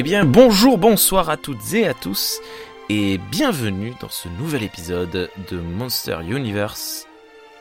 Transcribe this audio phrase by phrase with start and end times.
[0.00, 2.38] Eh bien, bonjour, bonsoir à toutes et à tous,
[2.88, 7.08] et bienvenue dans ce nouvel épisode de Monster Universe.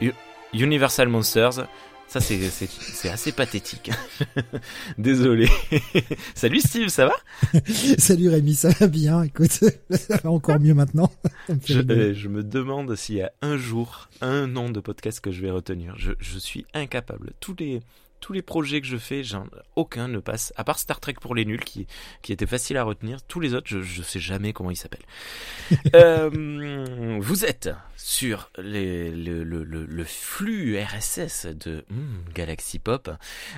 [0.01, 0.11] U-
[0.53, 1.65] Universal Monsters.
[2.07, 2.39] Ça, c'est,
[3.09, 3.89] assez pathétique.
[4.99, 5.47] Désolé.
[6.35, 7.59] Salut Steve, ça va?
[7.97, 9.49] Salut Rémi, ça va bien, écoute,
[9.89, 11.11] ça va encore mieux maintenant.
[11.65, 15.41] Je, euh, me demande s'il y a un jour, un nom de podcast que je
[15.41, 15.95] vais retenir.
[15.97, 17.31] Je, je suis incapable.
[17.39, 17.81] Tous les,
[18.19, 19.21] tous les projets que je fais,
[19.75, 21.87] aucun ne passe, à part Star Trek pour les nuls, qui,
[22.21, 23.21] qui était facile à retenir.
[23.23, 24.99] Tous les autres, je, je sais jamais comment ils s'appellent.
[25.95, 33.09] Euh, vous êtes sur les, le, le, le, le flux RSS de hmm, Galaxy Pop,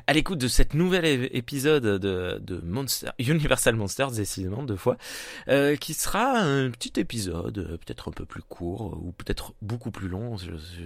[0.07, 4.97] à l'écoute de cet nouvel épisode de, de Monster, Universal Monsters, décidément, deux fois,
[5.49, 10.07] euh, qui sera un petit épisode, peut-être un peu plus court, ou peut-être beaucoup plus
[10.07, 10.37] long,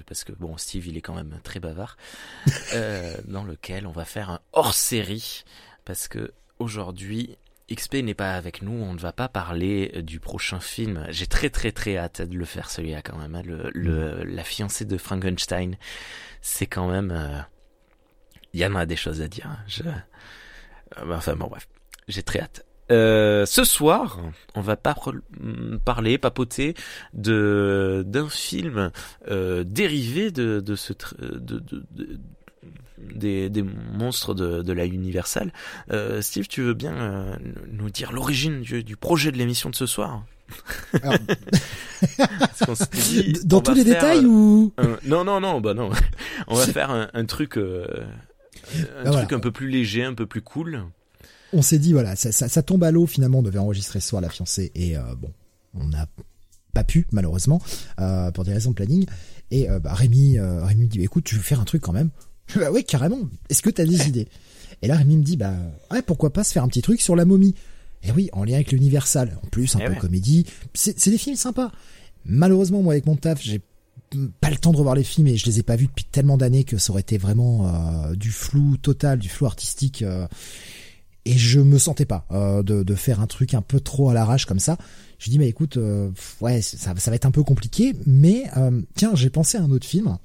[0.08, 1.98] parce que bon, Steve, il est quand même très bavard,
[2.74, 5.44] euh, dans lequel on va faire un hors-série,
[5.86, 7.38] parce que aujourd'hui,
[7.74, 11.06] XP n'est pas avec nous, on ne va pas parler du prochain film.
[11.10, 13.36] J'ai très très très hâte de le faire celui-là quand même.
[13.36, 13.42] hein.
[13.46, 15.78] Le, le, la fiancée de Frankenstein,
[16.42, 17.12] c'est quand même...
[17.12, 17.40] euh,
[18.54, 19.48] Il y en a des choses à dire.
[19.48, 19.60] hein.
[19.68, 19.84] Je...
[19.84, 21.68] euh, Enfin bon bref,
[22.08, 22.66] j'ai très hâte.
[22.92, 24.20] Euh, ce soir,
[24.56, 24.94] on va pas
[25.86, 26.76] parler, papoter
[27.14, 28.92] de d'un film
[29.30, 32.20] euh, dérivé de, de ce tr- de, de, de-
[33.16, 35.52] des, des monstres de, de la Universal.
[35.92, 37.36] Euh, Steve, tu veux bien euh,
[37.72, 40.24] nous dire l'origine du, du projet de l'émission de ce soir
[41.02, 41.16] Alors,
[42.94, 44.74] dit, dans tous les faire, détails euh, ou?
[44.78, 45.90] un- Non, non, non, bah non.
[46.48, 49.28] on va faire un, un truc, un Bah truc voilà.
[49.36, 50.84] un peu plus léger, un peu plus cool.
[51.54, 54.10] on s'est dit voilà, ça, ça, ça tombe à l'eau finalement, on devait enregistrer ce
[54.10, 55.32] soir la fiancée et bon,
[55.76, 56.08] on n'a
[56.74, 57.62] pas pu malheureusement
[58.00, 59.06] euh, pour des raisons de planning.
[59.52, 62.10] Et euh, bah, Rémi, euh, Rémi dit écoute, tu veux faire un truc quand même?
[62.56, 63.20] Bah ouais, carrément.
[63.50, 64.28] Est-ce que t'as des idées?
[64.82, 65.54] Et là Rémi me dit bah
[65.92, 67.56] ouais, pourquoi pas se faire un petit truc sur la momie?
[68.04, 69.38] Et oui, en lien avec l'Universal.
[69.44, 69.98] En plus, un Eh peu ouais.
[69.98, 70.46] comédie.
[70.74, 71.72] C'est des films sympas.
[72.26, 73.62] Malheureusement, moi avec mon taf, j'ai
[74.42, 76.38] pas le temps de revoir les films et je les ai pas vus depuis tellement
[76.38, 80.02] d'années que ça aurait été vraiment euh, du flou total, du flou artistique.
[80.02, 80.28] euh,
[81.26, 84.14] et je me sentais pas euh, de, de faire un truc un peu trop à
[84.14, 84.78] l'arrache comme ça.
[85.20, 88.44] Je dis mais écoute, euh, pff, ouais, ça, ça va être un peu compliqué, mais
[88.96, 90.18] tiens, j'ai pensé à un autre film,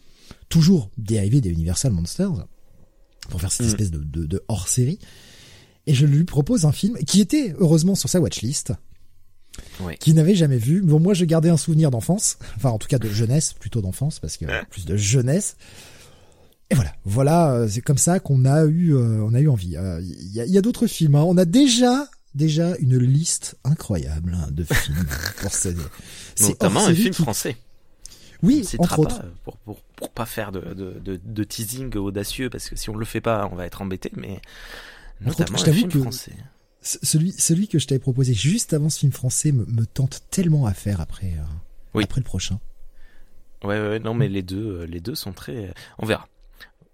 [0.48, 2.46] toujours dérivé des Universal Monsters,
[3.28, 3.72] pour faire cette Mhm.
[3.72, 4.98] espèce de, de, de hors-série.
[5.86, 8.72] Et je lui propose un film qui était heureusement sur sa watchlist,
[9.80, 9.96] Oui.
[9.98, 10.80] qui n'avait jamais vu.
[10.82, 14.18] Bon, moi, je gardais un souvenir d'enfance, enfin en tout cas de jeunesse, plutôt d'enfance,
[14.20, 15.56] parce que plus de jeunesse.
[16.70, 19.76] Et voilà, voilà, euh, c'est comme ça qu'on a eu, euh, on a eu envie.
[19.76, 21.14] Euh, Il y a, y a d'autres films.
[21.14, 21.22] hein.
[21.22, 25.06] On a déjà, déjà une liste incroyable hein, de films
[25.40, 25.70] pour ce.
[26.34, 27.56] c'est Notamment un film qui- français.
[28.42, 29.18] Oui, On entre autres.
[29.20, 32.76] pas, euh, pour, pour, pour pas faire de, de, de, de teasing audacieux, parce que
[32.76, 34.40] si on le fait pas, on va être embêté, mais
[35.20, 36.32] notamment je t'avoue film que- français.
[36.80, 40.66] Celui, celui que je t'avais proposé juste avant ce film français me, me tente tellement
[40.66, 41.42] à faire après, euh,
[41.94, 42.04] Oui.
[42.04, 42.60] après le prochain.
[43.64, 45.74] Ouais, ouais, non, mais les deux, euh, les deux sont très.
[45.98, 46.28] On verra.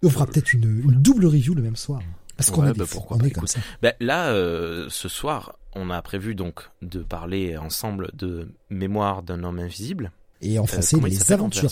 [0.03, 2.01] On fera peut-être une, une double review le même soir.
[2.37, 3.61] Parce qu'on Ouais, bah, pourquoi pas, comme ça.
[3.83, 9.45] Ben, là, euh, ce soir, on a prévu donc de parler ensemble de Mémoire d'un
[9.45, 10.11] homme invisible.
[10.41, 11.71] Et en Euh, français, les aventures,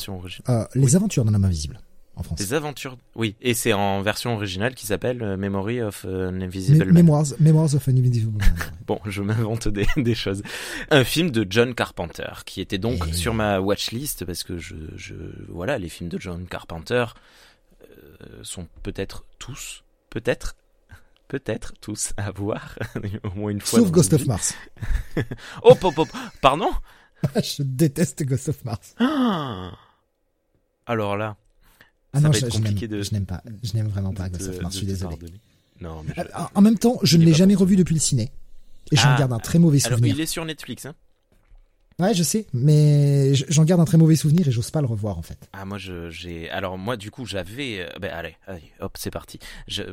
[0.49, 1.79] euh, les aventures d'un homme invisible
[2.17, 2.45] en français.
[2.45, 2.97] Les aventures.
[3.17, 6.95] Oui, et c'est en version originale qui s'appelle euh, Memory of an Invisible Man.
[6.95, 8.55] Memoirs, Memoirs of an Invisible Man.
[8.87, 10.43] Bon, je m'invente des, des choses.
[10.91, 14.75] Un film de John Carpenter qui était donc Et- sur ma watchlist parce que je,
[14.97, 15.15] je
[15.49, 17.07] voilà, les films de John Carpenter
[17.83, 20.55] euh, sont peut-être tous, peut-être,
[21.29, 22.79] peut-être tous à voir
[23.25, 23.81] au moins une fois.
[23.81, 24.27] Sauf Ghost of.
[24.27, 24.55] Mars.
[25.63, 26.09] Oh, pop, pop,
[26.41, 26.71] pardon?
[27.37, 28.95] je déteste Ghost of Mars.
[28.99, 29.73] Ah
[30.87, 31.37] Alors là,
[32.13, 33.43] Ah Ça non, va je, être je n'aime, compliqué de- je n'aime pas.
[33.63, 34.75] Je n'aime vraiment pas de Ghost of Mars.
[34.75, 35.17] Je suis désolé.
[35.17, 35.41] pardonner.
[35.81, 38.31] Non, mais je- Euh, En même temps, je ne l'ai jamais revu depuis le ciné.
[38.91, 40.15] Et j'en Ah, garde un très mauvais Alors, souvenir.
[40.17, 40.95] il est sur Netflix, hein
[41.99, 45.19] Ouais, je sais, mais j'en garde un très mauvais souvenir et j'ose pas le revoir
[45.19, 45.39] en fait.
[45.53, 48.37] Ah moi j'ai alors moi du coup j'avais euh, ben allez,
[48.81, 49.39] hop c'est parti.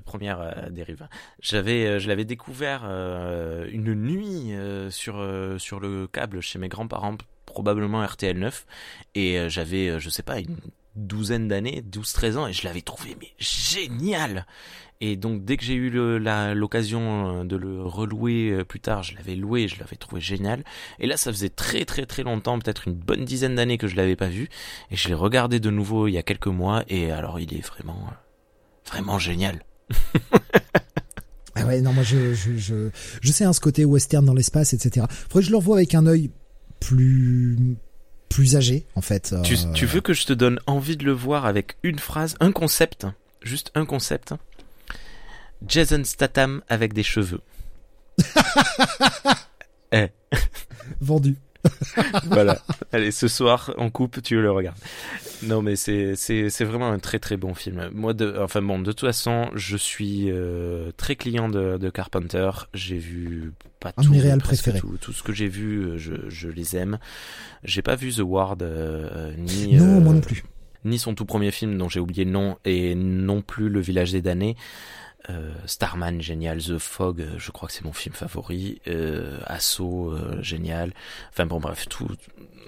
[0.06, 1.07] Première euh, dérive.
[1.42, 4.54] J'avais euh, je l'avais découvert une nuit
[4.90, 5.25] sur
[5.57, 8.66] sur le câble chez mes grands-parents probablement RTL 9
[9.16, 10.57] et j'avais je sais pas une
[10.95, 14.45] douzaine d'années 12 13 ans et je l'avais trouvé mais génial
[15.01, 19.16] et donc dès que j'ai eu l'occasion euh, de le relouer euh, plus tard, je
[19.16, 20.63] l'avais loué, je l'avais trouvé génial.
[21.00, 23.96] Et là, ça faisait très très très longtemps, peut-être une bonne dizaine d'années que je
[23.96, 24.50] l'avais pas vu.
[24.92, 26.84] Et je l'ai regardé de nouveau il y a quelques mois.
[26.90, 29.63] Et alors, il est vraiment euh, vraiment génial.
[31.56, 32.90] Ah ouais, non, moi je, je, je,
[33.22, 35.06] je sais hein, ce côté western dans l'espace, etc.
[35.10, 36.30] Faudrait que je le revoie avec un œil
[36.80, 37.57] plus
[38.30, 39.34] plus âgé en fait.
[39.44, 42.36] Tu, Euh, tu veux que je te donne envie de le voir avec une phrase,
[42.40, 43.07] un concept,
[43.42, 44.34] juste un concept?
[45.68, 47.42] Jason Statham avec des cheveux.
[49.92, 50.08] Eh.
[51.02, 51.36] Vendu.
[52.26, 52.60] voilà.
[52.94, 54.78] Allez, ce soir, en coupe, tu le regardes.
[55.42, 57.90] Non, mais c'est c'est c'est vraiment un très très bon film.
[57.94, 62.52] Moi, de enfin bon, de toute façon, je suis euh, très client de, de Carpenter.
[62.76, 64.14] J'ai vu pas Un tout,
[64.44, 64.80] préférés.
[64.80, 67.00] tout, tout ce que j'ai vu, euh, je je les aime.
[67.64, 70.44] J'ai pas vu The Ward euh, ni Non, euh, moi non plus.
[70.86, 74.12] ni son tout premier film dont j'ai oublié le nom et non plus Le Village
[74.12, 74.56] des damnés.
[75.30, 78.81] Euh, Starman génial, The Fog, euh, je crois que c'est mon film favori.
[78.88, 80.92] Euh, Assaut euh, génial.
[81.31, 82.08] Enfin bon bref tout.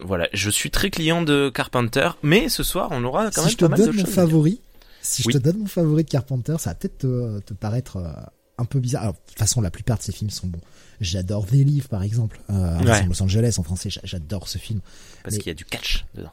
[0.04, 3.50] Voilà, je suis très client de Carpenter, mais ce soir on aura quand Si même
[3.50, 4.14] je te pas mal de donne mon choses.
[4.14, 4.62] favori,
[5.02, 5.34] si Oui.
[5.34, 7.98] je te donne mon favori de Carpenter, ça va peut-être te, te paraître
[8.58, 9.02] un peu bizarre.
[9.04, 10.62] Alors, de toute façon, la plupart de ses films sont bons.
[11.00, 12.40] J'adore The Leaf, par exemple.
[12.52, 13.04] Euh, Ouais.
[13.08, 14.82] Los Angeles en français, j'a- j'adore ce film.
[15.24, 16.32] Parce mais- qu'il y a du catch dedans.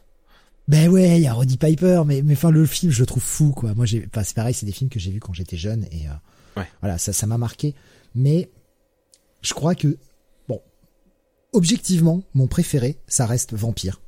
[0.68, 3.22] Ben ouais, il y a Roddy Piper, mais mais enfin le film, je le trouve
[3.22, 3.74] fou quoi.
[3.74, 6.06] Moi j'ai, enfin c'est pareil, c'est des films que j'ai vus quand j'étais jeune et
[6.08, 6.12] euh,
[6.60, 6.66] Ouais.
[6.80, 7.74] voilà, ça ça m'a marqué.
[8.14, 8.50] Mais
[9.42, 9.96] je crois que
[10.48, 10.60] bon,
[11.52, 14.00] objectivement, mon préféré, ça reste Vampire.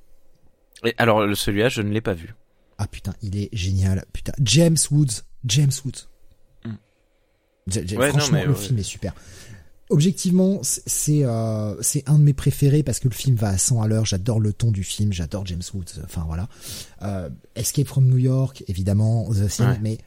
[0.84, 2.34] Et alors celui-là, je ne l'ai pas vu.
[2.78, 4.04] Ah putain, il est génial.
[4.12, 6.08] Putain, James Woods, James Woods.
[7.66, 8.58] J- j- Ouais, non, franchement, mais le ouais.
[8.58, 9.14] film est super.
[9.90, 11.74] Objectivement, c'est c'est euh,
[12.06, 14.06] un de mes préférés parce que le film va à 100 à l'heure.
[14.06, 16.00] J'adore le ton du film, j'adore James Woods.
[16.04, 16.48] Enfin voilà.
[17.02, 19.78] Euh, Escape from New York, évidemment, The Thing, Ouais.
[19.82, 19.98] mais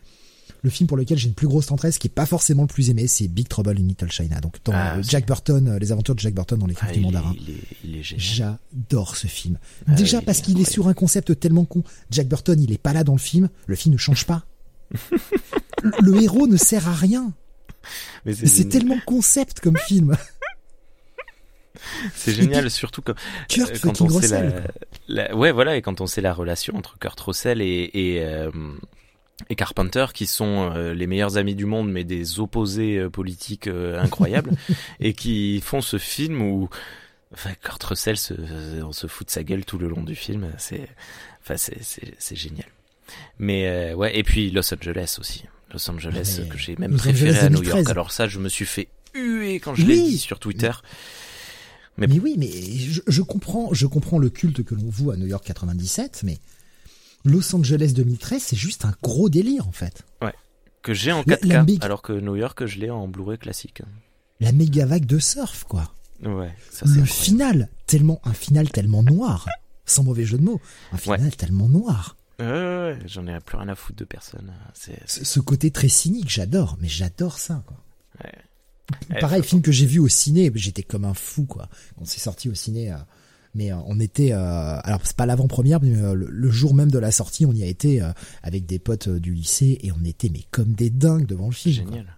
[0.62, 2.90] le film pour lequel j'ai une plus grosse tendresse, qui est pas forcément le plus
[2.90, 4.40] aimé, c'est Big Trouble in Little China.
[4.40, 6.90] Donc dans Ah, euh, Jack Burton, euh, les aventures de Jack Burton dans les Ah,
[6.92, 7.36] du mandarin.
[7.38, 7.54] il, est,
[7.84, 8.24] il est génial.
[8.72, 9.58] J'adore ce film.
[9.88, 11.84] Ah Déjà parce qu'il est sur un concept tellement con.
[12.10, 13.50] Jack Burton, il est pas là dans le film.
[13.68, 14.46] Le film ne change pas.
[15.82, 17.34] le, le héros ne sert à rien.
[18.26, 20.16] Mais c'est tellement concept comme film.
[22.16, 23.16] c'est génial, surtout quand,
[23.50, 24.68] Kurt Euh, quand on sait
[25.08, 28.52] la, ouais voilà et quand on sait la relation entre Kurt Russell et et, euh,
[29.50, 33.68] et Carpenter qui sont euh, les meilleurs amis du monde mais des opposés euh, politiques
[33.68, 34.52] incroyables
[35.00, 36.70] et qui font ce film où
[37.34, 38.34] enfin Kurt Russell se,
[38.84, 40.88] on se fout de sa gueule tout le long du film c'est
[41.42, 42.68] enfin c'est c'est c'est génial.
[43.38, 45.44] Mais ouais et puis Los Angeles aussi
[45.74, 47.76] Los Angeles Mais que j'ai même Los préféré Angeles à New 2013.
[47.80, 50.72] York alors ça je me suis fait huer quand je l'ai dit sur Twitter
[51.98, 55.18] Mais- Mais oui, mais je, je comprends, je comprends le culte que l'on voue à
[55.18, 56.40] New York 97, mais
[57.26, 60.04] Los Angeles 2013, c'est juste un gros délire en fait.
[60.82, 63.38] que j'ai en La- 4K, la big- alors que New York, je l'ai en Blu-ray
[63.38, 63.82] classique.
[64.42, 65.94] La méga vague de surf, quoi.
[66.26, 69.48] Ouais, ça le final, tellement un final tellement noir,
[69.86, 70.60] sans mauvais jeu de mots,
[70.92, 72.18] un final tellement noir.
[72.40, 74.52] Ouais, ouais, ouais, j'en ai plus rien à foutre de personne.
[74.74, 77.78] C'est, Ce ce côté très cynique, j'adore, mais j'adore ça, quoi.
[78.24, 81.70] Ouais, Pareil, film que j'ai vu au ciné, j'étais comme un fou, quoi.
[81.98, 82.98] Quand c'est sorti au ciné, euh,
[83.56, 86.92] mais euh, on était, euh, alors c'est pas l'avant-première, mais euh, le, le jour même
[86.92, 89.92] de la sortie, on y a été euh, avec des potes euh, du lycée et
[89.92, 91.86] on était mais comme des dingues devant le film.
[91.86, 91.94] quoi.
[91.96, 92.18] Génial.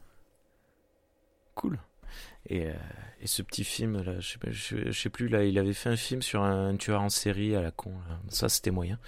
[1.56, 1.80] Cool.
[2.50, 2.74] Et, euh,
[3.22, 5.74] et ce petit film là, je sais, pas, je, je sais plus là, il avait
[5.74, 7.92] fait un film sur un tueur en série à la con.
[8.10, 8.20] Là.
[8.30, 9.00] Ça c'était moyen.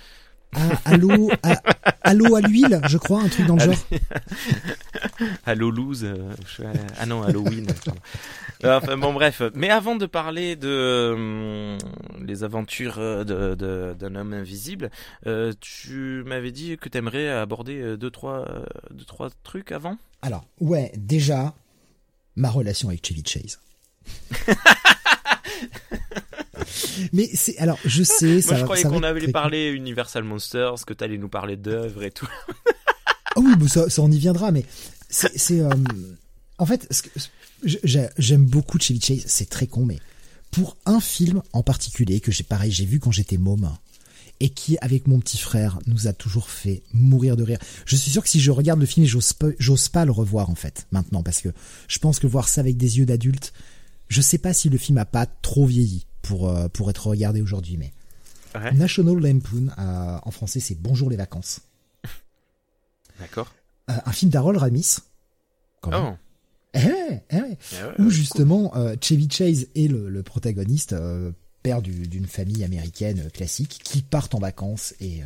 [0.86, 1.62] Allô, à,
[2.04, 3.76] allô à l'huile, je crois, un truc dans le genre.
[5.46, 6.04] Halo Lose.
[6.04, 6.64] euh, je-
[7.00, 7.68] ah non, Halloween.
[7.86, 8.00] pardon.
[8.64, 9.42] enfin bon bref.
[9.54, 11.78] Mais avant de parler de euh,
[12.26, 14.90] les aventures euh, de- de- d'un homme invisible,
[15.28, 19.98] euh, tu m'avais dit que t'aimerais aborder euh, deux trois euh, deux trois trucs avant?
[20.24, 21.54] Alors, ouais, déjà,
[22.36, 23.60] ma relation avec Chevy Chase.
[27.14, 30.86] mais c'est, alors, je sais, ça Moi je va- croyais qu'on très- parlé Universal Monsters,
[30.86, 32.28] que t'allais nous parler d'œuvres et tout.
[33.36, 34.66] Ah oui, bah ça, ça on y viendra, mais
[35.10, 35.70] c'est, euh,
[36.58, 36.88] en fait,
[38.18, 40.00] j'aime beaucoup Chevy Chase, c'est très con, mais
[40.52, 43.70] pour un film en particulier que j'ai, pareil, j'ai vu quand j'étais môme
[44.40, 47.60] et qui, avec mon petit frère, nous a toujours fait mourir de rire.
[47.86, 50.50] Je suis sûr que si je regarde le film, j'ose pas, j'ose pas le revoir
[50.50, 51.50] en fait maintenant parce que
[51.88, 53.54] je pense que voir ça avec des yeux d'adulte,
[54.10, 57.42] je sais pas si le film a pas trop vieilli pour euh, pour être regardé
[57.42, 57.94] aujourd'hui, mais
[58.56, 58.72] Ouais.
[58.72, 61.60] National Lampoon euh, en français c'est Bonjour les vacances.
[63.20, 63.54] D'accord.
[63.90, 64.98] Euh, un film d'Harold Ramis.
[65.82, 66.14] Quand même.
[66.14, 66.18] Oh.
[66.74, 67.42] Eh ouais, eh ouais.
[67.42, 67.58] Ouais,
[68.00, 70.96] Où justement Chevy Chase est le, le protagoniste,
[71.64, 75.22] père du- d'une famille américaine classique, qui partent en vacances et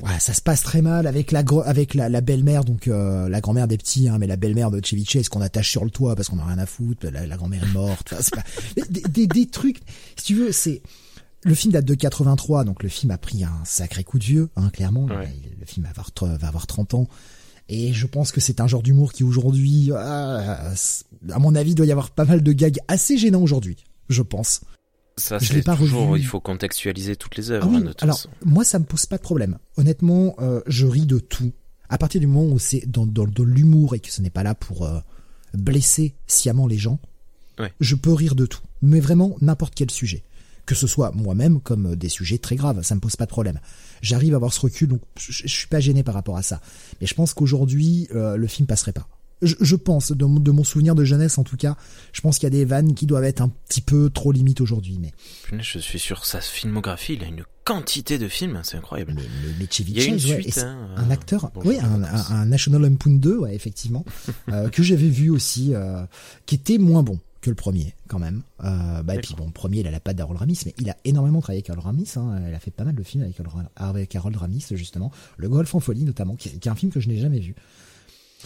[0.00, 3.40] voilà, ça se passe très mal avec la avec la, la belle-mère, donc euh, la
[3.40, 6.16] grand-mère des petits, hein, mais la belle-mère de Chevy Chase qu'on attache sur le toit
[6.16, 8.44] parce qu'on a rien à foutre, la, la grand-mère est morte, enfin, c'est pas
[8.90, 9.80] des, des, des trucs.
[10.16, 10.82] Si tu veux, c'est
[11.42, 14.48] le film date de 83, donc le film a pris un sacré coup de vieux,
[14.56, 15.04] hein, clairement.
[15.04, 15.32] Ouais.
[15.60, 17.08] Le film va avoir, tr- va avoir 30 ans.
[17.68, 19.90] Et je pense que c'est un genre d'humour qui aujourd'hui,
[20.74, 23.76] c- à mon avis, doit y avoir pas mal de gags assez gênants aujourd'hui.
[24.08, 24.60] Je pense.
[25.16, 26.20] Ça Je l'ai pas toujours, revu.
[26.22, 28.30] il faut contextualiser toutes les Ah œuvres oui, hein, de toute alors façon.
[28.44, 29.58] moi ça me pose pas de problème.
[29.76, 31.52] Honnêtement, euh, je ris de tout.
[31.88, 34.42] À partir du moment où c'est dans, dans, dans l'humour et que ce n'est pas
[34.42, 34.98] là pour euh,
[35.52, 36.98] blesser sciemment les gens,
[37.60, 37.72] Ouais.
[37.78, 38.62] je peux rire de tout.
[38.82, 40.24] Mais vraiment n'importe quel sujet.
[40.66, 43.60] Que ce soit moi-même comme des sujets très graves, ça me pose pas de problème.
[44.02, 46.60] J'arrive à avoir ce recul, donc je, je suis pas gêné par rapport à ça.
[47.00, 49.06] Mais je pense qu'aujourd'hui, euh, le film passerait pas.
[49.42, 51.76] Je, je pense, de, mon- de mon souvenir de jeunesse en tout cas,
[52.12, 54.60] je pense qu'il y a des vannes qui doivent être un petit peu trop limites
[54.60, 54.98] aujourd'hui.
[55.00, 55.12] Mais,
[55.60, 59.14] je suis sur sa filmographie, il a une quantité de films, c'est incroyable.
[59.58, 62.30] mais Chevy Il y a une ouais, hein, un acteur, oui, un, vacances.
[62.30, 64.04] un, un National Lampoon 2, ouais, effectivement,
[64.50, 66.04] euh, que j'avais vu aussi, euh,
[66.46, 68.42] qui était moins bon que le premier, quand même.
[68.64, 70.88] Euh, bah, et puis bon, le premier, il a la patte d'Harold Ramis, mais il
[70.88, 72.08] a énormément travaillé avec Harold Ramis.
[72.16, 75.10] Hein, il a fait pas mal de films avec Harold, avec Harold Ramis, justement.
[75.36, 77.54] Le Golf en folie, notamment, qui, qui est un film que je n'ai jamais vu.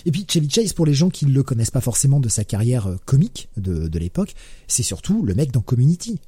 [0.06, 2.44] Et puis Chevy Chase, pour les gens qui ne le connaissent pas forcément de sa
[2.44, 4.34] carrière euh, comique de, de l'époque,
[4.66, 6.18] c'est surtout le mec dans Community.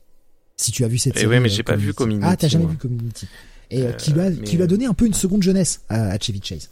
[0.56, 1.30] Si tu as vu cette Eh série.
[1.30, 3.26] ouais, mais euh, j'ai pas vu Community, Ah, t'as jamais vu Community.
[3.70, 5.80] Et euh, qui lui a, mais- qui lui a donné un peu une seconde jeunesse
[5.88, 6.70] à, à Chevy Chase.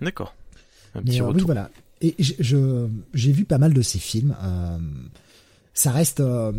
[0.00, 0.34] D'accord.
[0.94, 1.46] Un Mais petit oui, retour.
[1.46, 1.70] voilà.
[2.00, 4.34] Et je j'ai vu pas mal de ses films.
[4.42, 4.78] euh,
[5.74, 6.52] ça reste euh,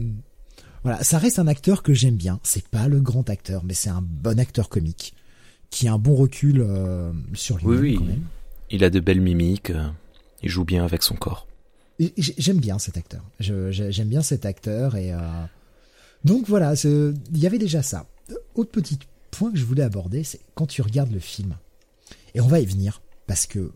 [0.84, 2.40] voilà, ça reste un acteur que j'aime bien.
[2.44, 5.14] C'est pas le grand acteur, mais c'est un bon acteur comique
[5.70, 7.96] qui a un bon recul euh, sur lui Oui, oui.
[7.96, 8.22] quand même.
[8.74, 9.88] Il a de belles mimiques, euh,
[10.42, 11.48] il joue bien avec son corps.
[12.18, 13.24] J'aime bien cet acteur.
[13.40, 15.20] J'aime bien cet acteur et euh,
[16.26, 18.08] donc voilà, il y avait déjà ça.
[18.56, 18.98] Autre petit
[19.30, 21.56] point que je voulais aborder, c'est quand tu regardes le film.
[22.34, 23.72] Et on va y venir parce que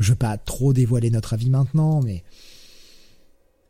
[0.00, 2.24] je veux pas trop dévoiler notre avis maintenant, mais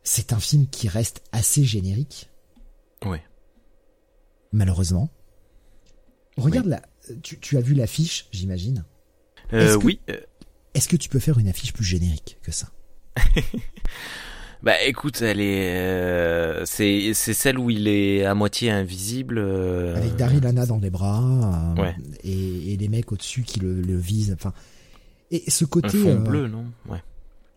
[0.03, 2.27] c'est un film qui reste assez générique,
[3.05, 3.21] Ouais.
[4.51, 5.09] malheureusement.
[6.37, 6.81] Regarde là,
[7.21, 8.83] tu, tu as vu l'affiche, j'imagine.
[9.53, 9.99] Euh, Est-ce que- Oui.
[10.09, 10.17] euh,
[10.73, 12.67] Est-ce que tu peux faire une affiche plus générique que ça?
[14.63, 19.37] Bah écoute, elle est, euh, c'est c'est celle où il est à moitié invisible.
[19.37, 21.95] euh, avec Daryl Hannah dans les bras euh, Ouais.
[22.23, 24.53] et, et les mecs au-dessus qui le, le visent enfin
[25.29, 26.65] et ce Un côté fond euh, bleu, non?
[26.89, 27.03] Ouais.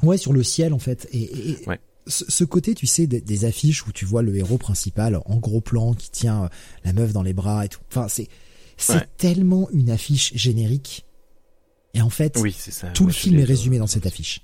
[0.03, 1.81] ouais sur le ciel en fait et, Ouais.
[2.07, 5.37] ce, ce côté tu sais des, des affiches où tu vois le héros principal en
[5.39, 6.51] gros plan qui tient
[6.85, 8.29] la meuf dans les bras et tout enfin c'est
[8.77, 9.09] c'est Ouais.
[9.17, 11.07] tellement une affiche générique
[11.95, 12.89] et en fait Oui, c'est ça.
[12.89, 14.43] tout le film est résumé dans cette affiche.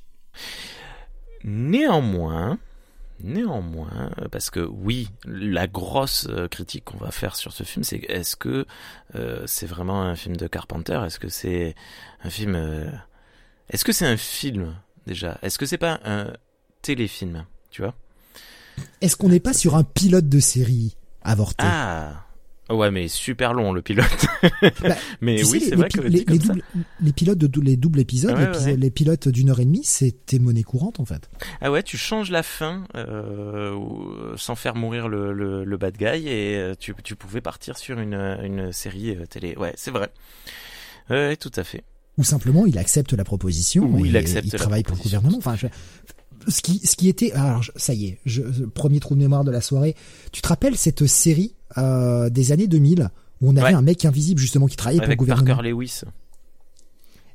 [1.45, 2.59] Néanmoins,
[3.21, 7.99] néanmoins, parce que oui, la grosse euh, critique qu'on va faire sur ce film, c'est
[8.09, 8.67] est-ce que
[9.15, 11.01] euh, c'est vraiment un film de Carpenter?
[11.07, 11.75] Est-ce que c'est
[12.25, 12.91] un film euh,
[13.71, 14.75] Est-ce que c'est un film
[15.07, 15.39] déjà?
[15.43, 16.33] Est-ce que c'est pas un
[16.83, 17.95] téléfilm Tu vois?
[19.01, 21.65] Est-ce qu'on n'est pas sur un pilote de série avorté?
[21.67, 22.26] Ah
[22.69, 24.07] Ouais, mais super long le pilote.
[24.83, 26.55] Bah, mais oui, c'est les, vrai les, que les, comme les ça.
[27.01, 28.77] les pilotes de les doubles épisodes, Ouais, ouais.
[28.77, 31.29] les pilotes d'une heure et demie, c'était monnaie courante en fait.
[31.61, 33.77] Ah ouais, tu changes la fin euh,
[34.37, 37.99] sans faire mourir le, le, le bad guy et euh, tu, tu pouvais partir sur
[38.01, 39.55] une, une série euh, télé.
[39.57, 40.11] Ouais, c'est vrai.
[41.11, 41.85] Ouais, tout à fait.
[42.19, 43.85] Ou simplement, il accepte la proposition.
[43.85, 45.39] Ou il accepte il travaille pour le gouvernement.
[45.39, 45.67] Enfin, je-
[46.49, 49.51] ce qui, ce qui était, alors ça y est, je, premier trou de mémoire de
[49.51, 49.97] la soirée.
[50.33, 53.75] Tu te rappelles cette série euh, des années 2000 où on avait Ouais.
[53.75, 55.57] un mec invisible justement qui travaillait Avec pour le gouvernement.
[55.57, 56.03] Parker Lewis.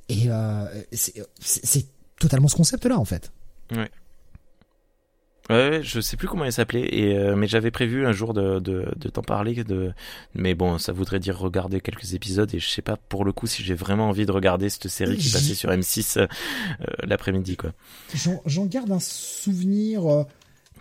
[0.09, 1.85] Et euh, c'est
[2.19, 3.31] totalement ce concept-là en fait.
[5.49, 8.33] Ouais, ouais, je sais plus comment il s'appelait, et euh, mais j'avais prévu un jour
[8.33, 9.63] de, de, de t'en parler.
[9.63, 9.91] De...
[10.35, 13.47] Mais bon, ça voudrait dire regarder quelques épisodes, et je sais pas pour le coup
[13.47, 16.27] si j'ai vraiment envie de regarder cette série qui passait sur M6 euh,
[16.81, 17.71] euh, l'après-midi, quoi.
[18.45, 20.25] J'en garde un souvenir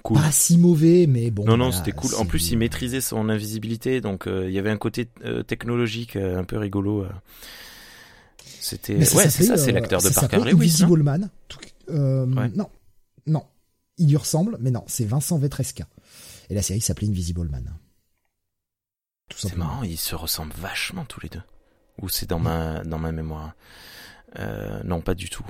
[0.03, 0.19] Cool.
[0.19, 1.45] pas si mauvais, mais bon.
[1.45, 2.15] non, non, voilà, c'était cool.
[2.15, 6.17] En plus, il maîtrisait son invisibilité, donc euh, il y avait un côté euh, technologique
[6.17, 7.07] euh, un peu rigolo.
[8.61, 10.49] C'était ouais, c'est ça, c'est l'acteur de Parker Lewis.
[10.49, 10.55] hein.
[10.57, 11.31] Invisible Man.
[11.89, 12.51] Ouais.
[12.55, 12.71] Non,
[13.27, 13.45] non.
[13.99, 15.87] Il lui ressemble, mais non, c'est Vincent Vetresca.
[16.49, 17.75] Et la série s'appelait Invisible Man.
[19.29, 21.43] Tout C'est marrant, ils se ressemblent vachement tous les deux.
[22.03, 23.55] Ou c'est dans ma dans ma mémoire.
[24.39, 25.45] Euh, non, pas du tout.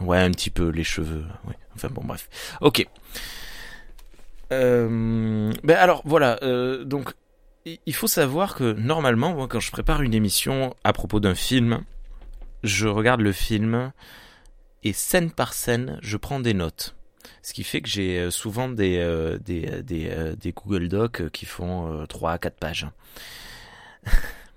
[0.00, 1.24] Ouais, un petit peu les cheveux.
[1.46, 1.56] Ouais.
[1.74, 2.28] Enfin bon, bref.
[2.60, 2.86] Ok.
[4.52, 6.38] Euh, ben alors voilà.
[6.42, 7.12] euh, donc
[7.86, 11.82] il faut savoir que normalement, moi, quand je prépare une émission à propos d'un film,
[12.64, 13.92] je regarde le film
[14.82, 16.96] et scène par scène, je prends des notes.
[17.42, 21.20] Ce qui fait que j'ai euh, souvent des, euh, des, des, euh, des Google Docs
[21.20, 22.86] euh, qui font euh, 3 à 4 pages.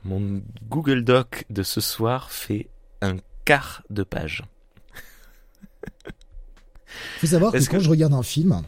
[0.06, 2.70] Mon Google Doc de ce soir fait
[3.02, 4.44] un quart de page.
[7.20, 8.62] Faut savoir que Est-ce quand que- je regarde un film,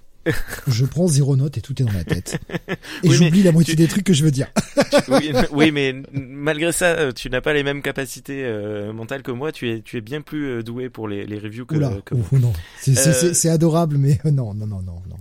[0.67, 2.39] je prends zéro note et tout est dans ma tête.
[3.03, 4.47] Et Oui, j'oublie la moitié tu- des trucs que je veux dire.
[5.09, 9.31] oui, oui, mais malgré ça, euh, tu n'as pas les mêmes capacités euh, mentales que
[9.31, 9.51] moi.
[9.51, 12.15] Tu es, tu es bien plus euh, doué pour les, les reviews que, Oula, que
[12.15, 12.25] moi.
[12.31, 12.53] oh, non.
[12.79, 15.17] C'est c'est- Euh, c'est- c'est adorable, mais non, non, non, non, non.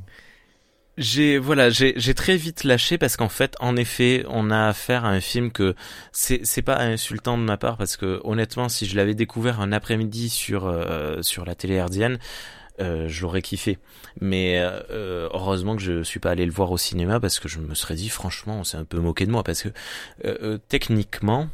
[0.97, 5.05] J'ai voilà, j'ai j'ai très vite lâché parce qu'en fait, en effet, on a affaire
[5.05, 5.75] à un film que
[6.13, 9.73] c'est c'est pas insultant de ma part parce que honnêtement, si je l'avais découvert un
[9.73, 12.19] après-midi sur euh, sur la télé herdienne,
[12.81, 13.79] euh, j'aurais kiffé.
[14.21, 17.61] Mais euh, heureusement que je suis pas allé le voir au cinéma parce que je
[17.61, 19.69] me serais dit franchement, on s'est un peu moqué de moi parce que
[20.25, 21.49] euh, techniquement,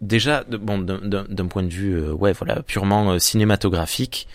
[0.00, 4.26] déjà, bon, d'un point de vue, ouais, voilà, purement cinématographique.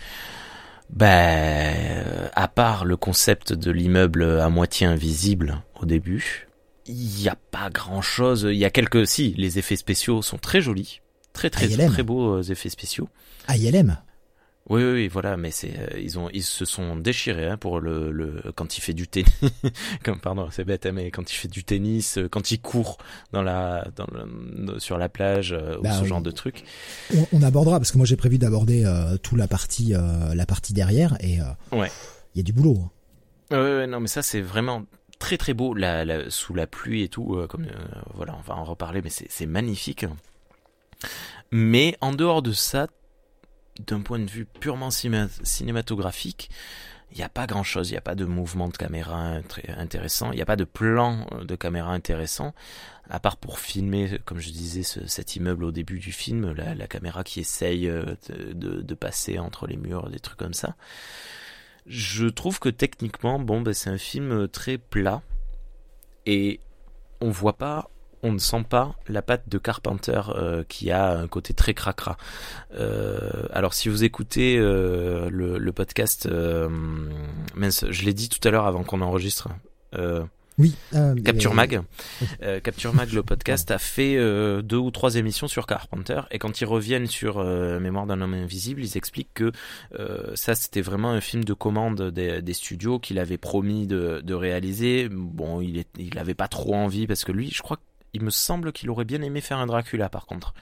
[0.91, 6.47] Ben, à part le concept de l'immeuble à moitié invisible au début,
[6.87, 8.47] il n'y a pas grand chose.
[8.49, 12.01] Il y a quelques, si, les effets spéciaux sont très jolis, très très très, très
[12.01, 13.07] beaux effets spéciaux.
[13.47, 13.97] Ah, ILM.
[14.67, 18.11] Oui, oui, voilà, mais c'est euh, ils ont ils se sont déchirés hein, pour le,
[18.11, 19.31] le quand il fait du tennis,
[20.03, 22.99] comme pardon, c'est bête, hein, mais quand il fait du tennis, euh, quand il court
[23.31, 26.65] dans la dans le, sur la plage euh, ou bah ce genre de truc.
[27.15, 30.73] On, on, abordera parce que moi j'ai prévu d'aborder euh, toute la partie la partie
[30.73, 31.39] derrière et
[31.71, 31.91] ouais,
[32.35, 32.77] il y a du boulot.
[33.51, 33.59] Hein.
[33.59, 34.83] Ouais, non, mais ça c'est vraiment
[35.17, 37.65] très très beau la, la, sous la pluie et tout, comme
[38.13, 40.05] voilà, on va en reparler, mais c'est magnifique.
[41.51, 42.87] Mais en dehors de ça,
[43.79, 46.49] d'un point de vue purement cinématographique,
[47.11, 49.67] il n'y a pas grand chose, il n'y a pas de mouvement de caméra très
[49.71, 52.53] intéressant, il n'y a pas de plan euh, de caméra intéressant,
[53.09, 57.23] à part pour filmer, comme je disais, cet immeuble au début du film, la, caméra
[57.23, 60.75] qui essaye euh, de, passer entre les murs, des trucs comme ça.
[61.87, 65.23] Je trouve que techniquement, bon, ben, c'est un film très plat,
[66.27, 66.59] et
[67.21, 67.89] on voit pas
[68.23, 72.17] on ne sent pas la patte de Carpenter euh, qui a un côté très cracra.
[72.75, 76.27] Euh, alors si vous écoutez euh, le, podcast,
[77.55, 79.49] mince, je l'ai dit tout à l'heure avant qu'on enregistre.
[80.57, 80.75] oui.
[81.23, 81.81] Capture Mag.
[82.63, 84.17] Capture Mag, le podcast, a fait
[84.61, 87.43] deux ou trois émissions sur Carpenter et quand ils reviennent sur
[87.79, 89.51] Mémoire d'un homme invisible, ils expliquent que
[90.35, 95.07] ça c'était vraiment un film de commande des, studios qu'il avait promis de, réaliser.
[95.09, 97.77] Bon, il, est, il avait pas trop envie parce que lui, je crois
[98.13, 100.53] il me semble qu'il aurait bien aimé faire un Dracula par contre.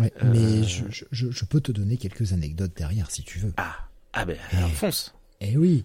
[0.00, 3.52] Ouais, mais euh, je, je, je, peux te donner quelques anecdotes derrière si tu veux.
[3.56, 3.76] Ah,
[4.12, 4.74] ah ben alors eh.
[4.74, 5.14] fonce.
[5.40, 5.84] Eh oui,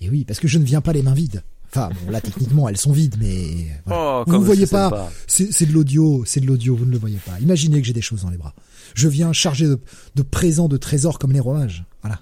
[0.00, 1.42] eh oui, parce que je ne viens pas les mains vides.
[1.68, 5.10] Enfin, bon, là techniquement elles sont vides, mais oh, vous ne voyez pas.
[5.26, 7.38] C'est de l'audio, c'est de l'audio, vous ne le voyez pas.
[7.40, 8.54] Imaginez que j'ai des choses dans les bras.
[8.94, 9.80] Je viens chargé de,
[10.14, 11.84] de présents, de trésors comme les rois mages.
[12.02, 12.20] Voilà.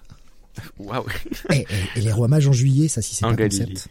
[0.78, 1.06] Waouh.
[1.50, 3.88] Et, et, les rois mages en juillet, ça si c'est pas concept.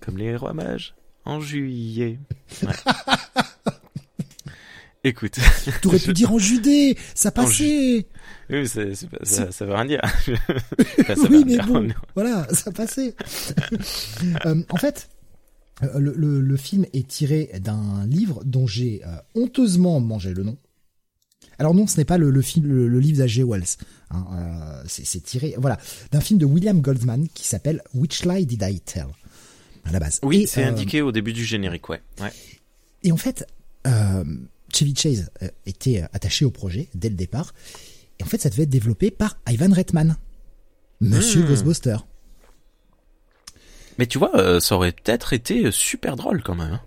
[0.00, 2.18] Comme les rois mages en juillet.
[2.62, 2.72] Ouais.
[5.04, 5.38] Écoute.
[5.82, 8.06] Tu aurais pu dire en juillet, ça passait.
[8.48, 10.00] Oui, c'est, ça, ça veut rien dire.
[11.30, 13.14] oui, mais bon, voilà, ça passait.
[14.46, 15.10] euh, en fait,
[15.82, 20.42] euh, le, le, le, film est tiré d'un livre dont j'ai euh, honteusement mangé le
[20.42, 20.56] nom.
[21.58, 23.44] Alors non, ce n'est pas le, le film, le, livre d'A.G.
[23.44, 23.76] Wells.
[24.10, 25.78] Hein, euh, c'est tiré, voilà,
[26.12, 29.08] d'un film de William Goldman qui s'appelle Which Lie Did I Tell?
[29.84, 30.20] À la base.
[30.22, 32.00] Oui, c'est indiqué au début du générique, ouais.
[32.20, 32.32] ouais.
[33.02, 33.46] Et en fait,
[33.86, 34.24] euh,
[34.72, 37.54] Chevy Chase euh, était attaché au projet dès le départ.
[38.18, 40.16] Et en fait, ça devait être développé par Ivan Reitman,
[41.00, 41.48] Monsieur hmm.
[41.48, 41.96] Ghostbuster.
[43.98, 46.72] Mais tu vois, euh, ça aurait peut-être été super drôle quand même.
[46.72, 46.80] Hein.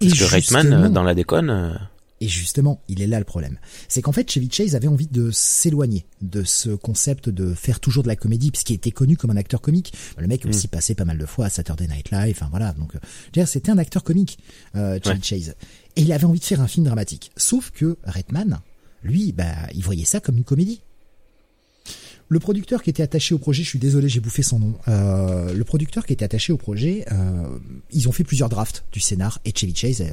[0.00, 1.88] Parce que Reitman, euh, dans la déconne...
[2.22, 3.58] Et justement, il est là le problème.
[3.88, 8.04] C'est qu'en fait, Chevy Chase avait envie de s'éloigner de ce concept de faire toujours
[8.04, 9.92] de la comédie, puisqu'il était connu comme un acteur comique.
[10.18, 10.70] Le mec aussi mm.
[10.70, 12.74] passé pas mal de fois à Saturday Night Live, enfin voilà.
[12.74, 14.38] Donc, euh, c'était un acteur comique,
[14.76, 15.56] euh, Chevy Chase.
[15.96, 17.32] Et il avait envie de faire un film dramatique.
[17.36, 18.60] Sauf que Redman,
[19.02, 20.80] lui, bah, il voyait ça comme une comédie.
[22.28, 24.74] Le producteur qui était attaché au projet, je suis désolé, j'ai bouffé son nom.
[24.86, 27.58] Euh, le producteur qui était attaché au projet, euh,
[27.90, 30.04] ils ont fait plusieurs drafts du scénar et Chevy Chase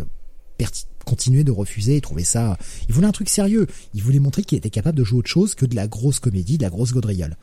[1.06, 2.58] continuer de refuser et trouver ça.
[2.88, 3.68] Il voulait un truc sérieux.
[3.94, 6.58] Il voulait montrer qu'il était capable de jouer autre chose que de la grosse comédie,
[6.58, 7.36] de la grosse gaudriole.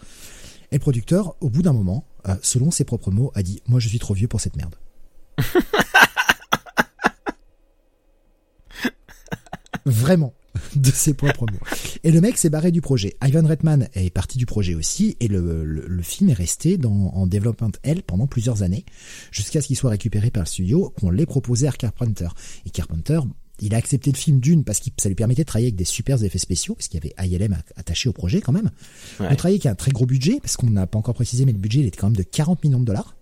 [0.71, 3.81] Et le producteur, au bout d'un moment, euh, selon ses propres mots, a dit Moi,
[3.81, 4.77] je suis trop vieux pour cette merde.
[9.85, 10.35] Vraiment.
[10.77, 11.59] de ses propres mots.
[12.05, 13.17] Et le mec s'est barré du projet.
[13.23, 17.27] Ivan Reitman est parti du projet aussi, et le, le, film est resté dans, en
[17.27, 18.85] development L pendant plusieurs années,
[19.31, 22.29] jusqu'à ce qu'il soit récupéré par le studio, qu'on l'ait proposé à Carpenter.
[22.65, 23.21] Et Carpenter,
[23.61, 25.85] il a accepté le film d'une parce que ça lui permettait de travailler avec des
[25.85, 28.71] super effets spéciaux, parce qu'il y avait ILM attaché au projet quand même.
[29.21, 29.29] Ouais.
[29.31, 31.59] On travaillait avec un très gros budget, parce qu'on n'a pas encore précisé, mais le
[31.59, 33.17] budget il était quand même de 40 millions de dollars.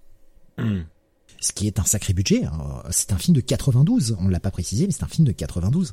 [0.59, 0.83] Hmm.
[1.41, 2.43] Ce qui est un sacré budget.
[2.91, 5.93] C'est un film de 92, on l'a pas précisé, mais c'est un film de 92.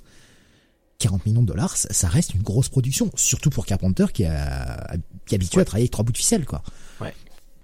[1.01, 5.35] 40 millions de dollars, ça, reste une grosse production, surtout pour Carpenter qui, a, qui
[5.35, 6.63] est habitué à travailler avec trois bouts de ficelle, quoi.
[6.99, 7.13] Ouais.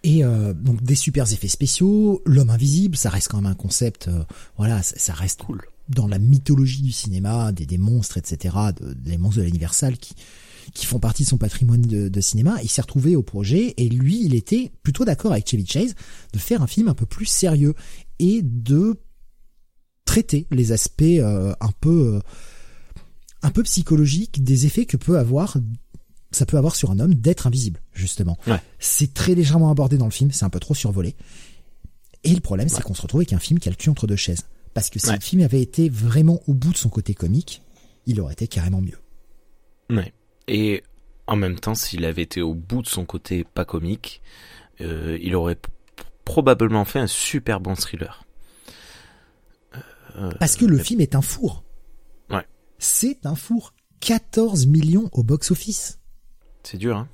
[0.03, 4.07] Et euh, donc des super effets spéciaux, l'homme invisible, ça reste quand même un concept,
[4.07, 4.23] euh,
[4.57, 9.17] voilà, ça, reste cool dans la mythologie du cinéma, des, des monstres, etc., de, des
[9.17, 10.15] monstres de l'Universal qui
[10.73, 12.57] qui font partie de son patrimoine de, de cinéma.
[12.61, 15.95] Il s'est retrouvé au projet et lui, il était plutôt d'accord avec Chevy Chase
[16.33, 17.73] de faire un film un peu plus sérieux
[18.19, 18.99] et de
[20.05, 22.19] traiter les aspects euh, un peu
[23.47, 25.57] un peu psychologique des effets que peut avoir
[26.31, 28.37] ça peut avoir sur un homme d'être invisible, justement.
[28.47, 28.61] Ouais.
[28.79, 31.15] C'est très légèrement abordé dans le film, c'est un peu trop survolé.
[32.25, 32.81] Et le problème, c'est Ouais.
[32.83, 34.41] qu'on se retrouve avec un film qui a le cul entre deux chaises.
[34.73, 35.15] Parce que si Ouais.
[35.15, 37.61] le film avait été vraiment au bout de son côté comique,
[38.05, 38.99] il aurait été carrément mieux.
[39.89, 40.13] Ouais.
[40.49, 40.83] Et
[41.27, 44.21] en même temps, s'il avait été au bout de son côté pas comique,
[44.81, 45.57] euh, il aurait
[46.25, 48.25] probablement fait un super bon thriller.
[50.17, 51.63] Euh, Parce que le mais- film est un four.
[52.79, 53.73] C'est un four.
[53.99, 55.99] 14 millions au box-office.
[56.63, 57.09] C'est dur, hein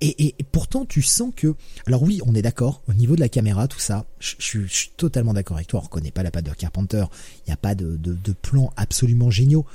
[0.00, 1.54] Et, et- et pourtant, tu sens que...
[1.86, 4.66] Alors oui, on est d'accord, au niveau de la caméra, tout ça, je, je suis-
[4.68, 7.04] je suis totalement d'accord avec toi, on reconnaît pas la patte de Carpenter,
[7.40, 9.66] il n'y a pas de, de, de plans absolument géniaux.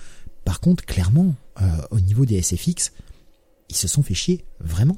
[0.45, 2.91] Par contre, clairement, euh, au niveau des SFX,
[3.69, 4.97] ils se sont fait chier, vraiment.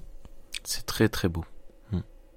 [0.63, 1.43] C'est très très beau.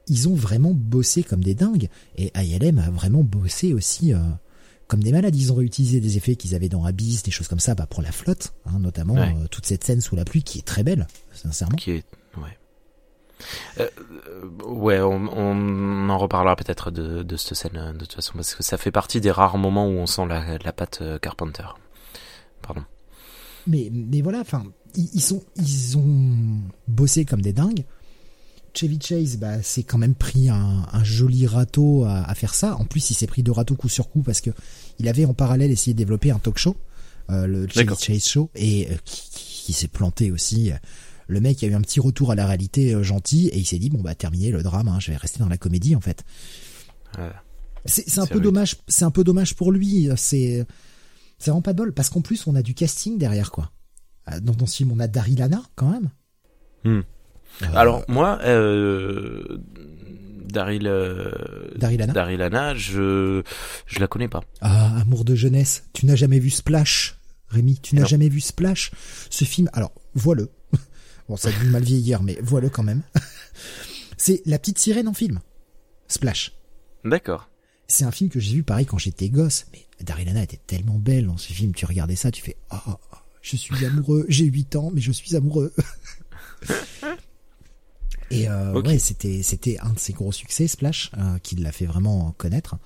[0.09, 4.13] Ils ont vraiment bossé comme des dingues, et ILM a vraiment bossé aussi...
[4.13, 4.19] euh,
[4.89, 7.61] comme des malades, ils ont réutilisé des effets qu'ils avaient dans Abyss, des choses comme
[7.61, 9.35] ça, bah pour la flotte, hein, notamment Ouais.
[9.43, 11.77] euh, toute cette scène sous la pluie qui est très belle, sincèrement.
[11.77, 12.05] Qui est
[12.37, 12.59] ouais.
[13.81, 13.89] Euh,
[14.29, 18.55] euh, ouais, on, on en reparlera peut-être de, de cette scène de toute façon parce
[18.55, 21.67] que ça fait partie des rares moments où on sent la, la patte Carpenter.
[22.61, 22.85] Pardon.
[23.67, 24.63] Mais, mais voilà, enfin,
[24.95, 27.85] ils, ils sont, ils ont bossé comme des dingues.
[28.75, 32.77] Chevy Chase, bah, s'est quand même pris un, un joli râteau à, à faire ça.
[32.77, 34.51] En plus, il s'est pris deux râteaux coup sur coup parce que
[34.99, 36.77] il avait en parallèle essayé de développer un talk show,
[37.31, 37.87] euh, le Chevy.
[38.01, 40.73] Chase Show, et euh, qui, qui- qui s'est planté aussi.
[41.29, 43.79] Le mec a eu un petit retour à la réalité euh, gentil et il s'est
[43.79, 46.25] dit bon bah terminé le drame, hein, je vais rester dans la comédie en fait.
[47.85, 48.45] C'est c'est un C'est peu rude.
[48.45, 50.09] dommage, c'est un peu dommage pour lui.
[50.17, 50.65] C'est
[51.39, 53.71] c'est vraiment pas de bol parce qu'en plus on a du casting derrière quoi.
[54.41, 56.11] Dans, dans ce film on a Daryl Hannah quand même.
[56.85, 57.01] Hmm.
[57.63, 59.59] Euh, Alors moi, euh,
[60.53, 61.31] Daryl, euh,
[61.77, 62.13] Daryl Hannah.
[62.13, 63.43] Daryl Hannah, je
[63.87, 64.43] je la connais pas.
[64.61, 65.85] Ah, amour de jeunesse.
[65.93, 67.79] Tu n'as jamais vu Splash, Rémi?
[67.81, 68.91] Tu n'as jamais vu Splash?
[69.31, 70.51] Ce film, alors, vois-le.
[71.29, 73.03] Bon, ça a dû mal vieillir, mais vois-le quand même.
[74.17, 75.41] C'est la petite sirène en film.
[76.09, 76.53] Splash.
[77.05, 77.49] D'accord.
[77.87, 79.67] C'est un film que j'ai vu pareil quand j'étais gosse.
[79.73, 81.75] Mais Daryl Hannah était tellement belle dans ce film.
[81.75, 84.27] Tu regardais ça, tu fais, ah, ah, ah, je suis amoureux.
[84.29, 85.73] J'ai 8 ans, mais je suis amoureux.
[88.33, 91.87] Et euh, ouais, c'était c'était un de ses gros succès, Splash, euh, qui l'a fait
[91.87, 92.77] vraiment connaître.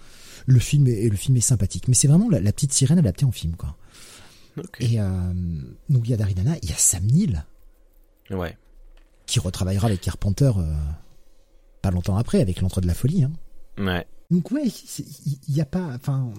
[0.46, 3.24] Le film est, le film est sympathique, mais c'est vraiment la, la petite sirène adaptée
[3.24, 3.76] en film, quoi.
[4.80, 5.32] Et euh,
[5.88, 7.44] donc il y a Daryl Hannah, il y a Sam Neill
[8.30, 8.56] Ouais.
[9.26, 10.50] qui retravaillera avec Carpenter
[11.82, 13.22] pas longtemps après avec l'entre de la folie.
[13.24, 13.32] Hein.
[13.78, 14.06] Ouais.
[14.30, 16.32] Donc ouais, il il y, a pas, enfin,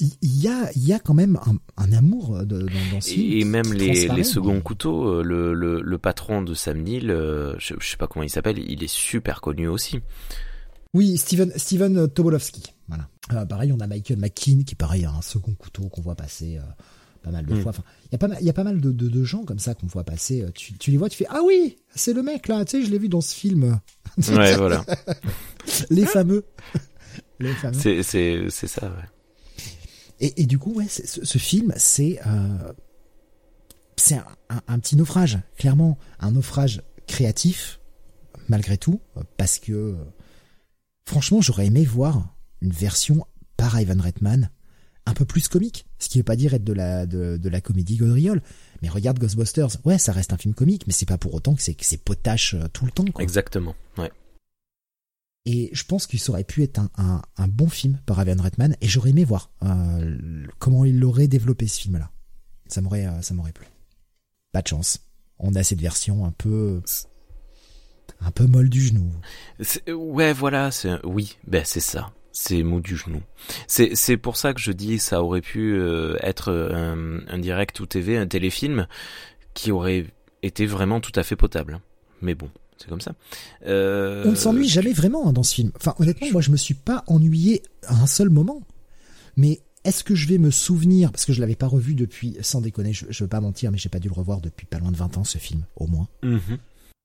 [0.00, 3.32] il y a y a quand même un, un amour de, dans, dans ce film
[3.38, 7.54] Et, même les, les seconds couteaux, euh, le, le, le patron de Sam Neill, euh,
[7.58, 10.00] je, je sais pas comment il s'appelle, il est super connu aussi.
[10.94, 12.62] Oui, Steven, Steven Tobolowski.
[12.88, 13.08] Voilà.
[13.32, 16.58] Euh, pareil, on a Michael McKean qui, pareil, a un second couteau qu'on voit passer
[16.58, 16.62] euh,
[17.22, 17.62] pas mal de Mm.
[17.62, 17.70] fois.
[17.70, 19.44] Enfin, il y a pas mal, il y a pas mal de, de, de gens
[19.44, 20.42] comme ça qu'on voit passer.
[20.42, 22.64] Euh, Tu, tu les vois, tu fais ah oui, c'est le mec là.
[22.64, 23.80] Tu sais, je l'ai vu dans ce film.
[24.28, 24.84] Ouais, voilà.
[25.90, 26.44] Les fameux.
[27.40, 27.76] Les fameux.
[27.76, 29.08] C'est, c'est, c'est ça, ouais.
[30.20, 32.72] Et, du coup, ouais, ce, film, c'est euh,
[33.96, 34.16] c'est
[34.68, 37.80] un, petit naufrage, clairement, un naufrage créatif,
[38.48, 39.00] malgré tout,
[39.36, 39.96] parce que
[41.04, 44.50] franchement, j'aurais aimé voir une version par Ivan Reitman
[45.06, 47.60] un peu plus comique, ce qui veut pas dire être de la de, de la
[47.60, 48.40] comédie gaudriole,
[48.82, 51.62] mais regarde Ghostbusters, ouais, ça reste un film comique, mais c'est pas pour autant que
[51.62, 53.04] c'est que c'est potache euh, tout le temps.
[53.18, 53.74] Exactement.
[53.98, 54.10] Ouais.
[55.46, 59.10] Et je pense qu'il aurait pu être un, bon film par Ivan Reitman, et j'aurais
[59.10, 62.10] aimé voir euh, comment il aurait développé ce film-là.
[62.66, 63.66] Ça m'aurait, euh, ça m'aurait plu.
[64.52, 65.00] Pas de chance.
[65.38, 66.80] On a cette version un peu,
[68.20, 69.12] un peu molle du genou.
[69.88, 70.70] Ouais, voilà,
[71.04, 72.12] oui, ben c'est ça.
[72.32, 73.20] C'est mou du genou.
[73.68, 77.78] C'est c'est pour ça que je dis ça aurait pu euh, être un, un direct
[77.78, 78.88] ou TV, un téléfilm
[79.52, 80.06] qui aurait
[80.42, 81.80] été vraiment tout à fait potable.
[82.22, 82.50] Mais bon,
[82.84, 83.14] c'est comme ça.
[83.66, 85.72] Euh, On ne s'ennuie jamais vraiment hein, dans ce film.
[85.76, 88.60] Enfin, honnêtement, moi, je me suis pas ennuyé à un seul moment.
[89.36, 92.60] Mais est-ce que je vais me souvenir, parce que je l'avais pas revu depuis, sans
[92.60, 94.92] déconner, je, je veux pas mentir, mais j'ai pas dû le revoir depuis pas loin
[94.92, 96.08] de 20 ans, ce film, au moins.
[96.22, 96.58] mhm.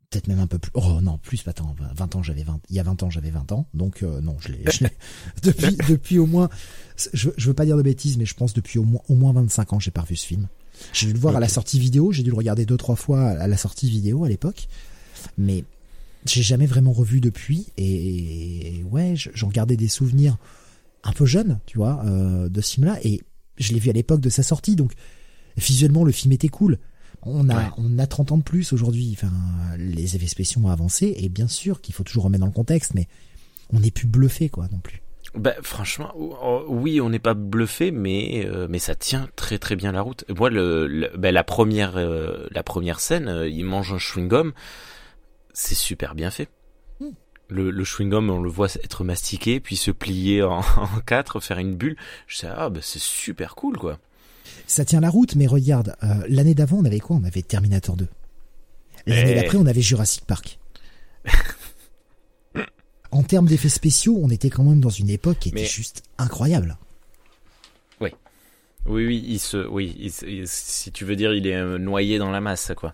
[0.09, 0.71] peut-être même un peu plus.
[0.73, 2.59] Oh non, plus, attends, 20 ans, j'avais 20.
[2.69, 3.67] Il y a 20 ans, j'avais 20 ans.
[3.73, 4.63] Donc euh, non, je l'ai.
[5.43, 6.49] depuis, depuis au moins.
[7.13, 9.33] Je, je veux pas dire de bêtises, mais je pense depuis au moins, au moins
[9.33, 10.47] 25 ans, j'ai pas revu ce film.
[10.93, 12.11] J'ai dû le voir à la sortie vidéo.
[12.11, 14.67] J'ai dû le regarder deux, trois fois à la sortie vidéo à l'époque.
[15.37, 15.63] Mais
[16.25, 17.67] j'ai jamais vraiment revu depuis.
[17.77, 20.37] Et, ouais, je- j'en gardais des souvenirs
[21.03, 22.97] un peu jeunes, tu vois, euh, de ce film-là.
[23.03, 23.21] Et
[23.57, 24.75] je l'ai vu à l'époque de sa sortie.
[24.75, 24.93] Donc
[25.57, 26.77] visuellement, le film était cool.
[27.23, 27.69] On a, Ouais.
[27.77, 29.11] on a 30 ans de plus aujourd'hui.
[29.17, 29.31] Enfin,
[29.77, 32.93] les effets spéciaux ont avancé et bien sûr qu'il faut toujours remettre dans le contexte,
[32.93, 33.07] mais
[33.73, 35.01] on n'est plus bluffé, quoi, non plus.
[35.35, 39.75] Bah, franchement, oh, oui, on n'est pas bluffé, mais euh, mais ça tient très très
[39.75, 40.23] bien la route.
[40.35, 44.53] Moi, le, bah, la première euh, la première scène, euh, il mange un chewing gum,
[45.59, 46.49] c'est super bien fait.
[46.99, 47.11] Hmm.
[47.49, 51.39] Le, le chewing gum, on le voit être mastiqué, puis se plier en, en quatre,
[51.39, 51.97] faire une bulle.
[52.27, 53.99] Je sais, ah bah c'est super cool quoi.
[54.67, 55.95] Ça tient la route, mais regarde,
[56.27, 57.17] l'année d'avant, on avait quoi?
[57.17, 58.07] On avait Terminator 2.
[59.05, 60.59] L'année d'après, on avait Jurassic Park.
[63.11, 66.77] en termes d'effets spéciaux, on était quand même dans une époque qui était juste incroyable.
[67.99, 68.09] Oui.
[68.85, 70.11] Oui, oui, il se, oui,
[70.45, 72.93] si tu veux dire, il est euh, noyé dans la masse, quoi.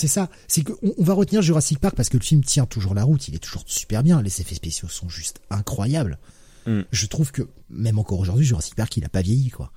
[0.00, 0.30] C'est ça.
[0.48, 3.28] C'est qu'on on va retenir Jurassic Park parce que le film tient toujours la route.
[3.28, 4.22] Il est toujours super bien.
[4.22, 6.18] Les effets spéciaux sont juste incroyables.
[6.64, 6.84] Hmm.
[6.90, 9.70] Je trouve que même encore aujourd'hui, Jurassic Park, il a pas vieilli, quoi.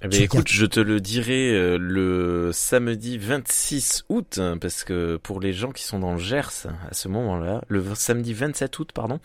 [0.00, 5.18] Eh ben, écoute, je te le dirai euh, le samedi 26 août, hein, parce que
[5.22, 8.92] pour les gens qui sont dans le Gers à ce moment-là, le samedi 27 août,
[8.94, 9.20] pardon,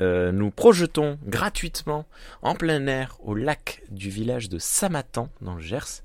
[0.00, 2.06] euh, nous projetons gratuitement
[2.42, 6.02] en plein air au lac du village de Samatan dans le Gers.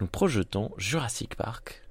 [0.00, 1.82] Nous projetons Jurassic Park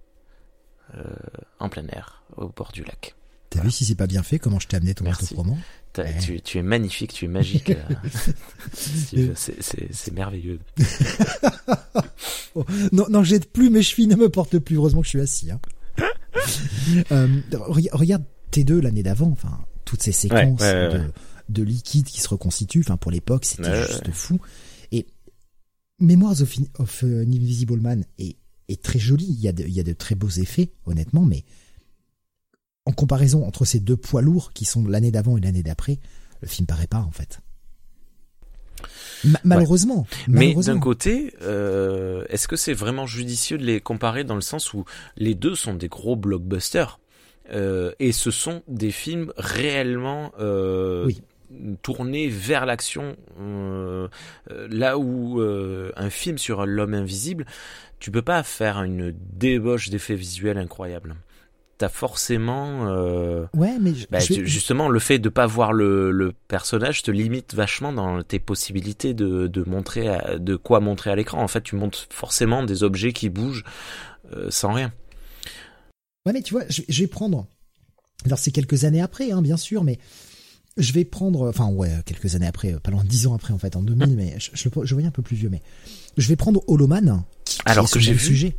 [1.60, 3.16] en plein air au bord du lac.
[3.50, 5.58] T'as vu si c'est pas bien fait comment je t'ai amené ton marteau promo
[5.94, 7.72] tu, es magnifique, tu es magique.
[7.72, 10.60] Euh, c'est merveilleux.
[12.56, 14.78] oh, non, non, jette plus, mes chevilles ne me portent plus.
[14.78, 15.52] Heureusement que je suis assis.
[15.52, 15.60] Hein.
[17.12, 21.12] euh, regarde T2 l'année d'avant, enfin, toutes ces séquences de,
[21.50, 22.82] de, liquide qui se reconstituent.
[22.86, 24.40] Enfin, pour l'époque, c'était juste fou.
[24.92, 25.08] Et
[26.00, 28.38] Memoirs of, of Invisible Man est,
[28.72, 29.26] est très joli.
[29.26, 31.44] Il y, a de, il y a de très beaux effets, honnêtement, mais
[32.86, 36.00] en comparaison entre ces deux poids lourds qui sont l'année d'avant et l'année d'après,
[36.42, 37.40] le film paraît pas en fait.
[39.44, 44.42] malheureusement, Mais d'un côté, euh, est-ce que c'est vraiment judicieux de les comparer dans le
[44.42, 47.00] sens où les deux sont des gros blockbusters
[47.54, 51.10] euh, et ce sont des films réellement euh,
[51.82, 53.18] tournés vers l'action,
[54.48, 57.46] là où un film sur l'homme invisible,
[58.02, 61.16] tu peux pas faire une débauche d'effets visuels incroyables.
[61.78, 67.02] T'as forcément euh, ouais mais bah, justement le fait de pas voir le, le, personnage
[67.02, 71.42] te limite vachement dans tes possibilités de, de montrer de quoi montrer à l'écran.
[71.42, 73.64] En fait tu montres forcément des objets qui bougent
[74.34, 74.92] euh, sans rien.
[76.26, 77.48] Ouais mais tu vois je, vais prendre
[78.26, 79.98] alors c'est quelques années après hein, bien sûr mais
[80.78, 83.58] je vais prendre enfin ouais quelques années après pas loin de dix ans après en
[83.58, 85.62] fait en 2000 mais je, je, voyais un peu plus vieux mais
[86.18, 87.24] je vais prendre Holoman
[87.66, 88.20] alors que j'ai vu.
[88.20, 88.56] sujet.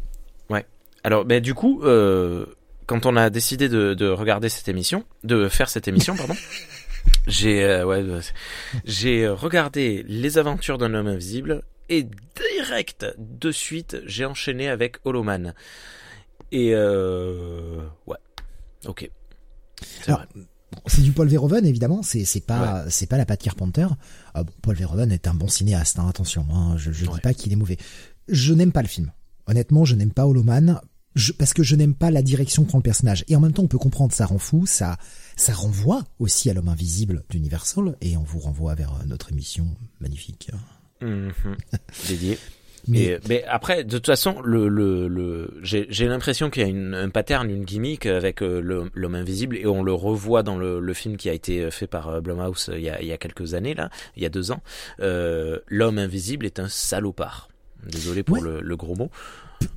[0.51, 0.67] Ouais.
[1.05, 2.47] Alors ben du coup euh,
[2.87, 6.35] quand on a décidé de, de, regarder cette émission, de faire cette émission, pardon,
[7.27, 8.05] j'ai euh, ouais,
[8.85, 12.07] j'ai regardé Les Aventures d'un homme invisible et
[12.59, 15.55] direct de suite j'ai enchaîné avec Holoman.
[16.51, 18.19] Et euh, ouais,
[18.87, 19.11] ok.
[20.87, 23.87] C'est du Paul Verhoeven évidemment, c'est c'est pas c'est pas la patte Carpenter.
[24.35, 27.53] Ah Paul Verhoeven est un bon cinéaste, hein, attention, hein, je je dis pas qu'il
[27.53, 27.77] est mauvais.
[28.29, 29.13] Je n'aime pas le film.
[29.47, 30.81] Honnêtement, je n'aime pas Holoman
[31.39, 33.25] parce que je n'aime pas la direction que prend le personnage.
[33.29, 34.97] Et en même temps, on peut comprendre, ça rend fou, ça,
[35.37, 39.67] ça renvoie aussi à l'homme invisible d'Universal, et on vous renvoie vers notre émission
[40.01, 40.51] magnifique.
[41.01, 41.57] Mhm.
[42.09, 42.39] Dédié.
[42.89, 46.95] Mais, mais après, de toute façon, le, le, le j'ai l'impression qu'il y a une,
[46.95, 50.95] un pattern, une gimmick avec euh, l'homme invisible, et on le revoit dans le, le,
[50.95, 53.55] film qui a été fait par euh, Blumhouse il y a, il y a quelques
[53.55, 54.63] années là, il y a deux ans.
[55.01, 57.49] Euh, l'homme invisible est un salopard.
[57.87, 59.11] Désolé pour le, le, gros mot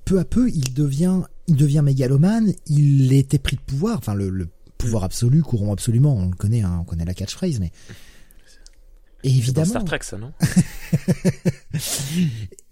[0.06, 2.54] peu à peu, il devient, il devient mégalomane.
[2.68, 5.06] Il était pris de pouvoir, enfin le, pouvoir mm.
[5.06, 6.16] absolu, courant absolument.
[6.16, 7.72] On le connaît, hein, on connaît la catchphrase, mais
[9.26, 9.66] et évidemment.
[9.66, 10.32] Star Trek, ça, non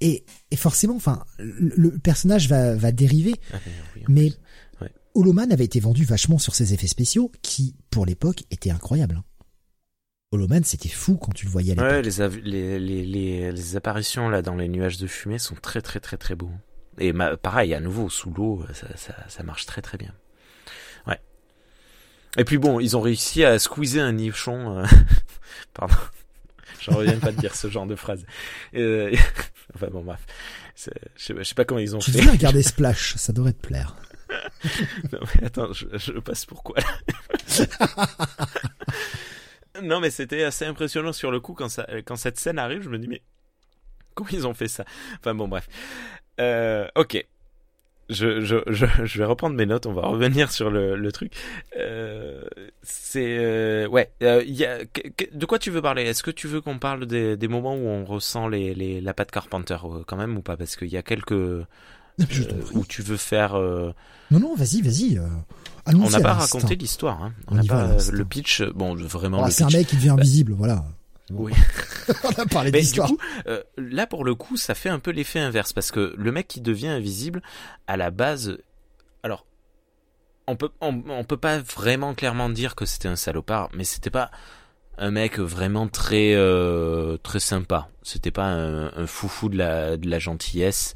[0.01, 3.57] et, et, forcément, enfin, le, personnage va, va dériver, ah,
[4.07, 4.31] mais
[4.79, 4.91] ouais.
[5.15, 9.15] Holoman avait été vendu vachement sur ses effets spéciaux, qui, pour l'époque, étaient incroyables.
[9.15, 9.23] Hein.
[10.31, 11.91] Holoman, c'était fou quand tu le voyais à l'époque.
[12.21, 15.99] Ouais, les, les, les, les, apparitions là dans les nuages de fumée sont très très
[15.99, 16.51] très très beaux.
[16.99, 20.13] Et pareil, à nouveau, sous l'eau, ça, ça, ça, marche très très bien.
[21.07, 21.19] Ouais.
[22.37, 24.77] Et puis bon, ils ont réussi à squeezer un nichon.
[24.77, 24.85] Euh...
[25.73, 25.95] Pardon.
[26.83, 28.25] J'en reviens pas de dire ce genre de phrase.
[28.75, 29.15] Euh...
[29.75, 30.25] enfin bon, bref.
[30.75, 32.17] Je sais, sais pas comment ils ont tu fait.
[32.17, 33.95] Tu devrais regarder Splash, ça devrait te plaire.
[35.11, 37.67] non mais attends, je, je passe pourquoi là
[39.83, 42.89] Non mais c'était assez impressionnant sur le coup quand ça, quand cette scène arrive, je
[42.89, 43.21] me dis mais
[44.15, 44.85] comment ils ont fait ça?
[45.19, 45.67] Enfin bon bref.
[46.39, 47.25] Euh, ok.
[48.09, 51.31] Je, je, je, je, vais reprendre mes notes, on va revenir sur le, le truc.
[51.79, 52.43] Euh,
[52.81, 53.37] c'est...
[53.39, 54.79] Euh, ouais, euh, y a,
[55.33, 56.03] de quoi tu veux parler?
[56.03, 59.13] Est-ce que tu veux qu'on parle des, des moments où on ressent les, les, la
[59.13, 60.57] patte Carpenter euh, quand même ou pas?
[60.57, 61.31] Parce qu'il y a quelques...
[61.33, 63.91] Je euh, ou tu veux faire euh,
[64.31, 65.17] Non, non, vas-y, vas-y.
[65.17, 65.23] euh,
[65.87, 67.23] On n'a pas raconté l'histoire.
[67.23, 67.33] Hein.
[67.47, 68.61] On On n'a pas le pitch.
[68.61, 70.83] Bon, vraiment Oh, le c'est un mec qui devient invisible, voilà.
[71.31, 71.53] Oui.
[72.23, 73.07] On a parlé du d'histoire.
[73.07, 76.31] coup, euh, là pour le coup, ça fait un peu l'effet inverse parce que le
[76.31, 77.41] mec qui devient invisible,
[77.87, 78.57] à la base,
[79.23, 79.45] alors
[80.47, 84.09] on peut on, on peut pas vraiment clairement dire que c'était un salopard, mais c'était
[84.09, 84.31] pas
[84.97, 87.89] un mec vraiment très euh, très sympa.
[88.03, 90.93] C'était pas un, un foufou de la de la gentillesse,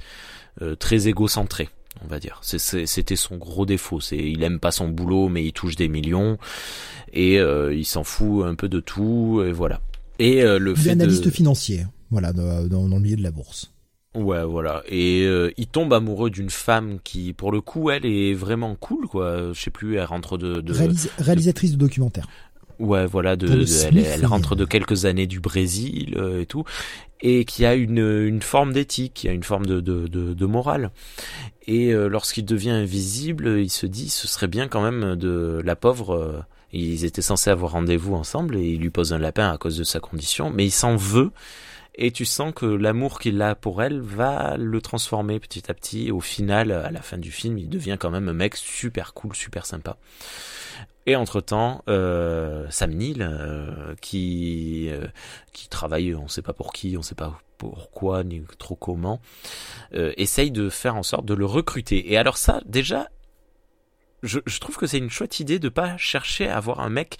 [0.62, 1.70] euh, très égocentré.
[2.04, 4.00] On va dire, c'était son gros défaut.
[4.00, 6.38] C'est, il aime pas son boulot, mais il touche des millions
[7.12, 9.42] et euh, il s'en fout un peu de tout.
[9.44, 9.82] Et voilà.
[10.19, 13.71] Et euh, le fait analyste de financier, voilà, dans, le milieu de la bourse.
[14.15, 14.82] Ouais, voilà.
[14.88, 19.08] Et euh, il tombe amoureux d'une femme qui, pour le coup, elle est vraiment cool,
[19.08, 19.53] quoi.
[19.53, 20.73] Je sais plus, elle rentre de, de...
[20.73, 22.27] Réalis- réalisatrice de documentaire.
[22.80, 26.63] ouais, voilà, de, de- elle, rentre de quelques années du Brésil euh, et tout,
[27.21, 30.45] et qui a une, une forme d'éthique, qui a une forme de, de, de, de
[30.45, 30.89] morale.
[31.67, 35.75] Et euh, lorsqu'il devient invisible, il se dit, ce serait bien quand même de la
[35.75, 36.45] pauvre.
[36.73, 39.84] Ils étaient censés avoir rendez-vous ensemble et il lui pose un lapin à cause de
[39.84, 41.32] sa condition, mais il s'en veut.
[41.99, 46.12] Et tu sens que l'amour qu'il a pour elle va le transformer petit à petit.
[46.12, 49.36] Au final, à la fin du film, il devient quand même un mec super cool,
[49.36, 49.97] super sympa.
[51.08, 55.08] Et entre-temps, euh, Sam Neill, euh, qui euh,
[55.53, 59.19] qui travaille, on sait pas pour qui, on sait pas pourquoi ni trop comment,
[59.91, 62.12] essaye de faire en sorte de le recruter.
[62.12, 63.10] Et alors ça, déjà,
[64.23, 67.17] je, je trouve que c'est une chouette idée de pas chercher à avoir un mec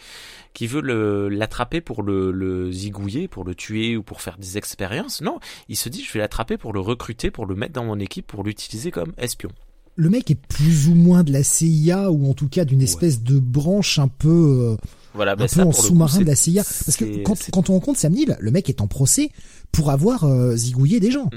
[0.54, 4.58] qui veut le l'attraper pour le, le zigouiller, pour le tuer ou pour faire des
[4.58, 5.22] expériences.
[5.22, 8.00] Non, il se dit je vais l'attraper pour le recruter, pour le mettre dans mon
[8.00, 9.50] équipe, pour l'utiliser comme espion.
[9.96, 13.24] Le mec est plus ou moins de la CIA ou en tout cas d'une espèce
[13.24, 16.64] de branche un peu, euh, Voilà, un ben peu en coup, sous-marin de la CIA.
[16.64, 19.32] Parce que quand, quand on rencontre Sam Neill, le mec est en procès
[19.72, 21.32] pour avoir euh, zigouillé des gens.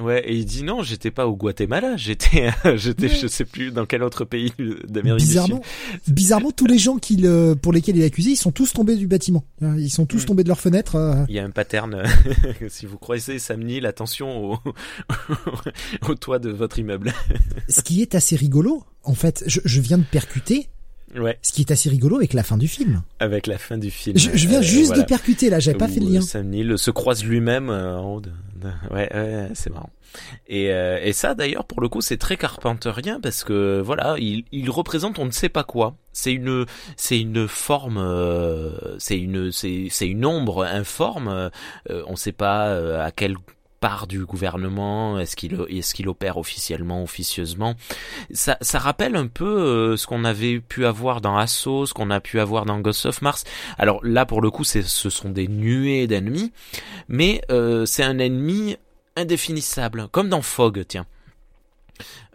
[0.00, 3.14] Ouais, et il dit non, j'étais pas au Guatemala, j'étais, j'étais, Ouais.
[3.14, 4.52] je sais plus dans quel autre pays
[4.88, 5.34] d'Amérique du Sud.
[5.34, 5.62] Bizarrement,
[6.08, 9.06] bizarrement, tous les gens euh, pour lesquels il est accusé, ils sont tous tombés du
[9.06, 9.44] bâtiment.
[9.62, 10.26] Ils sont tous Mm.
[10.26, 10.96] tombés de leur fenêtre.
[10.96, 11.24] euh.
[11.28, 12.02] Il y a un pattern.
[12.68, 14.58] si vous croisez Sam Neill, attention au,
[16.08, 17.12] au toit de votre immeuble.
[17.68, 20.68] Ce qui est assez rigolo, en fait, je, je viens de percuter.
[21.16, 23.02] Ouais, Ce qui est assez rigolo avec la fin du film.
[23.20, 24.18] avec la fin du film.
[24.18, 25.02] Je, je viens Euh, juste voilà.
[25.02, 26.18] de percuter là, j'avais pas fait le lien.
[26.18, 28.30] euh, Sam Neill se croise lui-même euh, en haut de,
[28.90, 29.90] ouais, ouais, c'est marrant.
[30.46, 34.44] Et, euh, et ça d'ailleurs pour le coup c'est très carpenterien parce que voilà il,
[34.52, 35.96] il représente on ne sait pas quoi.
[36.12, 41.26] C'est une c'est une forme euh, c'est une c'est c'est une ombre informe.
[41.28, 41.50] euh,
[42.06, 43.34] on ne sait pas euh, à quelle
[43.80, 47.74] part du gouvernement est-ce qu'il est-ce opère officiellement officieusement
[48.32, 52.10] ça ça rappelle un peu euh, ce qu'on avait pu avoir dans Assaut ce qu'on
[52.10, 53.44] a pu avoir dans Ghost of Mars
[53.78, 56.52] alors là, pour le coup, ce sont des nuées d'ennemis,
[57.08, 58.76] mais euh, c'est un ennemi
[59.16, 61.06] indéfinissable, comme dans Fog, tiens.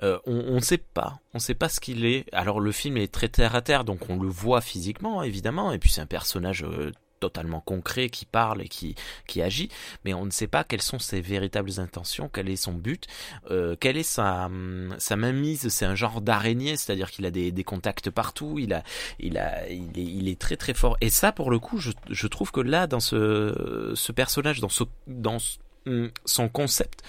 [0.04, 2.26] Euh, on on ne sait pas, on sait pas ce qu'il est.
[2.32, 5.80] Alors le film est très terre à terre, donc on le voit physiquement, évidemment, et
[5.80, 8.96] puis c'est un personnage euh, totalement concret qui parle et qui
[9.28, 9.70] qui agit,
[10.06, 13.06] mais on ne sait pas quelles sont ses véritables intentions, quel est son but,
[13.52, 15.68] euh, quelle est sa hum, sa mainmise.
[15.70, 18.84] C'est un genre d'araignée, c'est-à-dire qu'il a des, des contacts partout, il a
[19.20, 20.98] il a il est, il est très très fort.
[21.02, 24.70] Et ça, pour le coup, je je trouve que là, dans ce ce personnage, dans
[24.70, 27.02] ce dans ce- hum, son concept,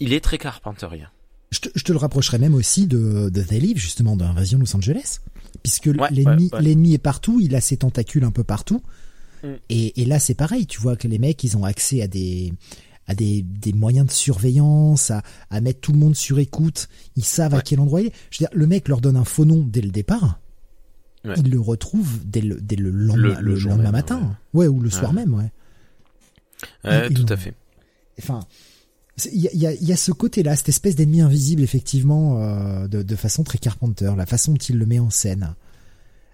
[0.00, 1.10] il est très carpenterien.
[1.50, 4.74] Je te, je te le rapprocherais même aussi de, de The Live, justement, d'Invasion Los
[4.74, 5.18] Angeles.
[5.62, 6.62] Puisque Ouais, l'ennemi, ouais, ouais.
[6.62, 8.82] l'ennemi est partout, il a ses tentacules un peu partout.
[9.42, 9.46] Mm.
[9.70, 12.52] Et, et là, c'est pareil, tu vois que les mecs, ils ont accès à des,
[13.06, 16.88] à des, des moyens de surveillance, à, à mettre tout le monde sur écoute.
[17.16, 18.12] Ils savent à quel endroit il est.
[18.30, 20.38] Je veux dire, le mec leur donne un faux nom dès le départ.
[21.24, 21.34] Ouais.
[21.38, 24.36] Il le retrouve dès le, dès le lendemain, Le- le le jour lendemain même, matin.
[24.54, 24.66] Ouais.
[24.66, 25.50] ou le soir même, ouais.
[26.84, 27.54] Ils- tout ils à fait.
[28.18, 28.40] Enfin,
[29.32, 33.16] il y y, y a ce côté-là, cette espèce d'ennemi invisible, effectivement, euh, de, de
[33.16, 35.54] façon très Carpenter, la façon dont il le met en scène.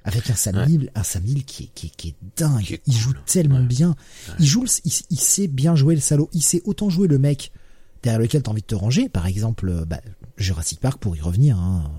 [0.09, 0.91] Avec un Sam Ouais.
[0.95, 2.63] Un Sam qui est, qui est, qui est dingue.
[2.65, 3.67] Qui est Il joue tellement Ouais.
[3.67, 3.95] bien.
[4.39, 6.29] Il joue, il, il sait bien jouer le salaud.
[6.33, 7.53] Il sait autant jouer le mec
[8.03, 9.09] derrière lequel t'as envie de te ranger.
[9.09, 10.01] Par exemple, euh, bah,
[10.37, 11.59] Jurassic Park pour y revenir.
[11.59, 11.91] Hein.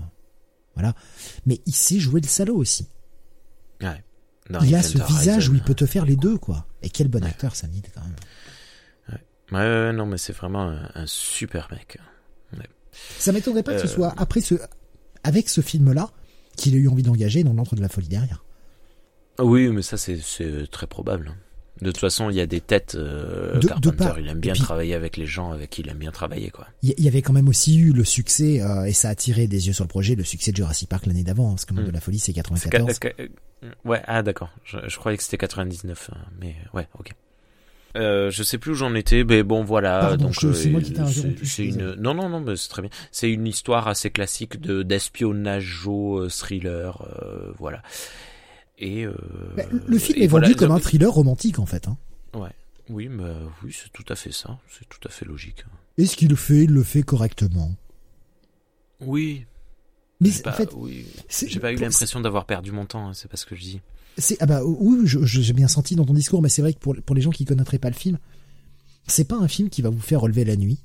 [0.74, 0.94] Voilà.
[1.46, 2.86] Mais il sait jouer le salaud aussi.
[3.82, 4.02] Ouais.
[4.62, 6.66] Il a ce visage Horizon, où il peut te faire les deux, quoi.
[6.82, 8.16] Et quel bon acteur, Sam Neill, quand même.
[9.52, 11.98] Ouais, ouais, ouais, non, mais c'est vraiment un, un super mec.
[13.18, 14.56] Ça m'étonnerait pas que ce Euh, soit après ce,
[15.22, 16.10] avec ce film-là,
[16.60, 18.44] qu'il ait eu envie d'engager dans l'entre de la folie derrière.
[19.38, 20.18] Oui, mais ça, c'est,
[20.70, 21.32] très probable.
[21.80, 22.94] De toute façon, il y a des têtes.
[22.94, 24.18] Euh, De- de Carpenter, part.
[24.20, 26.66] il aime bien puis- travailler avec les gens avec qui il aime bien travailler, quoi.
[26.82, 29.66] Il y- avait quand même aussi eu le succès, euh, et ça a attiré des
[29.68, 31.88] yeux sur le projet, le succès de Jurassic Park l'année d'avant, parce que monde Hmm.
[31.88, 32.98] de la folie c'est C'est 94.
[32.98, 34.50] que- que- euh, ouais, ah d'accord.
[34.64, 37.12] Je, je croyais que c'était 99, hein, mais ouais, ok.
[37.96, 40.00] Euh, je sais plus où j'en étais, mais bon voilà.
[40.00, 42.68] Pardon, donc euh, moi qui t'ai interrompu, je C'est une non non non mais c'est
[42.68, 42.90] très bien.
[43.10, 47.82] C'est une histoire assez classique de d'espionnage euh, thriller, euh, voilà.
[48.78, 49.06] Et
[49.56, 51.88] Bah, le film et est voilà, vendu comme un thriller romantique en fait.
[51.88, 51.98] Hein.
[52.34, 52.50] Ouais.
[52.88, 53.24] Oui, mais
[53.62, 54.58] oui, c'est tout à fait ça.
[54.70, 55.64] C'est tout à fait logique.
[55.98, 57.74] Et ce qu'il le fait, il le fait correctement?
[59.00, 59.44] Oui.
[60.20, 61.06] Mais pas, en fait, oui.
[61.28, 63.08] J'ai pas eu l'impression d'avoir perdu mon temps.
[63.08, 63.80] hein, c'est pas ce que je dis.
[64.20, 66.72] C'est ah bah oui, je- je- j'ai bien senti dans ton discours, mais c'est vrai
[66.74, 68.18] que pour pour les gens qui connaîtraient pas le film,
[69.06, 70.78] c'est pas un film qui va vous faire relever la nuit.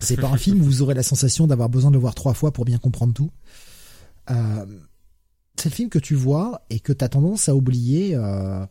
[0.00, 2.34] C'est pas un film où vous aurez la sensation d'avoir besoin de le voir trois
[2.34, 3.30] fois pour bien comprendre tout.
[4.30, 4.66] Euh,
[5.56, 8.66] c'est le film que tu vois et que t'as tendance à oublier euh,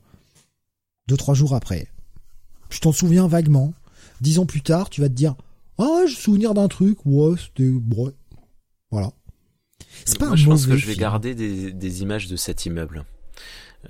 [1.08, 1.88] deux trois jours après.
[2.70, 3.74] Tu t'en souviens vaguement.
[4.22, 5.36] Dix ans plus tard, tu vas te dire
[5.80, 6.99] ah ouais, j'ai souvenir d'un truc.
[7.06, 8.12] Ouais, c'était ouais.
[8.91, 9.12] Voilà.
[10.06, 12.66] C'est pas Moi, un je pense que je vais garder des, des images de cet
[12.66, 13.06] immeuble.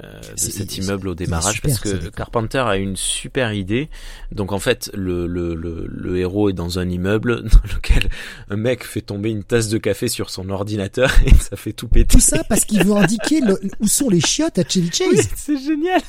[0.01, 2.09] Euh, de cet immeuble au démarrage super, parce ce que.
[2.09, 3.89] Carpenter a une super idée.
[4.31, 8.09] Donc en fait, le, le, le, le héros est dans un immeuble dans lequel
[8.49, 11.87] un mec fait tomber une tasse de café sur son ordinateur et ça fait tout
[11.87, 12.07] péter.
[12.15, 15.09] Tout ça parce qu'il veut indiquer le- où sont les chiottes à Chevy Chase.
[15.11, 16.01] Oui, c'est génial.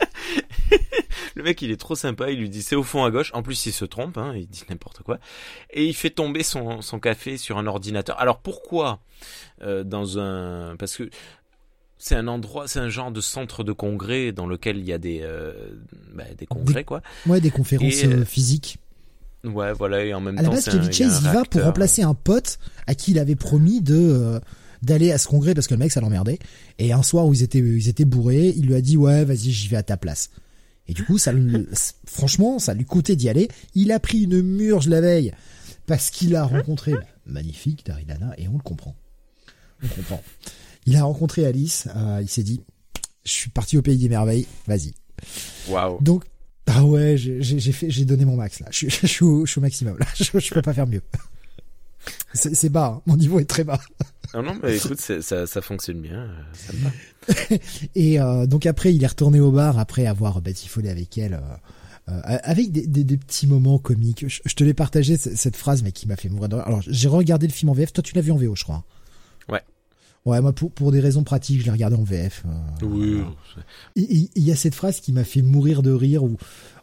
[1.34, 2.30] le mec, il est trop sympa.
[2.30, 3.30] Il lui dit c'est au fond à gauche.
[3.34, 4.18] En plus, il se trompe.
[4.18, 5.18] Hein, il dit n'importe quoi.
[5.70, 8.18] Et il fait tomber son, son café sur un ordinateur.
[8.20, 9.00] Alors pourquoi
[9.62, 11.10] euh, dans un parce que
[11.98, 14.98] c'est un endroit, c'est un genre de centre de congrès dans lequel il y a
[14.98, 15.52] des euh,
[16.14, 17.02] bah, des congrès quoi.
[17.26, 18.78] Ouais, des conférences Et, euh, euh, physiques.
[19.44, 20.04] Ouais, voilà.
[20.04, 21.20] Et en même À la temps, base, c'est un- Chevy il y a un Chase,
[21.24, 24.40] il va pour remplacer un pote à qui il avait promis de euh,
[24.82, 26.38] d'aller à ce congrès parce que le mec ça l'emmerdait.
[26.78, 29.50] Et un soir où ils étaient ils étaient bourrés, il lui a dit ouais vas-y
[29.50, 30.30] j'y vais à ta place.
[30.86, 31.32] Et du coup ça
[32.06, 33.48] franchement ça lui coûtait d'y aller.
[33.74, 35.32] Il a pris une murge la veille
[35.86, 36.92] parce qu'il a rencontré
[37.26, 38.94] magnifique Daridana et on le comprend.
[39.84, 40.22] On comprend.
[40.88, 41.86] Il a rencontré Alice.
[41.94, 42.60] euh, il s'est dit
[43.24, 44.46] je suis parti au pays des merveilles.
[44.66, 44.94] Vas-y.
[45.68, 45.98] Waouh.
[46.00, 46.24] Donc,
[46.66, 48.68] ah ouais, j'ai fait, j'ai donné mon max là.
[48.70, 50.06] Je, suis- je, suis au, je suis au maximum là.
[50.16, 51.02] Je, je peux pas faire mieux.
[52.34, 53.02] C'est bas, hein.
[53.06, 53.80] mon niveau est très bas.
[54.34, 56.20] Non, non, mais écoute, ça, ça fonctionne bien.
[56.20, 57.62] euh, Ça me va.
[57.94, 62.12] Et euh, donc après, il est retourné au bar après avoir batifolé avec elle, euh,
[62.12, 64.24] euh, avec des, des, des petits moments comiques.
[64.28, 66.66] Je, je te l'ai partagé cette phrase, mais qui m'a fait mourir de rire.
[66.66, 67.92] Alors, j'ai regardé le film en VF.
[67.92, 68.76] Toi, tu l'as vu en VO, je crois.
[68.76, 68.82] Ouais.
[70.28, 72.44] Ouais, moi, pour, pour des raisons pratiques, je l'ai regardé en VF.
[72.46, 73.22] euh, Oui.
[73.96, 76.36] Il y a cette phrase qui m'a fait mourir de rire où,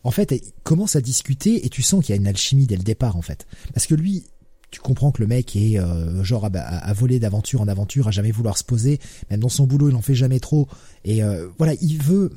[0.04, 2.76] en fait, il commence à discuter et tu sens qu'il y a une alchimie dès
[2.78, 3.46] le départ, en fait.
[3.74, 4.24] Parce que lui,
[4.72, 8.08] tu comprends que le mec est euh, genre à, à- à voler d'aventure en aventure,
[8.08, 9.00] à jamais vouloir se poser.
[9.30, 10.68] Même dans son boulot, il en fait jamais trop.
[11.06, 12.32] Et euh, voilà, il veut.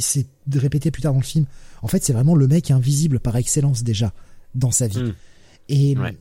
[0.00, 1.46] C'est de répéter plus tard dans le film.
[1.82, 4.12] En fait, c'est vraiment le mec invisible par excellence déjà
[4.56, 5.02] dans sa vie.
[5.02, 5.14] Mm.
[5.68, 6.16] Et Ouais.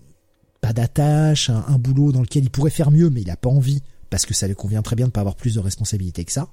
[0.62, 3.50] pas d'attache, un, un boulot dans lequel il pourrait faire mieux, mais il a pas
[3.50, 3.82] envie
[4.16, 6.48] parce que ça lui convient très bien de pas avoir plus de responsabilités que ça.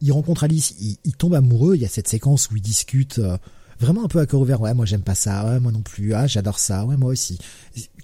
[0.00, 1.76] Il rencontre Alice, il, il tombe amoureux.
[1.76, 3.36] Il y a cette séquence où ils discutent euh,
[3.78, 4.60] vraiment un peu à corps ouvert.
[4.62, 5.44] Ouais, moi j'aime pas ça.
[5.46, 6.14] Ouais, moi non plus.
[6.14, 6.86] Ah, j'adore ça.
[6.86, 7.38] Ouais, moi aussi.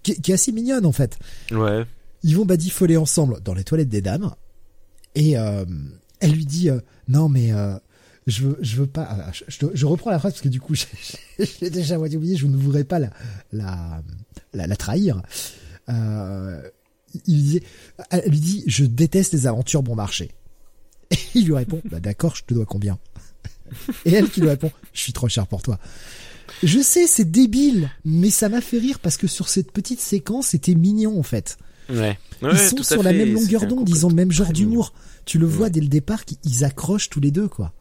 [0.03, 1.18] Qui, qui est assez mignonne en fait.
[1.51, 1.87] Ouais.
[2.23, 4.35] Ils vont badifoler ensemble dans les toilettes des dames.
[5.14, 5.64] Et euh,
[6.21, 7.53] elle lui dit euh, non mais
[8.27, 9.09] je veux je veux pas.
[9.11, 10.87] ah, Je, je- je reprends la phrase parce que du coup j'ai
[11.61, 12.37] j'ai déjà à moitié oublié.
[12.37, 13.11] Je ne voudrais pas la
[13.51, 14.03] la
[14.53, 15.23] la, la trahir.
[15.89, 16.62] Euh,
[17.27, 17.63] il disait,
[18.11, 20.31] elle lui dit je déteste les aventures bon marché.
[21.11, 22.99] Et il lui répond bah d'accord je te dois combien?
[24.05, 25.79] Et elle qui lui répond je suis trop cher pour toi.
[26.63, 30.49] Je sais c'est débile mais ça m'a fait rire parce que sur cette petite séquence
[30.49, 31.59] c'était mignon en fait.
[31.93, 32.19] Ouais.
[32.43, 34.93] Ils sont tout sur la fait, même longueur d'onde, ils ont le même genre d'humour.
[35.25, 35.71] Tu le vois Ouais.
[35.71, 37.73] dès le départ qu'ils accrochent tous les deux, quoi.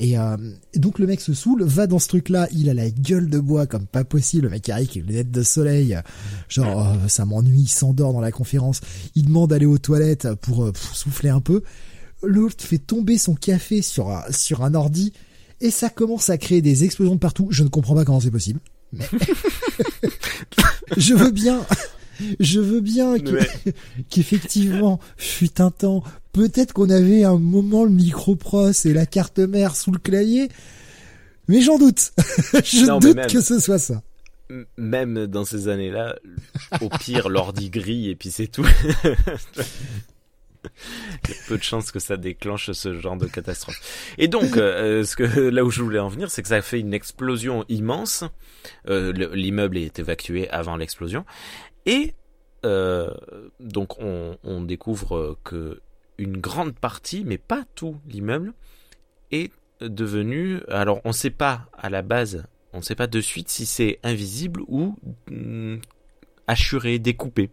[0.00, 0.36] Et, euh,
[0.74, 3.40] et donc le mec se saoule, va dans ce truc-là, il a la gueule de
[3.40, 5.98] bois comme pas possible, le mec arrive avec les lunettes de soleil,
[6.48, 8.80] genre oh, ça m'ennuie, il s'endort dans la conférence,
[9.16, 11.62] il demande d'aller aux toilettes pour, euh, pour souffler un peu,
[12.22, 15.12] l'autre fait tomber son café sur un, sur un ordi,
[15.60, 18.30] et ça commence à créer des explosions de partout, je ne comprends pas comment c'est
[18.30, 18.60] possible.
[18.92, 19.04] Mais...
[20.96, 21.60] je veux bien,
[22.40, 23.16] je veux bien
[24.10, 26.02] qu'effectivement, fut un temps,
[26.32, 30.48] peut-être qu'on avait un moment le micro-pros et la carte mère sous le clavier,
[31.48, 32.12] mais j'en doute.
[32.64, 33.26] Je Non, doute même.
[33.30, 34.02] que ce soit ça.
[34.76, 36.16] Même dans ces années-là,
[36.80, 38.66] au pire, l'ordi grille et puis c'est tout.
[41.24, 43.80] Il y a peu de chances que ça déclenche ce genre de catastrophe.
[44.18, 46.62] Et donc, euh, ce que là où je voulais en venir, c'est que ça a
[46.62, 48.24] fait une explosion immense.
[48.88, 51.24] Euh, le- L'immeuble est évacué avant l'explosion,
[51.88, 52.14] et
[52.66, 53.10] euh,
[53.60, 55.80] donc on, découvre que
[56.18, 58.52] une grande partie, mais pas tout l'immeuble,
[59.30, 60.60] est devenu.
[60.68, 63.64] Alors, on ne sait pas à la base, on ne sait pas de suite si
[63.64, 64.96] c'est invisible ou
[65.30, 65.80] hum,
[66.46, 67.50] hachuré, découpé.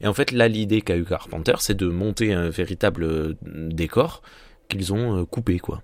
[0.00, 4.22] Et en fait, là, l'idée qu'a eu Carpenter, c'est de monter un véritable euh, décor
[4.68, 5.82] qu'ils ont euh, coupé, quoi.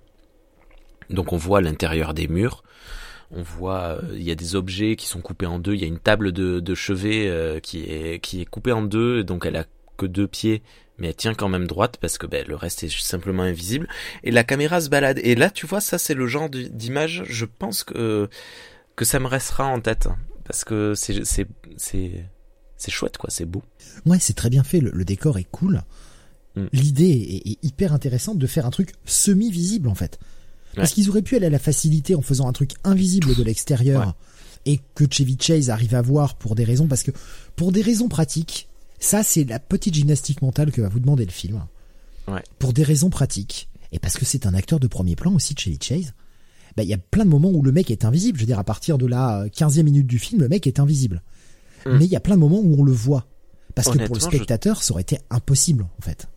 [1.11, 2.63] Donc on voit l'intérieur des murs.
[3.35, 5.73] On voit, euh, il y a des objets qui sont coupés en deux.
[5.73, 8.83] Il y a une table de, de chevet euh, qui est qui est coupée en
[8.83, 9.65] deux, donc elle a
[9.97, 10.61] que deux pieds,
[10.97, 13.87] mais elle tient quand même droite parce que ben, le reste est simplement invisible.
[14.23, 15.19] Et la caméra se balade.
[15.23, 17.23] Et là, tu vois, ça c'est le genre d'image.
[17.27, 18.29] Je pense que
[18.95, 20.07] que ça me restera en tête
[20.43, 22.25] parce que c'est c'est c'est
[22.77, 23.63] c'est chouette quoi, c'est beau.
[24.05, 24.79] Ouais, c'est très bien fait.
[24.79, 25.81] Le, décor est cool.
[26.55, 26.65] Mm.
[26.71, 30.19] L'idée est, est hyper intéressante de faire un truc semi-visible en fait.
[30.75, 34.15] Parce qu'ils auraient pu aller à la facilité en faisant un truc invisible de l'extérieur
[34.65, 37.11] et que Chevy Chase arrive à voir pour des raisons, parce que
[37.55, 38.69] pour des raisons pratiques,
[38.99, 41.65] ça c'est la petite gymnastique mentale que va vous demander le film.
[42.27, 42.41] Ouais.
[42.59, 45.77] Pour des raisons pratiques, et parce que c'est un acteur de premier plan aussi, Chevy
[45.81, 46.13] Chase,
[46.75, 48.39] bah, il y a plein de moments où le mec est invisible.
[48.39, 51.21] Je veux dire, à partir de la 15e minute du film, le mec est invisible.
[51.85, 51.97] Mm.
[51.97, 53.27] Mais il y a plein de moments où on le voit.
[53.75, 56.27] Parce que pour le spectateur, ça aurait été impossible, en fait.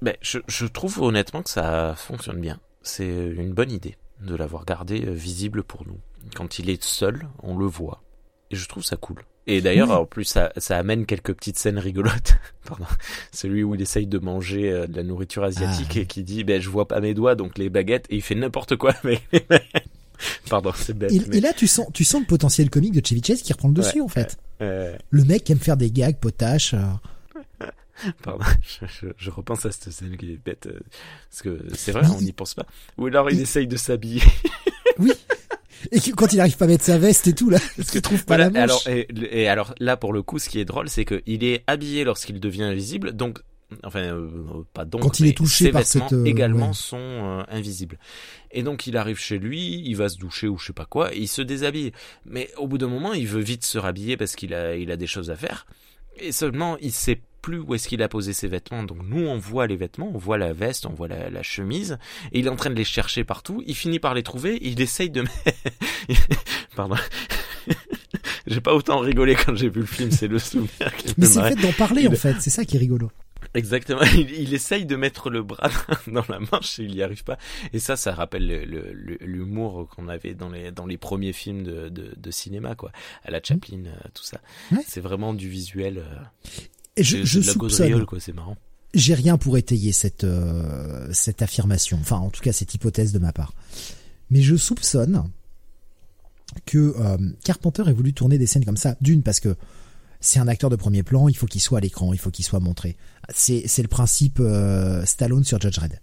[0.00, 4.64] Ben, je, je trouve honnêtement que ça fonctionne bien c'est une bonne idée de l'avoir
[4.64, 5.98] gardé euh, visible pour nous.
[6.34, 8.02] Quand il est seul, on le voit.
[8.50, 9.22] Et je trouve ça cool.
[9.46, 12.34] Et d'ailleurs, en plus, ça, ça amène quelques petites scènes rigolotes.
[12.66, 12.84] Pardon.
[13.32, 16.00] Celui où il essaye de manger euh, de la nourriture asiatique Ah.
[16.00, 18.34] et qui dit, ben, je vois pas mes doigts, donc les baguettes, et il fait
[18.34, 19.22] n'importe quoi avec
[20.50, 21.10] Pardon, c'est bête.
[21.12, 21.38] Et, mais...
[21.38, 23.74] et là, tu sens, tu sens le potentiel comique de Chevy Chase qui reprend le
[23.74, 24.36] dessus, Ouais, en fait.
[24.60, 26.74] Euh, Le mec aime faire des gags potaches.
[28.06, 28.10] Euh.
[28.22, 30.66] pardon, je, je, je repense à cette scène qui est bête.
[30.66, 30.78] euh,
[31.30, 32.66] Parce que c'est vrai, on n'y pense pas.
[32.98, 34.22] Ou alors il Il- essaye de s'habiller.
[34.98, 35.12] Oui.
[35.92, 38.02] Et que- quand il arrive pas à mettre sa veste et tout, là, parce qu'il
[38.02, 38.86] trouve pas Voilà, la manche.
[38.86, 39.08] alors, et,
[39.42, 42.38] et alors là, pour le coup, ce qui est drôle, c'est qu'il est habillé lorsqu'il
[42.38, 43.38] devient invisible, donc,
[43.84, 44.28] enfin, euh,
[44.74, 46.74] pas donc, Quand il est touché ses par vêtements cette, euh, également ouais.
[46.74, 47.98] sont euh, invisibles.
[48.50, 51.14] Et donc, il arrive chez lui, il va se doucher ou je sais pas quoi,
[51.14, 51.92] et il se déshabille.
[52.26, 54.96] Mais au bout d'un moment, il veut vite se rhabiller parce qu'il a, il a
[54.96, 55.66] des choses à faire.
[56.18, 58.82] Et seulement, il sait plus où est-ce qu'il a posé ses vêtements.
[58.82, 61.98] Donc nous, on voit les vêtements, on voit la veste, on voit la, la chemise,
[62.32, 63.62] et il est en train de les chercher partout.
[63.66, 65.24] Il finit par les trouver, il essaye de...
[66.76, 66.96] Pardon.
[68.46, 71.40] j'ai pas autant rigolé quand j'ai vu le film, c'est le souvenir qui Mais c'est
[71.42, 72.36] le fait d'en parler, Il- en fait.
[72.40, 73.10] C'est ça qui est rigolo.
[73.54, 74.02] Exactement.
[74.14, 75.70] Il, il essaye de mettre le bras
[76.06, 77.36] dans la manche et il y arrive pas.
[77.72, 81.32] Et ça, ça rappelle le- le- le- l'humour qu'on avait dans les dans les premiers
[81.32, 82.92] films de, de, de cinéma, quoi.
[83.24, 84.40] À la Chaplin, euh, tout ça.
[84.70, 84.82] Ouais.
[84.86, 86.04] C'est vraiment du visuel.
[86.96, 88.06] Je, c'est- je c'est de la soupçonne.
[88.06, 88.20] quoi.
[88.20, 88.56] C'est marrant.
[88.94, 91.98] J'ai rien pour étayer cette, euh, cette affirmation.
[92.00, 93.54] Enfin, en tout cas, cette hypothèse de ma part.
[94.30, 95.24] Mais je soupçonne
[96.66, 98.96] que euh, Carpenter ait voulu tourner des scènes comme ça.
[99.00, 99.54] D'une, parce que
[100.20, 102.44] c'est un acteur de premier plan, il faut qu'il soit à l'écran, il faut qu'il
[102.44, 102.96] soit montré.
[103.32, 106.00] C'est, c'est le principe euh, Stallone sur Judge Red.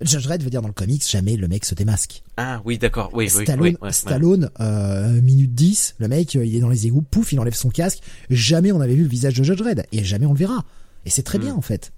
[0.00, 2.22] Judge Red veut dire dans le comics, jamais le mec se démasque.
[2.36, 3.10] Ah oui, d'accord.
[3.12, 3.92] Oui, Stallone, oui.
[3.92, 7.54] Stallone euh, minute 10, le mec, euh, il est dans les égouts, pouf, il enlève
[7.54, 7.98] son casque.
[8.30, 9.86] Jamais on avait vu le visage de Judge Red.
[9.90, 10.64] Et jamais on le verra.
[11.04, 11.42] Et c'est très Mm.
[11.42, 11.92] bien, en fait.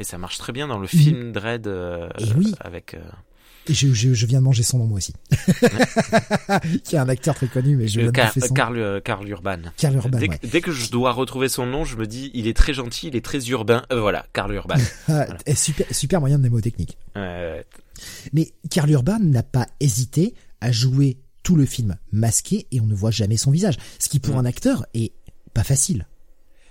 [0.00, 2.52] Et ça marche très bien dans le film Dread euh, oui.
[2.60, 2.94] avec.
[2.94, 3.00] euh,
[3.66, 5.14] Et je, je, je viens de manger son nom moi aussi.
[6.84, 8.52] qui est un acteur très connu, mais je viens euh, Car- son.
[8.54, 9.58] Karl, euh, Karl Urban.
[9.76, 10.38] Karl Urban, dès, ouais.
[10.38, 13.08] que, dès que je dois retrouver son nom, je me dis, il est très gentil,
[13.08, 13.84] il est très urbain.
[13.92, 14.74] Euh, voilà, Karl Urban.
[15.08, 15.36] Voilà.
[15.54, 16.98] super, super moyen de mnémotechnique.
[17.16, 17.62] Euh,
[18.32, 22.94] Mais Karl Urban n'a pas hésité à jouer tout le film masqué et on ne
[22.94, 23.76] voit jamais son visage.
[23.98, 24.38] Ce qui pour Mm.
[24.38, 25.12] un acteur est
[25.52, 26.06] pas facile.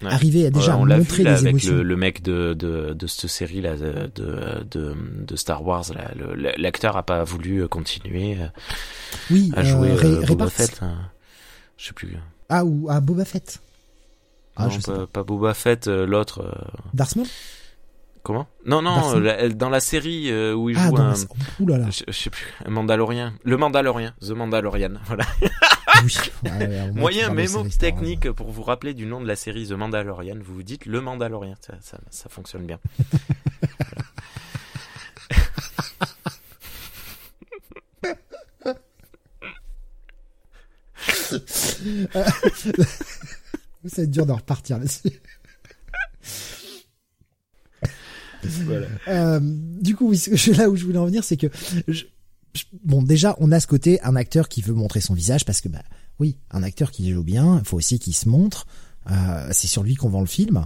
[0.06, 0.14] Ouais.
[0.14, 1.76] Arriver à déjà on l'a montrer vu là, les avec émotions.
[1.76, 4.96] le, le mec de, de, de cette série là de, de,
[5.26, 5.86] de, Star Wars
[6.58, 8.48] l'acteur a pas voulu continuer euh,
[9.32, 10.54] Oui, à jouer euh, Ray, euh, Ray Boba Parks.
[10.56, 10.80] Fett.
[10.82, 10.98] hein.
[11.78, 12.18] Je sais plus.
[12.50, 13.60] Ah, ou à Boba Fett.
[14.56, 16.42] Ah, non, je sais pas, pas Boba Fett, euh, l'autre.
[16.42, 16.52] euh,
[16.94, 17.26] Darth Maul?
[18.24, 18.48] Comment?
[18.66, 21.14] Non, non, la- dans la série euh, où il Ah, joue un.
[21.14, 21.18] la...
[21.60, 21.90] Ouh là là.
[21.92, 23.34] Je, je sais plus, un Mandalorien.
[23.44, 25.26] Le Mandalorien, The Mandalorian, voilà.
[26.04, 26.16] Oui.
[26.44, 30.36] Ouais, ouais, Moyen mémo technique pour vous rappeler du nom de la série The Mandalorian.
[30.44, 32.80] Vous vous dites le Mandalorien, ça, ça, ça fonctionne bien.
[43.86, 45.22] Ça va être dur de repartir là-dessus.
[48.66, 48.88] voilà.
[49.08, 50.22] Euh, du coup, oui,
[50.58, 51.48] là où je voulais en venir, c'est que
[51.88, 52.04] je-
[52.54, 55.62] je- bon, déjà, on a ce côté un acteur qui veut montrer son visage parce
[55.62, 55.84] que bah
[56.20, 58.66] oui, un acteur qui joue bien, il faut aussi qu'il se montre.
[59.12, 60.66] Euh, c'est sur lui qu'on vend le film.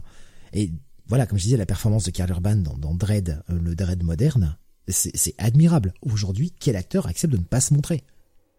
[0.54, 0.72] Et
[1.08, 4.04] voilà, comme je disais, la performance de Karl Urban dans, dans Dread, euh, le Dread
[4.04, 4.58] moderne,
[4.90, 5.94] c'est admirable.
[6.02, 8.04] Aujourd'hui, quel acteur accepte de ne pas se montrer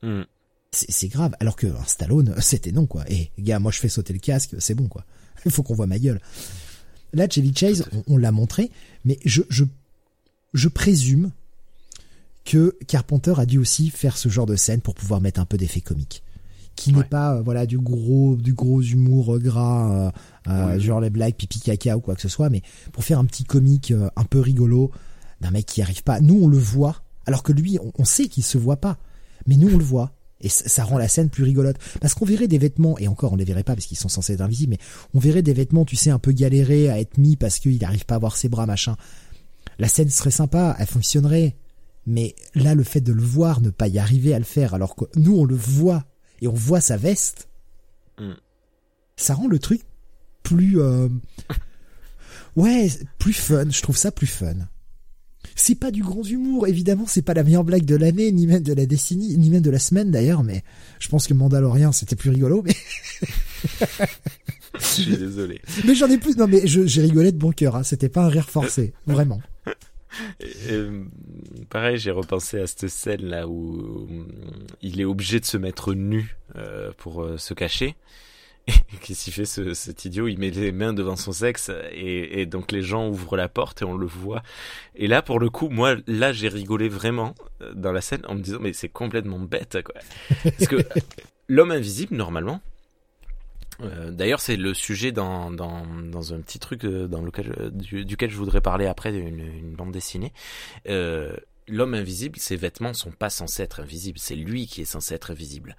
[0.03, 0.23] Hmm.
[0.71, 1.35] C'est c'est grave.
[1.41, 3.05] Alors que un Stallone, c'était non quoi.
[3.11, 5.05] Et gars, moi je fais sauter le casque, c'est bon quoi.
[5.45, 6.21] Il faut qu'on voit ma gueule.
[7.13, 8.71] Là, Chevy Chase, on, on l'a montré,
[9.05, 9.65] mais je, je,
[10.55, 11.31] je présume
[12.45, 15.59] que Carpenter a dû aussi faire ce genre de scène pour pouvoir mettre un peu
[15.59, 16.23] d'effet comique,
[16.77, 20.11] qui n'est pas euh, voilà du gros du gros humour euh, gras, euh,
[20.49, 23.27] euh, genre les blagues pipi caca ou quoi que ce soit, mais pour faire un
[23.27, 24.91] petit comique euh, un peu rigolo
[25.41, 26.21] d'un mec qui arrive pas.
[26.21, 28.97] Nous, on le voit Alors que lui, on, sait qu'il se voit pas.
[29.47, 30.13] Mais nous, on le voit.
[30.41, 31.77] Et ça, rend la scène plus rigolote.
[32.01, 34.35] Parce qu'on verrait des vêtements, et encore on les verrait pas parce qu'ils sont censés
[34.35, 37.37] être invisibles, mais on verrait des vêtements, tu sais, un peu galérés à être mis
[37.37, 38.97] parce qu'il n'arrive pas à voir ses bras, machin.
[39.79, 41.57] La scène serait sympa, elle fonctionnerait.
[42.07, 44.95] Mais là, le fait de le voir, ne pas y arriver à le faire, alors
[44.95, 46.05] que nous, on le voit,
[46.41, 47.49] et on voit sa veste,
[48.19, 48.33] mm.
[49.17, 49.83] ça rend le truc
[50.43, 50.81] plus...
[50.81, 51.09] Euh...
[52.57, 54.55] Ouais, plus fun, je trouve ça plus fun.
[55.61, 58.63] C'est pas du grand humour, évidemment, c'est pas la meilleure blague de l'année, ni même
[58.63, 60.63] de la décennie, ni même de la semaine d'ailleurs, mais
[61.01, 62.77] je pense que Mandalorian c'était plus rigolo, mais.
[64.79, 65.61] je suis désolé.
[65.85, 67.83] Mais j'en ai plus, non mais j'ai rigolé de bon cœur, hein.
[67.83, 69.41] c'était pas un rire forcé, vraiment.
[71.71, 74.07] pareil, j'ai repensé à cette scène là où
[74.81, 77.97] il est obligé de se mettre nu euh, pour euh, se cacher.
[79.03, 80.29] Qu'est-ce qu'il fait ce, cet idiot?
[80.29, 83.83] Il met les mains devant son sexe et, et, donc les gens ouvrent la porte
[83.83, 84.43] et on le voit.
[84.95, 88.35] Et là, pour le coup, moi, là, j'ai rigolé vraiment euh, dans la scène en
[88.35, 89.95] me disant mais c'est complètement bête quoi.
[90.43, 90.77] Parce que
[91.49, 92.61] l'homme invisible, normalement.
[93.81, 97.71] Euh, D'ailleurs, c'est le sujet dans, dans, dans, un petit truc euh, dans lequel, euh,
[97.71, 100.33] duquel je voudrais parler après, une, une bande dessinée.
[100.89, 101.33] Euh,
[101.69, 105.31] l'homme invisible, ses vêtements sont pas censés être invisibles, c'est lui qui est censé être
[105.31, 105.77] invisible.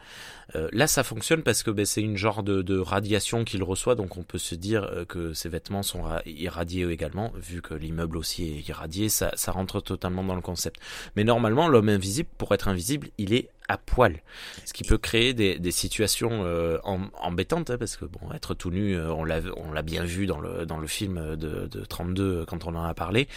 [0.55, 3.95] Euh, là, ça fonctionne parce que ben, c'est une genre de, de radiation qu'il reçoit,
[3.95, 8.17] donc on peut se dire euh, que ses vêtements sont irradiés également, vu que l'immeuble
[8.17, 10.79] aussi est irradié, ça, ça rentre totalement dans le concept.
[11.15, 14.21] Mais normalement, l'homme invisible, pour être invisible, il est à poil,
[14.65, 18.71] ce qui peut créer des, des situations euh, embêtantes, hein, parce que bon, être tout
[18.71, 21.85] nu, euh, on l'a on l'a bien vu dans le dans le film de, de
[21.85, 23.27] 32 quand on en a parlé,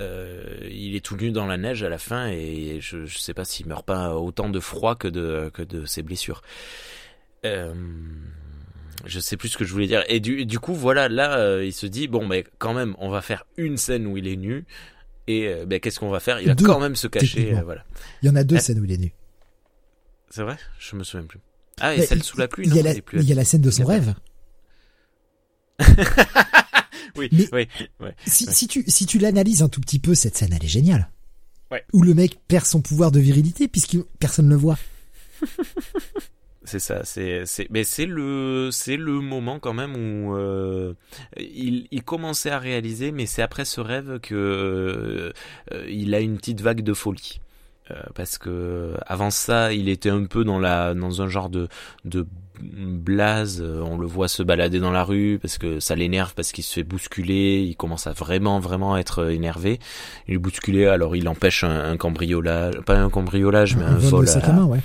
[0.00, 3.34] euh, il est tout nu dans la neige à la fin et je je sais
[3.34, 6.40] pas s'il meurt pas autant de froid que de que de ses blessures.
[7.44, 7.74] Euh,
[9.04, 10.02] je sais plus ce que je voulais dire.
[10.08, 13.10] Et du, du coup, voilà, là, euh, il se dit bon, mais quand même, on
[13.10, 14.64] va faire une scène où il est nu.
[15.26, 16.40] Et ben, qu'est-ce qu'on va faire?
[16.40, 17.54] Il va quand même se cacher.
[17.64, 17.84] voilà.
[18.22, 19.12] Il y en a deux scènes où il est nu.
[20.34, 20.56] C'est vrai?
[20.80, 21.38] Je me souviens plus.
[21.80, 23.60] Ah, et celle sous la pluie, Il y, a la, il y a la scène
[23.60, 24.14] de son rêve.
[27.16, 27.68] oui, oui,
[28.26, 31.08] si, si tu, si tu l'analyses un tout petit peu, cette scène, elle est géniale.
[31.70, 31.84] Ouais.
[31.92, 34.78] Où le mec perd son pouvoir de virilité puisque personne ne le voit.
[36.64, 40.94] c'est ça, c'est c'est mais c'est le c'est le moment quand même où euh,
[41.36, 44.34] il il commençait à réaliser mais c'est après ce rêve que
[45.70, 47.40] euh, il a une petite vague de folie.
[47.90, 51.68] Euh, parce que avant ça, il était un peu dans la dans un genre de
[52.06, 52.26] de
[52.62, 53.60] blase.
[53.60, 56.64] Euh, on le voit se balader dans la rue parce que ça l'énerve parce qu'il
[56.64, 57.62] se fait bousculer.
[57.62, 59.80] Il commence à vraiment vraiment être énervé.
[60.28, 64.26] Il est bousculé, alors il empêche un, cambriolage, pas un cambriolage, mais un, vol.
[64.28, 64.52] à...
[64.52, 64.80] main, ouais.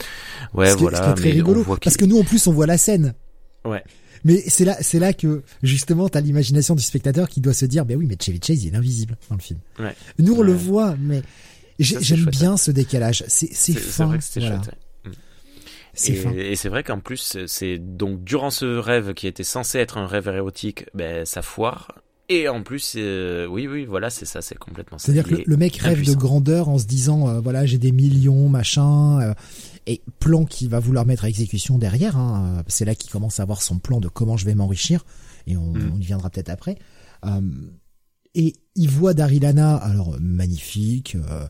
[0.54, 1.14] Ouais, voilà.
[1.14, 3.14] très rigolo parce que nous en plus on voit la scène.
[3.64, 3.84] Ouais.
[4.26, 7.86] Mais c'est là, c'est là que justement t'as l'imagination du spectateur qui doit se dire,
[7.86, 9.60] ben oui, mais Chevy Chase il est invisible dans le film.
[9.80, 9.96] Ouais.
[10.18, 11.22] Nous on le voit, mais
[11.80, 13.24] J'aime bien ce décalage.
[13.28, 14.06] C'est c'est fin.
[14.08, 14.72] Vrai que c'était chouette.
[16.08, 19.98] Et, et c'est vrai qu'en plus, c'est donc durant ce rêve qui était censé être
[19.98, 21.90] un rêve érotique, ben ça foire.
[22.32, 25.00] Et en plus, euh, oui, oui, voilà, c'est ça, c'est complètement.
[25.00, 28.48] C'est-à-dire que le, mec rêve de grandeur en se disant, euh, voilà, j'ai des millions,
[28.50, 29.34] machin, euh,
[29.88, 32.18] et plan qu'il va vouloir mettre à exécution derrière.
[32.18, 35.06] Hein, c'est là qu'il commence à avoir son plan de comment je vais m'enrichir,
[35.48, 35.92] et on, mm.
[35.96, 36.78] on y viendra peut-être après
[38.36, 41.48] et il voit Darilana, alors magnifique, euh,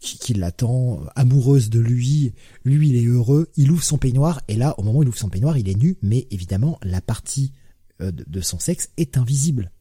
[0.00, 2.32] qui, qui l'attend, amoureuse de lui.
[2.64, 3.48] Lui, il est heureux.
[3.56, 5.78] Il ouvre son peignoir et là, au moment où il ouvre son peignoir, il est
[5.78, 7.52] nu, mais évidemment, la partie
[8.00, 9.72] euh, de, son sexe est invisible.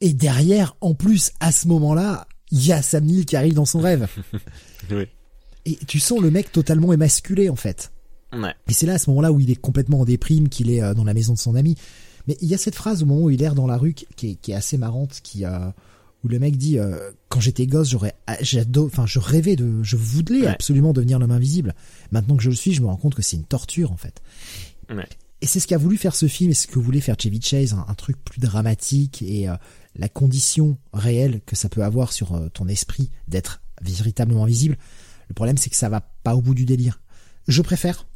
[0.00, 3.64] Et derrière, en plus, à ce moment-là, il y a Sam Neill qui arrive dans
[3.64, 4.08] son rêve.
[4.90, 5.06] oui.
[5.64, 7.92] Et tu sens le mec totalement émasculé en fait.
[8.32, 8.54] Ouais.
[8.68, 10.94] Et c'est là à ce moment-là où il est complètement en déprime, qu'il est euh,
[10.94, 11.76] dans la maison de son ami.
[12.26, 14.30] Mais il y a cette phrase au moment où il erre dans la rue qui
[14.30, 15.70] est, qui est assez marrante, qui euh,
[16.24, 19.82] où le mec dit euh, quand j'étais gosse, j'aurais, ah, j'adore, enfin, je rêvais de,
[19.82, 21.74] je voulais absolument devenir l'homme invisible.
[22.12, 24.22] Maintenant que je le suis, je me rends compte que c'est une torture en fait.
[24.90, 25.08] Ouais.
[25.40, 27.74] Et c'est ce qu'a voulu faire ce film, et ce que voulait faire Chevy Chase,
[27.74, 29.56] un, truc plus dramatique et euh,
[29.96, 34.78] la condition réelle que ça peut avoir sur ton esprit d'être véritablement visible.
[35.28, 37.00] Le problème, c'est que ça va pas au bout du délire.
[37.48, 38.06] Je préfère,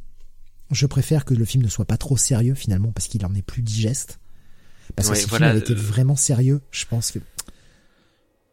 [0.71, 3.41] je préfère que le film ne soit pas trop sérieux finalement parce qu'il en est
[3.41, 4.19] plus digeste.
[4.95, 7.19] Parce que si le film avait été euh, vraiment sérieux, je pense que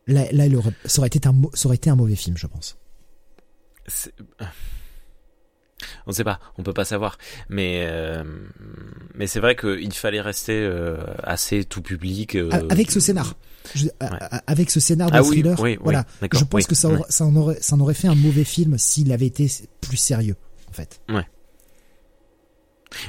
[0.07, 0.45] là, là
[0.85, 2.77] ça aurait été un ça aurait été un mauvais film, je pense.
[6.07, 8.25] On ne sait pas, on peut pas savoir, mais euh,
[9.15, 12.37] mais c'est vrai qu'il fallait rester euh, assez tout public.
[12.71, 13.35] avec ce scénar,
[14.47, 16.05] avec ce scénar de ah thriller, voilà.
[16.33, 18.79] je pense que ça, aurait, ça, en aurait, ça en aurait fait un mauvais film
[18.79, 19.51] s'il avait été
[19.81, 20.37] plus sérieux,
[20.69, 21.01] en fait.
[21.09, 21.27] Ouais.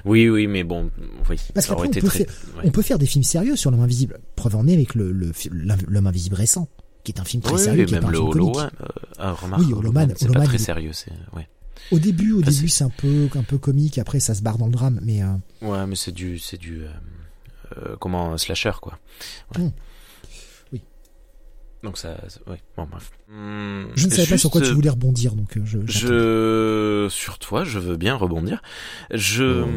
[0.05, 0.89] Oui, oui, mais bon,
[1.29, 1.37] oui.
[1.53, 4.19] Parce on, peut faire, des films sérieux sur l'homme invisible.
[4.35, 5.11] Preuve en est avec le,
[5.51, 6.67] l'homme invisible récent,
[7.03, 8.19] qui est un film très sérieux, qui est même un le.
[8.19, 8.85] Holoman, euh,
[9.19, 11.47] ah, remarque, Oui, Holoman, c'est pas très il- sérieux, c'est ouais.
[11.91, 13.97] Au début, au Enfin, début, c'est un peu, un peu comique.
[13.99, 14.99] Après, ça se barre dans le drame.
[15.03, 15.27] Mais euh,
[15.61, 16.87] Ouais, mais c'est du, c'est du, euh,
[17.77, 18.97] euh, comment, un slasher, quoi.
[19.57, 19.69] Ouais.
[21.85, 21.91] Oui.
[21.91, 23.11] Donc ça, ça- ouais, bon, bref.
[23.31, 25.79] Hum, je ne savais pas sur quoi tu voulais rebondir, donc euh, je.
[25.85, 28.61] Je, sur toi, je veux bien rebondir.
[29.11, 29.67] Je, Oh.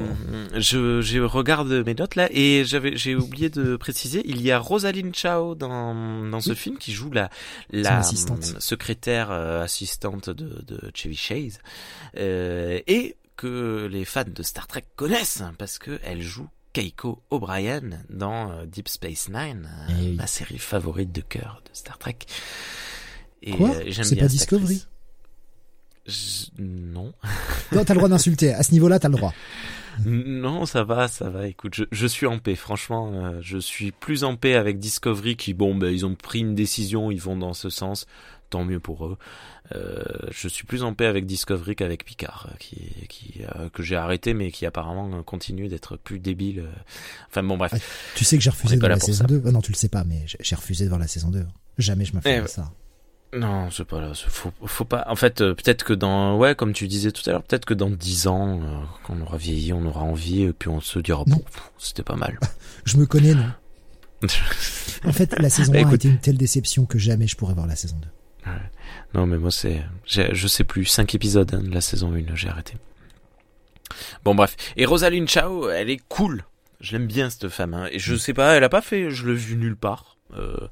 [0.54, 4.58] je, je regarde mes notes là et j'avais, j'ai oublié de préciser, il y a
[4.58, 7.30] Rosaline Chao dans, dans ce film qui joue la,
[7.70, 8.52] la assistante.
[8.54, 11.58] hum, secrétaire euh, assistante de, de Chevy Chase,
[12.16, 17.80] euh, et que les fans de Star Trek connaissent parce que elle joue Keiko O'Brien
[18.10, 20.14] dans euh, Deep Space Nine, Eh oui.
[20.16, 22.18] ma série favorite de cœur de Star Trek.
[23.42, 24.84] Et Quoi euh, C'est pas Discovery.
[26.06, 27.12] Je- Non.
[27.72, 28.52] Non, t'as le droit d'insulter.
[28.54, 29.34] À ce niveau-là, t'as le droit.
[30.06, 31.46] Non, ça va, ça va.
[31.48, 32.54] Écoute, je, je suis en paix.
[32.54, 36.38] Franchement, euh, je suis plus en paix avec Discovery qui, bon, ben, ils ont pris
[36.40, 38.06] une décision, ils vont dans ce sens.
[38.50, 39.18] Tant mieux pour eux.
[39.74, 42.76] Euh, je suis plus en paix avec Discovery qu'avec Picard, euh, qui,
[43.10, 46.64] qui, euh, que j'ai arrêté, mais qui apparemment continue d'être plus débile.
[47.28, 47.72] Enfin bon, bref.
[47.74, 47.78] Ah,
[48.14, 49.24] Tu sais que j'ai refusé de voir la saison ça.
[49.24, 49.42] 2.
[49.44, 51.44] Euh, non, tu le sais pas, mais j'ai- refusé de voir la saison 2.
[51.76, 52.48] Jamais je me Eh ferais ouais.
[52.48, 52.72] ça.
[53.34, 54.12] Non, c'est pas là.
[54.14, 55.04] Faut, faut pas.
[55.08, 57.74] En fait, euh, peut-être que dans, ouais, comme tu disais tout à l'heure, peut-être que
[57.74, 61.24] dans dix ans, quand on aura vieilli, on aura envie, et puis on se dira,
[61.26, 61.42] bon,
[61.76, 62.38] c'était pas mal.
[62.86, 63.50] Je me connais, non
[65.04, 67.54] En fait, la saison Bah, 1 a été une telle déception que jamais je pourrais
[67.54, 68.08] voir la saison 2.
[69.14, 69.82] Non, mais moi, c'est.
[70.06, 70.84] Je sais plus.
[70.84, 72.74] Cinq épisodes hein, de la saison 1, j'ai arrêté.
[74.24, 74.56] Bon, bref.
[74.76, 76.44] Et Rosaline Chao, elle est cool.
[76.80, 77.74] Je l'aime bien, cette femme.
[77.74, 77.88] hein.
[77.90, 79.10] Et je sais pas, elle a pas fait.
[79.10, 80.16] Je l'ai vue nulle part.
[80.36, 80.68] Euh,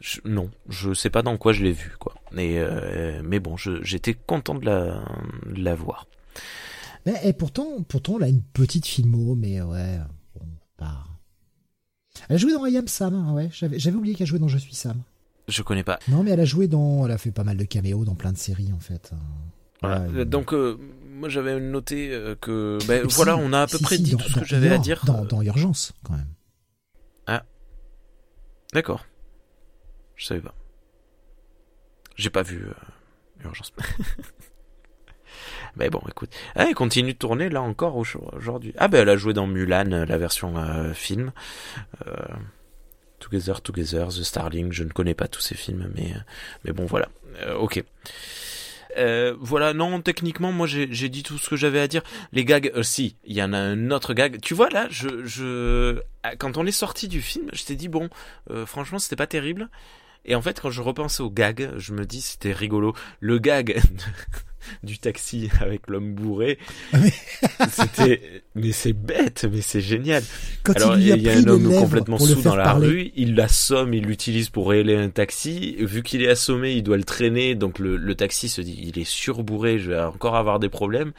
[0.00, 2.14] je- non, je sais pas dans quoi je l'ai vue, quoi.
[2.36, 5.02] Et, euh, mais bon, j'étais content de la,
[5.46, 6.06] de la voir.
[7.06, 9.98] Mais et pourtant, pourtant, elle a une petite filmo, mais ouais,
[10.36, 10.46] bon.
[12.28, 13.48] Elle a joué dans I Am Sam, hein, ouais.
[13.52, 15.00] J'avais j'avais oublié qu'elle jouait dans Je suis Sam.
[15.48, 15.98] Je connais pas.
[16.08, 18.32] Non, mais elle a joué dans, elle a fait pas mal de caméos dans plein
[18.32, 19.12] de séries en fait.
[19.82, 20.24] Voilà.
[20.24, 20.78] Donc, euh,
[21.10, 22.78] moi, j'avais noté euh, que.
[22.86, 24.44] Ben, voilà, si, on a à peu si, près si, dit dans- tout ce que
[24.44, 25.02] j'avais à dire.
[25.06, 26.26] Dans, dans Urgence, quand même.
[28.74, 29.06] D'accord.
[30.16, 30.54] Je savais pas.
[32.16, 33.72] J'ai pas vu euh, Urgence.
[35.76, 36.30] Mais bon, écoute.
[36.54, 38.74] Ah, elle continue de tourner là encore au- aujourd'hui.
[38.76, 41.32] Ah ben elle a joué dans Mulan, euh, la version euh, film.
[42.06, 42.12] Euh,
[43.18, 44.72] Together, Together, The Starling.
[44.72, 47.08] Je ne connais pas tous ces films, mais bon voilà.
[47.42, 47.82] Euh, ok.
[48.96, 52.02] Euh, voilà, non, techniquement, moi j'ai j'ai dit tout ce que j'avais à dire.
[52.32, 54.40] Les gags, euh, si, il y en a un autre gag.
[54.40, 57.88] Tu vois là, je, je, ah, quand on est sorti du film, je t'ai dit
[57.88, 58.08] bon,
[58.50, 59.68] euh, franchement, c'était pas terrible.
[60.28, 62.94] Et en fait, quand je repense au gag, je me dis c'était rigolo.
[63.18, 63.80] Le gag
[64.82, 66.58] du taxi avec l'homme bourré,
[66.92, 66.98] Ah
[67.72, 70.22] c'était, mais c'est bête, mais c'est génial.
[70.62, 72.86] Quand Alors, il lui a il y a un homme complètement sous dans la parler.
[72.88, 75.76] rue, il l'assomme, il l'utilise pour éler un taxi.
[75.80, 78.98] Vu qu'il est assommé, il doit le traîner, donc le, le taxi se dit, il
[78.98, 81.12] est surbourré, je vais encore avoir des problèmes.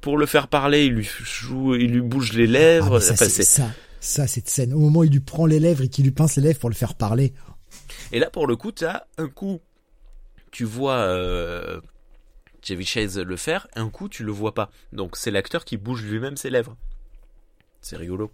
[0.00, 3.00] Pour le faire parler, il lui joue, il lui bouge les Ah, lèvres.
[3.00, 3.70] ça, Enfin, c'est- ça,
[4.00, 4.72] ça, cette scène.
[4.72, 6.70] Au moment où il lui prend les lèvres et qu'il lui pince les lèvres pour
[6.70, 7.32] le faire parler.
[8.12, 9.60] Et là, pour le coup, t'as un coup,
[10.50, 11.80] tu vois euh,
[12.62, 14.70] Chevy Chase le faire, un coup, tu le vois pas.
[14.92, 16.76] Donc, c'est l'acteur qui bouge lui-même ses lèvres.
[17.80, 18.30] C'est rigolo.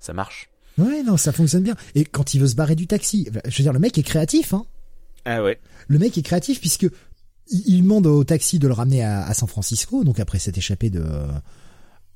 [0.00, 0.50] Ça marche.
[0.76, 1.76] Ouais, non, ça fonctionne bien.
[1.94, 4.52] Et quand il veut se barrer du taxi, je veux dire, le mec est créatif,
[4.52, 4.64] hein.
[5.24, 5.60] Ah ouais.
[5.88, 6.86] Le mec est créatif puisque
[7.50, 10.90] il demande au taxi de le ramener à, à San Francisco, donc après s'être échappé
[10.90, 11.04] de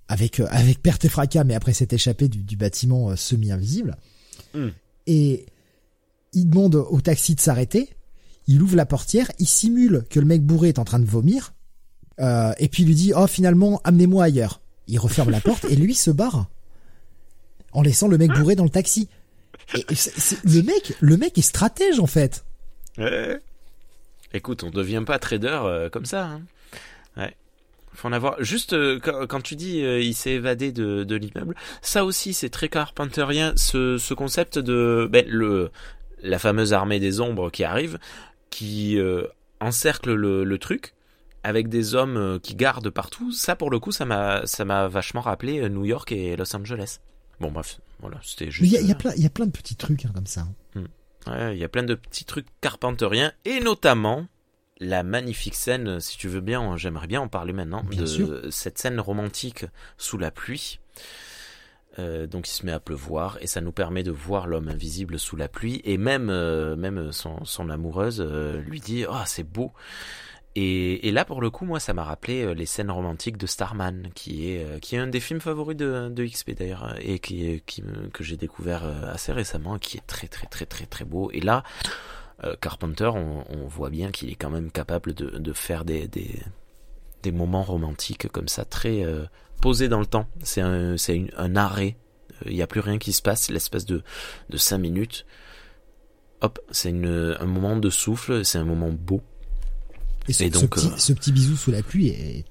[0.09, 3.97] avec euh, avec perte et fracas, mais après s'être échappé du, du bâtiment euh, semi-invisible.
[4.55, 4.69] Hmm.
[5.07, 5.47] Et
[6.33, 7.91] il demande au taxi de s'arrêter.
[8.49, 11.55] Il ouvre la portière, il simule que le mec bourré est en train de vomir,
[12.21, 14.61] euh, et puis il lui dit oh finalement amenez-moi ailleurs.
[14.89, 16.47] Il referme la porte et lui se barre
[17.73, 19.09] en laissant le mec bourré dans le taxi.
[19.75, 19.95] Et, et
[20.45, 22.45] le mec, le mec est stratège en fait.
[22.99, 23.39] Ouais.
[24.35, 26.27] Écoute, on devient pas trader euh, comme ça.
[26.27, 26.43] Hein.
[27.17, 27.37] Ouais.
[27.95, 28.43] Faut en avoir.
[28.43, 32.35] Juste euh, quand, quand tu dis euh, il s'est évadé de, de l'immeuble, ça aussi
[32.35, 33.53] c'est très carpenterien.
[33.57, 35.71] Ce, ce concept de ben, le
[36.23, 37.99] la fameuse armée des ombres qui arrive,
[38.51, 39.27] qui euh,
[39.61, 40.95] encercle le, le truc
[41.45, 43.33] avec des hommes euh, qui gardent partout.
[43.33, 46.55] Ça pour le coup, ça m'a ça m'a vachement rappelé euh, New York et Los
[46.55, 46.99] Angeles.
[47.41, 48.73] Bon bref, voilà, c'était juste.
[48.73, 50.47] il y y a plein, il y a plein de petits trucs hein, comme ça.
[51.27, 54.27] Il y a plein de petits trucs carpenteriens et notamment
[54.81, 58.41] la magnifique scène, si tu veux bien, j'aimerais bien en parler maintenant, Bien de sûr.
[58.51, 59.65] cette scène romantique
[59.99, 60.81] sous la pluie.
[61.99, 65.19] Euh, donc il se met à pleuvoir et ça nous permet de voir l'homme invisible
[65.19, 69.43] sous la pluie et même euh, même son, son amoureuse euh, lui dit ah c'est
[69.43, 69.73] beau.
[70.55, 74.09] Et, et là pour le coup moi ça m'a rappelé les scènes romantiques de Starman
[74.15, 77.63] qui est qui est un des films favoris de, XP d'ailleurs et qui,
[78.13, 81.31] que j'ai découvert assez récemment qui est très très très très très beau.
[81.33, 81.63] Et là
[82.61, 88.29] Carpenter, on, voit bien qu'il est quand même capable de, faire des, des, moments romantiques
[88.29, 89.07] comme ça, très
[89.63, 90.27] posés dans le temps.
[90.43, 91.97] C'est un, c'est un arrêt.
[92.45, 94.03] Il n'y a plus rien qui se passe, l'espace de,
[94.51, 95.25] de 5 minutes.
[96.43, 99.23] Hop, c'est un moment de souffle, c'est un moment beau.
[100.29, 102.45] Et, ce, donc, ce, petit, ce, petit, bisou sous la pluie est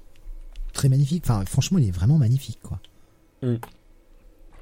[0.74, 1.24] très magnifique.
[1.26, 2.80] Enfin, franchement, il est vraiment magnifique, quoi.
[3.44, 3.56] Mm.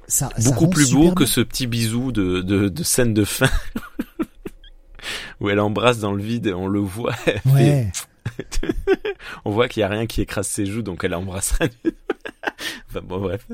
[0.08, 3.50] Ça, Beaucoup plus beau que ce petit bisou de, de, de scène de fin
[5.40, 7.14] où elle embrasse dans le vide et on le voit.
[7.46, 7.92] Ouais.
[9.44, 11.66] on voit qu'il y a rien qui écrase ses joues, donc elle embrassera.
[12.88, 13.46] Enfin bon, bref.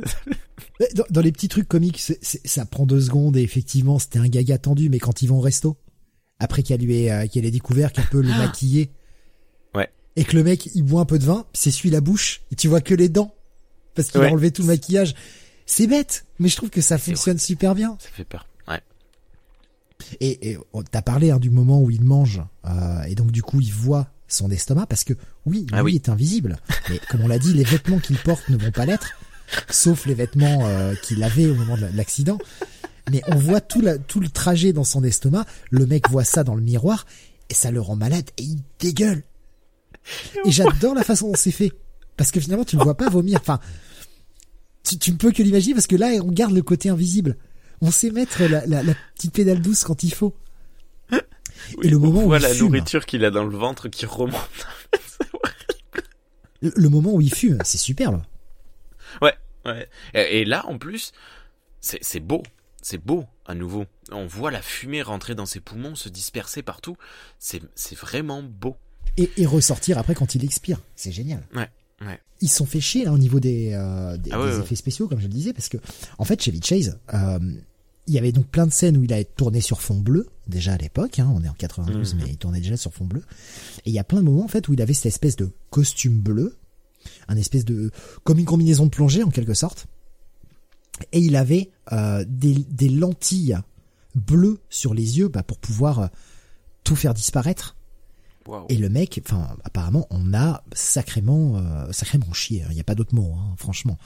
[0.94, 4.58] Dans, dans, les petits trucs comiques, ça prend deux secondes et effectivement, c'était un gaga
[4.58, 5.76] tendu, mais quand ils vont au resto,
[6.38, 8.38] après qu'elle lui ait, euh, qu'elle ait découvert qu'elle peut le ah.
[8.38, 8.90] maquiller.
[9.74, 9.90] Ouais.
[10.16, 12.68] Et que le mec, il boit un peu de vin, s'essuie la bouche, et tu
[12.68, 13.34] vois que les dents.
[13.94, 15.14] Parce qu'il a enlevé tout le maquillage.
[15.64, 17.96] C'est bête, mais je trouve que ça fonctionne super bien.
[17.98, 18.46] Ça fait peur.
[18.68, 18.80] Ouais.
[20.20, 20.58] Et, et
[20.90, 24.10] t'as parlé hein, du moment où il mange, euh, et donc du coup il voit
[24.28, 25.14] son estomac parce que
[25.46, 26.58] oui, ah lui est invisible.
[26.90, 29.12] Mais comme on l'a dit, les vêtements qu'il porte ne vont pas l'être,
[29.70, 32.38] sauf les vêtements euh, qu'il avait au moment de l'accident.
[33.10, 35.46] Mais on voit tout, la, tout le trajet dans son estomac.
[35.70, 37.06] Le mec voit ça dans le miroir
[37.48, 39.22] et ça le rend malade et il dégueule.
[40.44, 41.72] Et j'adore la façon dont c'est fait
[42.16, 43.38] parce que finalement tu ne vois pas vomir.
[43.40, 43.60] Enfin,
[44.82, 47.36] tu, tu ne peux que l'imaginer parce que là on garde le côté invisible.
[47.80, 50.34] On sait mettre la, la, la petite pédale douce quand il faut.
[51.12, 54.66] et le moment on voit la nourriture qu'il a dans le ventre qui remonte.
[56.66, 58.22] le, le, moment où il fume, c'est superbe.
[59.22, 59.88] Ouais, ouais.
[60.14, 61.12] Et, et là, en plus,
[61.80, 62.42] c'est beau.
[62.82, 63.86] C'est beau, à nouveau.
[64.12, 66.96] On voit la fumée rentrer dans ses poumons, se disperser partout.
[67.38, 67.60] C'est
[67.94, 68.76] vraiment beau.
[69.16, 70.80] Et, et ressortir après quand il expire.
[70.94, 71.42] C'est génial.
[71.54, 71.68] Ouais.
[72.02, 72.20] Ouais.
[72.42, 75.18] Ils sont fait chier là au niveau des, euh, des, ah des effets spéciaux, comme
[75.18, 75.78] je le disais, parce que
[76.18, 77.38] en fait, Chevy Chase, euh,
[78.06, 80.74] il y avait donc plein de scènes où il a tourné sur fond bleu déjà
[80.74, 82.18] à l'époque, hein, on est en 92 mmh.
[82.18, 83.22] mais il tournait déjà sur fond bleu.
[83.84, 85.50] Et il y a plein de moments en fait où il avait cette espèce de
[85.70, 86.56] costume bleu,
[87.28, 87.90] un espèce de
[88.24, 89.86] comme une combinaison de plongée en quelque sorte.
[91.12, 93.58] Et il avait euh, des, des, lentilles
[94.14, 96.06] bleues sur les yeux bah, pour pouvoir euh,
[96.84, 97.76] tout faire disparaître.
[98.46, 98.64] Wow.
[98.70, 102.62] Et le mec, enfin apparemment, on a sacrément, euh, sacrément chié.
[102.62, 102.68] Hein.
[102.70, 103.98] Il n'y a pas d'autre mot, hein, franchement.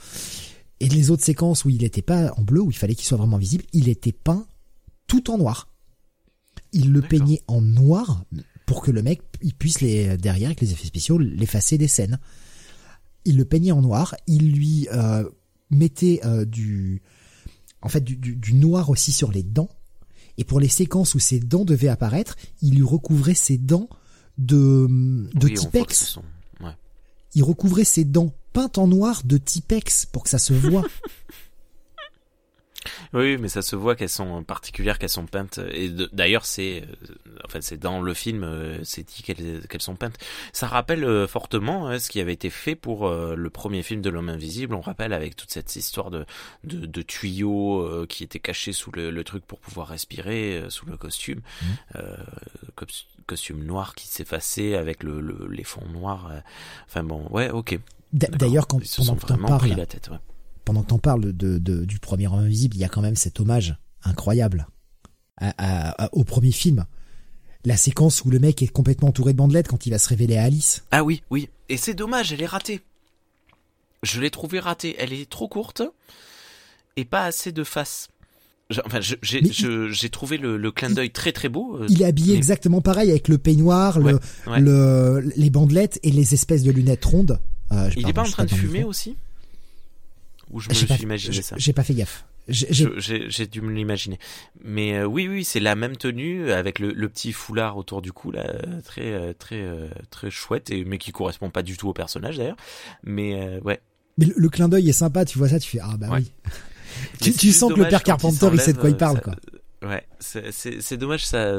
[0.81, 3.17] Et les autres séquences où il n'était pas en bleu, où il fallait qu'il soit
[3.17, 4.47] vraiment visible, il était peint
[5.05, 5.69] tout en noir.
[6.73, 8.25] Il le peignait en noir
[8.65, 12.17] pour que le mec il puisse les derrière avec les effets spéciaux l'effacer des scènes.
[13.25, 15.23] Il le peignait en noir, il lui euh,
[15.69, 17.03] mettait euh, du
[17.83, 19.69] en fait du, du, du, noir aussi sur les dents.
[20.39, 23.87] Et pour les séquences où ses dents devaient apparaître, il lui recouvrait ses dents
[24.39, 24.87] de
[25.35, 26.17] de oui, Tipex.
[26.59, 26.75] Ouais.
[27.35, 30.85] Il recouvrait ses dents peinte en noir de Tipex pour que ça se voit.
[33.13, 35.59] Oui, mais ça se voit qu'elles sont particulières, qu'elles sont peintes.
[35.73, 40.17] Et d'ailleurs, c'est, euh, enfin, c'est dans le film, euh, c'est dit qu'elles, sont peintes.
[40.53, 44.09] Ça rappelle euh, fortement hein, ce qui avait été fait pour le premier film de
[44.09, 44.75] l'homme invisible.
[44.75, 46.25] On rappelle avec toute cette histoire de
[46.63, 50.97] de, de tuyaux qui étaient cachés sous le, le, truc pour pouvoir respirer sous le
[50.97, 51.41] costume,
[51.93, 51.99] mmh.
[53.25, 56.31] costume noir qui s'effaçait avec le, le, les fonds noirs.
[56.87, 57.79] Enfin bon, ouais, ok.
[58.13, 60.17] D'ailleurs, quand pendant que t'en parles, la tête, ouais.
[60.65, 63.15] pendant que t'en parles de, de, du premier homme invisible, il y a quand même
[63.15, 64.67] cet hommage incroyable
[65.37, 66.85] à, à, à, au premier film.
[67.63, 70.35] La séquence où le mec est complètement entouré de bandelettes quand il va se révéler
[70.35, 70.83] à Alice.
[70.91, 71.47] Ah oui, oui.
[71.69, 72.81] Et c'est dommage, elle est ratée.
[74.03, 74.95] Je l'ai trouvée ratée.
[74.97, 75.83] Elle est trop courte
[76.97, 78.09] et pas assez de face.
[78.85, 81.77] Enfin, j'ai trouvé le, le clin d'œil très très beau.
[81.77, 82.37] Euh, il est habillé mais...
[82.37, 84.59] exactement pareil avec le peignoir, le, ouais, ouais.
[84.59, 87.39] le, les bandelettes et les espèces de lunettes rondes.
[87.71, 89.15] Euh, il est pas en train de fumer aussi?
[90.51, 91.55] Ou je me suis pas, imaginé ça?
[91.57, 92.25] J'ai pas fait gaffe.
[92.47, 94.19] J'ai dû me l'imaginer.
[94.63, 98.11] Mais euh, oui, oui, c'est la même tenue avec le, le, petit foulard autour du
[98.11, 98.45] cou, là,
[98.83, 99.63] très, euh, très,
[100.09, 102.57] très chouette, et, mais qui correspond pas du tout au personnage d'ailleurs.
[103.03, 103.79] Mais euh, ouais.
[104.17, 106.19] Mais le, le, clin d'œil est sympa, tu vois ça, tu fais ah bah ouais.
[106.19, 106.31] oui.
[107.21, 109.35] tu, tu sens que le père Carpenter il sait de quoi il parle ça, quoi.
[109.83, 111.55] Ouais, c'est dommage, ça,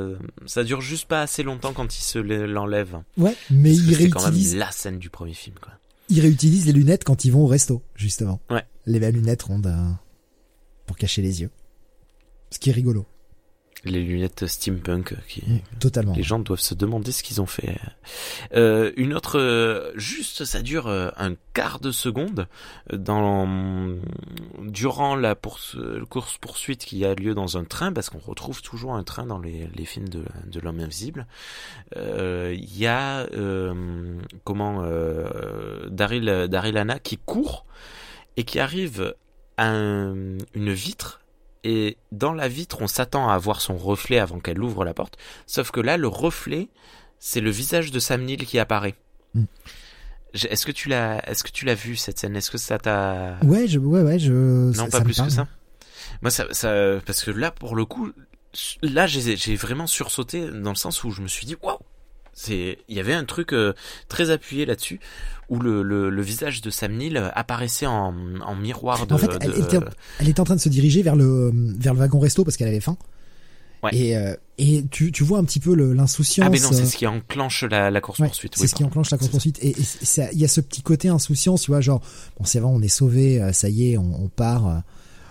[0.46, 2.98] ça dure juste pas assez longtemps quand il se l'enlève.
[3.16, 4.02] Ouais, mais il réutilise.
[4.02, 5.72] C'est quand même la scène du premier film, quoi
[6.09, 8.40] ils réutilisent les lunettes quand ils vont au resto, justement.
[8.50, 8.64] Ouais.
[8.86, 9.90] Les mêmes lunettes rondes euh,
[10.86, 11.50] pour cacher les yeux.
[12.50, 13.07] Ce qui est rigolo.
[13.84, 15.42] Les lunettes steampunk qui
[15.80, 16.14] totalement.
[16.14, 17.78] Les gens doivent se demander ce qu'ils ont fait.
[18.54, 22.46] Euh, une autre euh, juste ça dure euh, un quart de seconde
[22.92, 23.48] dans
[24.60, 25.76] durant la course
[26.08, 29.40] course poursuite qui a lieu dans un train parce qu'on retrouve toujours un train dans
[29.40, 31.26] les, les films de, de l'homme invisible.
[31.96, 33.26] Il euh, y a
[34.44, 34.82] comment
[35.88, 37.66] Daryl Daryl Anna qui court
[38.36, 39.14] et qui arrive
[39.56, 41.21] à un, une vitre
[41.64, 45.16] et dans la vitre, on s'attend à voir son reflet avant qu'elle ouvre la porte.
[45.46, 46.68] Sauf que là, le reflet,
[47.18, 48.94] c'est le visage de Sam Neill qui apparaît.
[49.34, 49.44] Mm.
[50.34, 52.34] Je- Est-ce que tu l'as, est-ce que tu l'as vu cette scène?
[52.36, 54.32] Est-ce que ça t'a Ouais, je, ouais, ouais, je.
[54.32, 55.46] non ça- pas ça plus que ça.
[56.22, 58.10] Moi, ça, ça, parce que là, pour le coup,
[58.82, 61.78] là, j'ai j'ai vraiment sursauté dans le sens où je me suis dit, waouh,
[62.32, 63.72] c'est, il y avait un truc euh,
[64.08, 65.00] très appuyé là-dessus
[65.48, 69.14] où le, le, le visage de Sam Neill apparaissait en, en miroir de.
[69.14, 69.78] En fait, elle de- était,
[70.18, 72.68] elle était en train de se diriger vers le vers le wagon resto parce qu'elle
[72.68, 72.96] avait faim.
[73.82, 73.90] Ouais.
[73.94, 76.46] Et euh, et tu tu vois un petit peu l'insouciance.
[76.46, 78.54] Ah mais non, euh, c'est ce qui enclenche la, la course Ouais, poursuite.
[78.56, 79.58] c'est ce qui enclenche la course poursuite.
[79.62, 79.74] Et
[80.32, 82.00] il y a ce petit côté insouciance, tu vois, genre,
[82.38, 84.78] bon, c'est vrai, on est sauvé, euh, ça y est, on, on part, euh,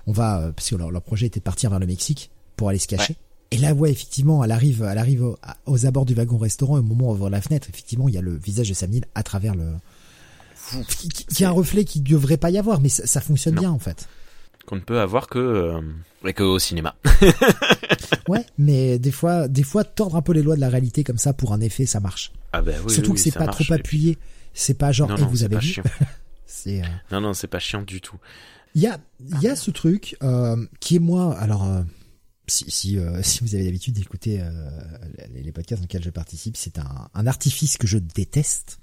[0.06, 2.68] on va, euh, parce que leur, leur projet était de partir vers le Mexique pour
[2.68, 3.16] aller se cacher.
[3.52, 5.36] Et là, ouais, effectivement, elle arrive, elle arrive
[5.66, 8.16] aux abords du wagon restaurant, et au moment où on ouvre la fenêtre, effectivement, il
[8.16, 9.74] y a le visage de Sam Neill à travers le,
[10.88, 13.56] qui, qui- qui a un reflet qui devrait pas y avoir, mais ça, ça fonctionne
[13.56, 13.62] Non.
[13.62, 14.08] bien, en fait.
[14.66, 15.82] Qu'on ne peut avoir que, euh,
[16.24, 16.96] ouais, que au cinéma.
[18.28, 21.18] Ouais, mais des fois, des fois, tordre un peu les lois de la réalité comme
[21.18, 22.32] ça pour un effet, ça marche.
[22.54, 22.94] Ah ben oui.
[22.94, 23.56] Surtout oui, que c'est pas marche.
[23.66, 24.18] trop Et puis- appuyé.
[24.54, 25.68] C'est pas genre, Non, eh, non, vous c'est avez pas vu.
[25.68, 25.84] chiant.
[26.46, 28.18] C'est, euh, Non, non, c'est pas chiant du tout.
[28.76, 29.00] Il y a,
[29.32, 31.36] il y a ce truc euh, qui est moi.
[31.40, 31.82] Alors, euh,
[32.52, 34.52] si si, euh, si vous avez l'habitude d'écouter euh,
[35.34, 38.80] les, podcasts dans lesquels je participe, c'est un, un artifice que je déteste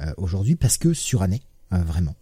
[0.00, 1.42] euh, aujourd'hui parce que surannée,
[1.72, 2.16] euh, vraiment.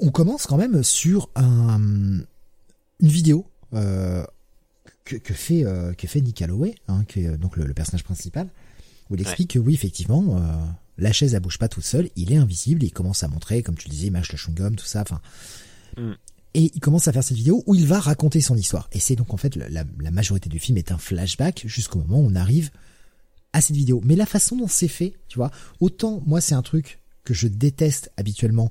[0.00, 5.64] On commence quand même sur un, une vidéo que, que fait
[5.96, 8.48] que fait Nick Holloway, hein, qui est donc le, le personnage principal,
[9.08, 10.38] où il explique que oui, effectivement,
[10.98, 13.62] la chaise elle bouge pas toute seule, il est invisible, et il commence à montrer,
[13.62, 15.22] comme tu le disais, il mâche le chewing-gum, tout ça, enfin.
[15.96, 16.12] Mm.
[16.56, 18.88] Et il commence à faire cette vidéo où il va raconter son histoire.
[18.92, 22.26] Et c'est donc en fait la, majorité du film est un flashback jusqu'au moment où
[22.30, 22.70] on arrive
[23.52, 24.00] à cette vidéo.
[24.04, 25.50] Mais la façon dont c'est fait, tu vois,
[25.80, 28.70] autant moi c'est un truc que je déteste habituellement,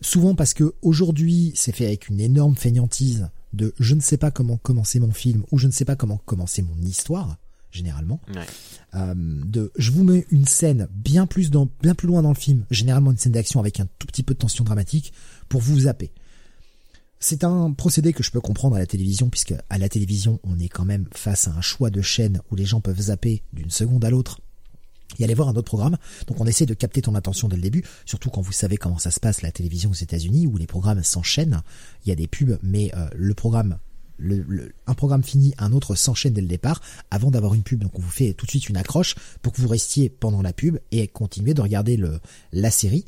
[0.00, 4.30] souvent parce que aujourd'hui c'est fait avec une énorme feignantise de je ne sais pas
[4.30, 7.36] comment commencer mon film ou je ne sais pas comment commencer mon histoire
[7.72, 8.46] généralement Ouais.
[8.94, 12.34] euh, de je vous mets une scène bien plus dans bien plus loin dans le
[12.38, 15.12] film généralement une scène d'action avec un tout petit peu de tension dramatique
[15.48, 16.12] pour vous zapper
[17.20, 20.58] c'est un procédé que je peux comprendre à la télévision puisque à la télévision on
[20.58, 23.70] est quand même face à un choix de chaîne où les gens peuvent zapper d'une
[23.70, 24.40] seconde à l'autre
[25.18, 25.96] et aller voir un autre programme.
[26.26, 28.98] Donc on essaie de capter ton attention dès le début, surtout quand vous savez comment
[28.98, 31.62] ça se passe la télévision aux États-Unis où les programmes s'enchaînent.
[32.04, 33.78] Il y a des pubs, mais euh, le programme,
[34.18, 37.82] le, un programme fini, un autre s'enchaîne dès le départ avant d'avoir une pub.
[37.82, 40.52] Donc on vous fait tout de suite une accroche pour que vous restiez pendant la
[40.52, 42.20] pub et continuer de regarder le,
[42.52, 43.06] la série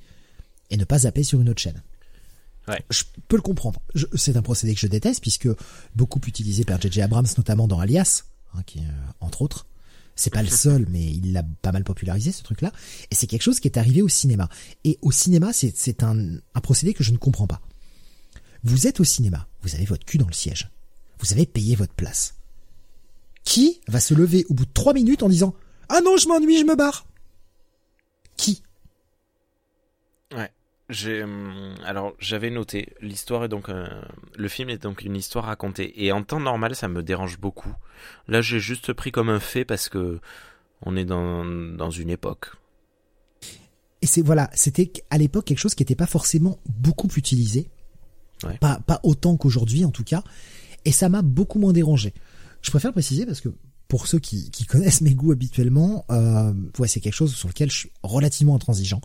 [0.70, 1.82] et ne pas zapper sur une autre chaîne.
[2.68, 2.84] Ouais.
[2.90, 3.80] Je peux le comprendre.
[3.94, 5.48] Je- C'est un procédé que je déteste puisque
[5.96, 7.02] beaucoup utilisé par J.J.
[7.02, 8.82] Abrams, notamment dans Alias, hein, qui euh,
[9.20, 9.66] entre autres.
[10.16, 12.72] C'est pas le seul, mais il l'a pas mal popularisé ce truc-là.
[13.10, 14.48] Et c'est quelque chose qui est arrivé au cinéma.
[14.84, 17.60] Et au cinéma, c'est c'est un, un procédé que je ne comprends pas.
[18.62, 20.70] Vous êtes au cinéma, vous avez votre cul dans le siège,
[21.18, 22.34] vous avez payé votre place.
[23.42, 25.54] Qui va se lever au bout de trois minutes en disant
[25.88, 27.06] Ah non, je m'ennuie, je me barre
[28.36, 28.62] Qui?
[30.34, 30.52] Ouais.
[30.90, 33.86] J'ai hum, alors j'avais noté l'histoire est donc euh,
[34.36, 37.72] le film est donc une histoire racontée et en temps normal ça me dérange beaucoup.
[38.28, 40.20] Là j'ai juste pris comme un fait parce que
[40.82, 42.52] on est dans dans une époque.
[44.02, 47.68] Et c'est voilà, c'était à l'époque quelque chose qui n'était pas forcément beaucoup utilisé,
[48.42, 48.56] Ouais.
[48.58, 50.24] pas pas autant qu'aujourd'hui en tout cas,
[50.86, 52.14] et ça m'a beaucoup moins dérangé.
[52.62, 53.50] Je préfère préciser parce que
[53.86, 57.70] pour ceux qui, qui connaissent mes goûts habituellement, euh, ouais, c'est quelque chose sur lequel
[57.70, 59.00] je suis relativement intransigeant,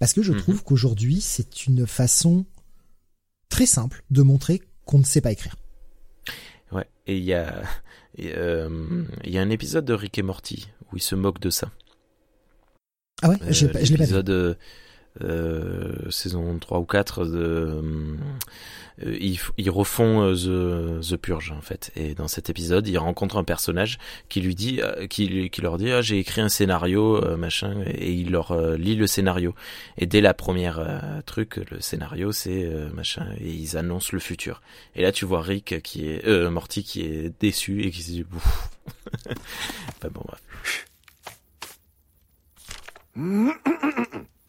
[0.00, 0.40] parce que je Mhm.
[0.40, 2.44] trouve qu'aujourd'hui c'est une façon
[3.48, 5.54] très simple de montrer qu'on ne sait pas écrire.
[6.72, 6.86] Ouais.
[7.06, 7.62] Et il y a
[8.18, 11.50] euh, il y a un épisode de Rick et Morty où il se moque de
[11.50, 11.70] ça.
[13.22, 13.52] Ah ouais, Euh, pas-
[13.84, 14.10] je l'ai pas vu.
[15.22, 17.82] Euh, saison 3 ou 4 de euh,
[19.04, 21.90] euh, ils, ils refont euh, The, The Purge en fait.
[21.96, 23.98] Et dans cet épisode ils rencontrent un personnage
[24.28, 28.30] qui lui dit qui, qui leur dit ah, j'ai écrit un scénario machin et il
[28.30, 29.54] leur euh, lit le scénario.
[29.98, 30.80] Et dès la première
[31.26, 34.62] truc le scénario c'est machin et ils annoncent le futur.
[34.94, 38.10] Et là tu vois Rick qui est euh, Morty qui est déçu et qui se
[38.10, 38.70] dit Ouf.
[39.98, 40.86] enfin bon bref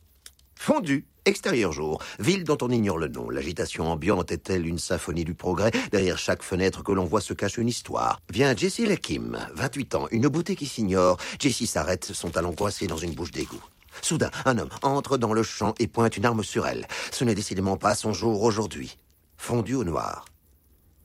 [0.63, 3.31] Fondu, extérieur jour, ville dont on ignore le nom.
[3.31, 5.71] L'agitation ambiante est-elle une symphonie du progrès?
[5.91, 8.19] Derrière chaque fenêtre que l'on voit se cache une histoire.
[8.31, 11.17] Vient Jessie Lekim, 28 ans, une beauté qui s'ignore.
[11.39, 13.63] Jessie s'arrête, son talon coincé dans une bouche d'égout.
[14.03, 16.87] Soudain, un homme entre dans le champ et pointe une arme sur elle.
[17.11, 18.99] Ce n'est décidément pas son jour aujourd'hui.
[19.37, 20.25] Fondu au noir.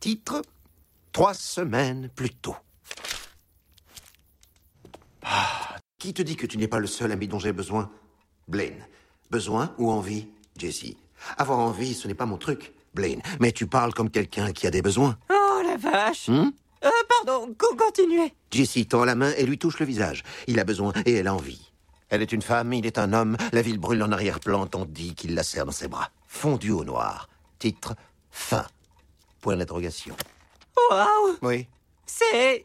[0.01, 0.43] Titre
[1.13, 2.57] Trois semaines plus tôt.
[5.23, 7.91] Ah, qui te dit que tu n'es pas le seul ami dont j'ai besoin?
[8.49, 8.87] Blaine.
[9.31, 10.97] Besoin ou envie Jessie?
[11.39, 13.23] Avoir envie, ce n'est pas mon truc, Blaine.
[13.41, 15.17] Mais tu parles comme quelqu'un qui a des besoins.
[15.31, 16.29] Oh, la vache.
[16.29, 16.51] Hmm?
[16.85, 18.33] Euh, pardon, co- continuez.
[18.51, 20.23] Jessie tend la main et lui touche le visage.
[20.47, 21.73] Il a besoin et elle a envie.
[22.09, 23.37] Elle est une femme, il est un homme.
[23.53, 26.11] La ville brûle en arrière-plan, on dit qu'il la serre dans ses bras.
[26.29, 27.29] Fondu au noir.
[27.59, 27.95] Titre
[28.31, 28.65] Fin.
[29.41, 30.15] Point d'interrogation.
[30.91, 31.67] Waouh, Oui.
[32.05, 32.65] c'est...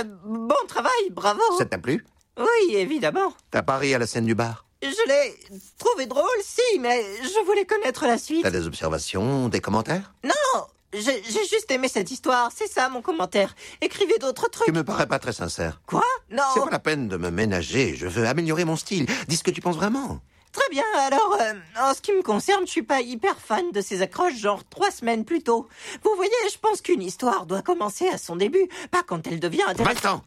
[0.00, 1.40] euh, bon travail, bravo.
[1.58, 2.04] Ça t'a plu?
[2.38, 3.32] Oui, évidemment.
[3.50, 4.64] T'as pari à la scène du bar?
[4.82, 5.36] Je l'ai
[5.78, 8.42] trouvé drôle, si, mais je voulais connaître la suite.
[8.42, 10.12] T'as des observations, des commentaires?
[10.24, 13.54] Non, j'ai juste aimé cette histoire, c'est ça mon commentaire.
[13.80, 14.74] Écrivez d'autres Tu trucs.
[14.74, 15.80] me parais pas très sincère.
[15.86, 16.04] Quoi?
[16.30, 16.42] Non.
[16.54, 19.06] C'est pas la peine de me ménager, je veux améliorer mon style.
[19.28, 20.18] Dis ce que tu penses vraiment.
[20.52, 23.80] Très bien, alors, euh, en ce qui me concerne, je suis pas hyper fan de
[23.80, 25.66] ces accroches, genre trois semaines plus tôt.
[26.04, 29.62] Vous voyez, je pense qu'une histoire doit commencer à son début, pas quand elle devient
[29.66, 30.24] intéressante.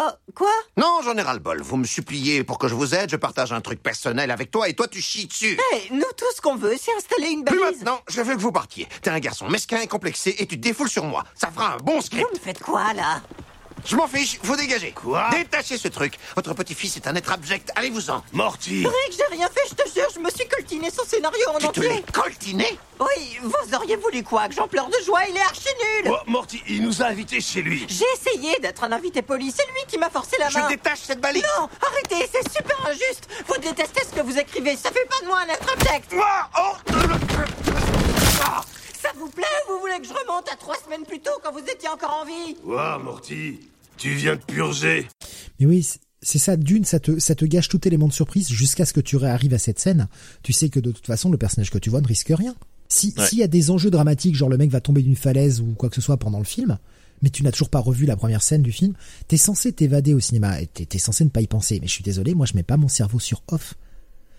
[0.00, 0.50] Oh, quoi?
[0.76, 1.62] Non, j'en ai ras-le-bol.
[1.62, 4.68] Vous me suppliez pour que je vous aide, je partage un truc personnel avec toi
[4.68, 5.58] et toi tu chies dessus.
[5.74, 7.78] Eh, nous tout ce qu'on veut, c'est installer une Plus balise.
[7.78, 8.88] maintenant, je veux que vous partiez.
[9.02, 11.24] T'es un garçon mesquin et complexé et tu te défoules sur moi.
[11.34, 12.26] Ça fera un bon script.
[12.28, 13.20] Vous me faites quoi, là?
[13.84, 14.92] Je m'en fiche, vous dégagez.
[14.92, 16.14] Quoi Détachez ce truc.
[16.36, 18.22] Votre petit-fils est un être abject, allez-vous-en.
[18.32, 21.58] Morty Rick, j'ai rien fait, je te jure, je me suis coltiné son scénario en
[21.58, 21.88] Tu te entier.
[21.90, 25.68] l'es coltiné Oui, vous auriez voulu quoi Que j'en pleure de joie, il est archi
[26.02, 29.50] nul Oh, Morty, il nous a invités chez lui J'ai essayé d'être un invité poli,
[29.54, 31.44] c'est lui qui m'a forcé la main Je détache cette balise.
[31.58, 35.26] Non, arrêtez, c'est super injuste Vous détestez ce que vous écrivez, ça fait pas de
[35.26, 36.72] moi un être abject Ah, oh,
[39.00, 41.52] Ça vous plaît ou vous voulez que je remonte à trois semaines plus tôt quand
[41.52, 42.56] vous étiez encore en vie?
[42.64, 43.60] Ouah, Morty,
[43.96, 45.06] tu viens de purger
[45.60, 45.86] Mais oui,
[46.22, 49.00] c'est- ça, d'une, ça te, ça te gâche tout élément de surprise jusqu'à ce que
[49.00, 50.08] tu réarrives à cette scène.
[50.42, 52.54] Tu sais que de toute façon, le personnage que tu vois ne risque rien.
[52.88, 53.26] Si, Ouais.
[53.26, 55.88] s'il y a des enjeux dramatiques, genre le mec va tomber d'une falaise ou quoi
[55.88, 56.78] que ce soit pendant le film,
[57.22, 58.94] mais tu n'as toujours pas revu la première scène du film,
[59.28, 61.78] t'es censé t'évader au cinéma et t'es, censé ne pas y penser.
[61.80, 63.74] Mais je suis désolé, moi je mets pas mon cerveau sur off.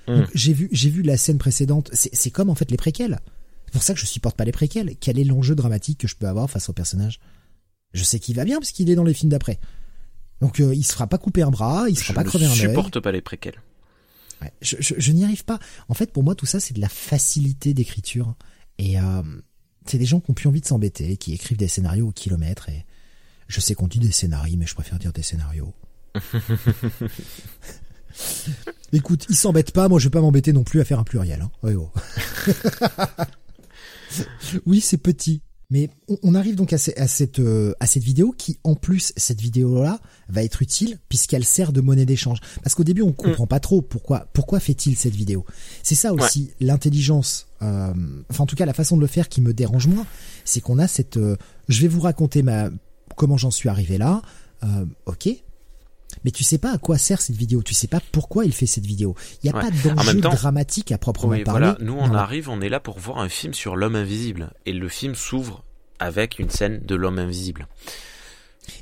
[0.07, 0.15] Mm.
[0.17, 1.89] Donc, j'ai vu, j'ai vu la scène précédente.
[1.93, 3.19] C'est, c'est comme en fait les préquels.
[3.65, 4.95] C'est pour ça que je supporte pas les préquels.
[4.99, 7.19] Quel est l'enjeu dramatique que je peux avoir face au personnage?
[7.95, 9.59] Je sais qu'il va bien parce qu'il est dans les films d'après.
[10.41, 12.45] Donc euh, il se fera pas couper un bras, il se Je fera pas crever
[12.45, 12.57] un œil.
[12.57, 13.61] supporte pas les préquels.
[14.41, 15.59] Ouais, je, je, je n'y arrive pas.
[15.87, 18.35] En fait, pour moi, tout ça, c'est de la facilité d'écriture.
[18.77, 19.23] Et euh,
[19.85, 22.67] c'est des gens qui ont plus envie de s'embêter, qui écrivent des scénarios au kilomètre.
[22.67, 22.85] Et
[23.47, 25.73] je sais qu'on dit des scénarios, mais je préfère dire des scénarios.
[28.91, 29.87] Écoute, ils s'embêtent pas.
[29.87, 31.41] Moi, je vais pas m'embêter non plus à faire un pluriel.
[31.41, 31.51] Hein.
[31.63, 31.91] Ouais, oh.
[34.65, 35.41] oui, c'est petit.
[35.71, 35.89] Mais
[36.21, 39.99] on, arrive donc à, à cette euh, à cette vidéo qui, en plus, cette vidéo-là
[40.29, 42.39] va être utile puisqu'elle sert de monnaie d'échange.
[42.61, 45.45] Parce qu'au début, on comprend pas trop pourquoi pourquoi fait-il cette vidéo.
[45.81, 47.47] C'est ça aussi l'intelligence.
[47.63, 47.93] euh,
[48.29, 50.05] enfin, en tout cas, la façon de le faire qui me dérange moins,
[50.43, 51.17] c'est qu'on a cette.
[51.17, 51.35] euh,
[51.67, 52.69] je vais vous raconter ma
[53.15, 54.21] comment j'en suis arrivé là.
[54.63, 55.29] Euh, ok.
[56.23, 58.65] Mais tu sais pas à quoi sert cette vidéo, tu sais pas pourquoi il fait
[58.65, 59.15] cette vidéo.
[59.43, 59.61] Il y a Ouais.
[59.61, 61.67] pas En d'enjeu dramatique à proprement Oui, parler.
[61.67, 61.77] voilà.
[61.81, 64.51] Nous, on arrive, on est là pour voir un film sur l'homme invisible.
[64.65, 65.63] Et le film s'ouvre
[65.99, 67.67] avec une scène de l'homme invisible.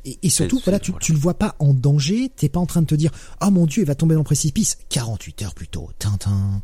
[0.06, 1.04] Et, et surtout, voilà, tu, voilà.
[1.06, 3.12] tu le vois pas en danger, t'es pas en train de te dire,
[3.42, 4.78] oh mon dieu, il va tomber dans le précipice.
[4.90, 6.62] 48 heures plus tôt, Tintin.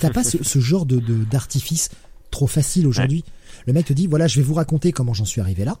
[0.00, 1.88] T'as- pas ce, ce genre de de- d'artifice
[2.32, 3.24] trop facile aujourd'hui?
[3.66, 5.78] Le mec te dit, voilà, je vais vous raconter comment j'en suis arrivé là.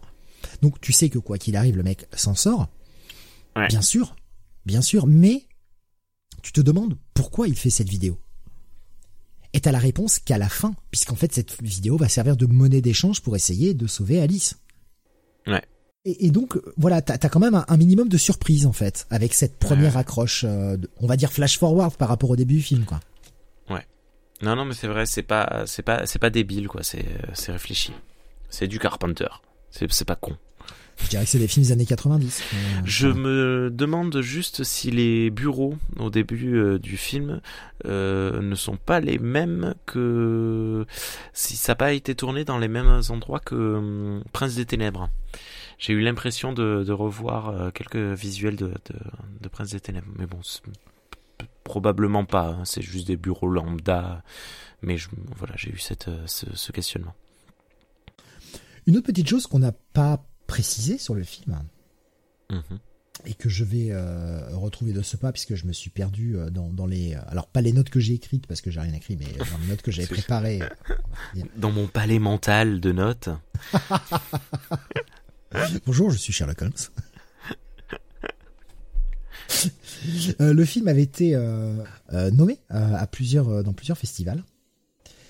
[0.60, 2.68] Donc tu sais que quoi qu'il arrive, le mec s'en sort.
[3.56, 3.68] Ouais.
[3.68, 4.14] Bien sûr,
[4.66, 5.44] bien sûr, mais
[6.42, 8.18] tu te demandes pourquoi il fait cette vidéo.
[9.52, 12.80] Et t'as la réponse qu'à la fin, puisqu'en fait cette vidéo va servir de monnaie
[12.80, 14.58] d'échange pour essayer de sauver Alice.
[15.46, 15.62] Ouais.
[16.04, 19.06] Et, et donc voilà, t'as as quand même un, un minimum de surprise en fait
[19.10, 22.54] avec cette première accroche, euh, de- on va dire flash forward par rapport au début
[22.54, 23.00] du film quoi.
[24.44, 26.82] Non, non, mais c'est vrai, c'est pas, c'est pas, c'est pas débile, quoi.
[26.82, 27.92] C'est, euh, c'est réfléchi.
[28.50, 29.28] C'est du Carpenter.
[29.70, 30.36] C'est, c'est pas con.
[30.98, 32.42] Je dirais que c'est des films des années 90.
[32.54, 37.40] euh, Je me demande juste si les bureaux au début euh, du film
[37.86, 40.86] euh, ne sont pas les mêmes que
[41.32, 45.08] si ça n'a pas été tourné dans les mêmes endroits que hum, Prince des Ténèbres.
[45.78, 48.96] J'ai eu l'impression de, de revoir euh, quelques visuels de, de,
[49.40, 50.38] de Prince des Ténèbres, mais bon,
[51.64, 52.48] probablement pas.
[52.48, 54.22] hein, c'est juste des bureaux lambda.
[54.82, 57.14] Mais je, voilà, j'ai eu cette, ce, ce questionnement.
[58.86, 61.58] Une autre petite chose qu'on n'a pas précisé sur le film
[62.50, 62.78] Mhm.
[63.24, 66.50] et que je vais euh, retrouver de ce pas puisque je me suis perdu euh,
[66.50, 69.16] dans, dans les alors pas les notes que j'ai écrites parce que j'ai rien écrit
[69.16, 70.60] mais dans les notes que j'avais préparées
[71.56, 73.30] Dans mon palais mental de notes.
[75.86, 76.72] Bonjour, je suis Sherlock Holmes.
[80.40, 81.76] Euh, le film avait été euh,
[82.12, 84.42] euh, nommé euh, à plusieurs euh, dans plusieurs festivals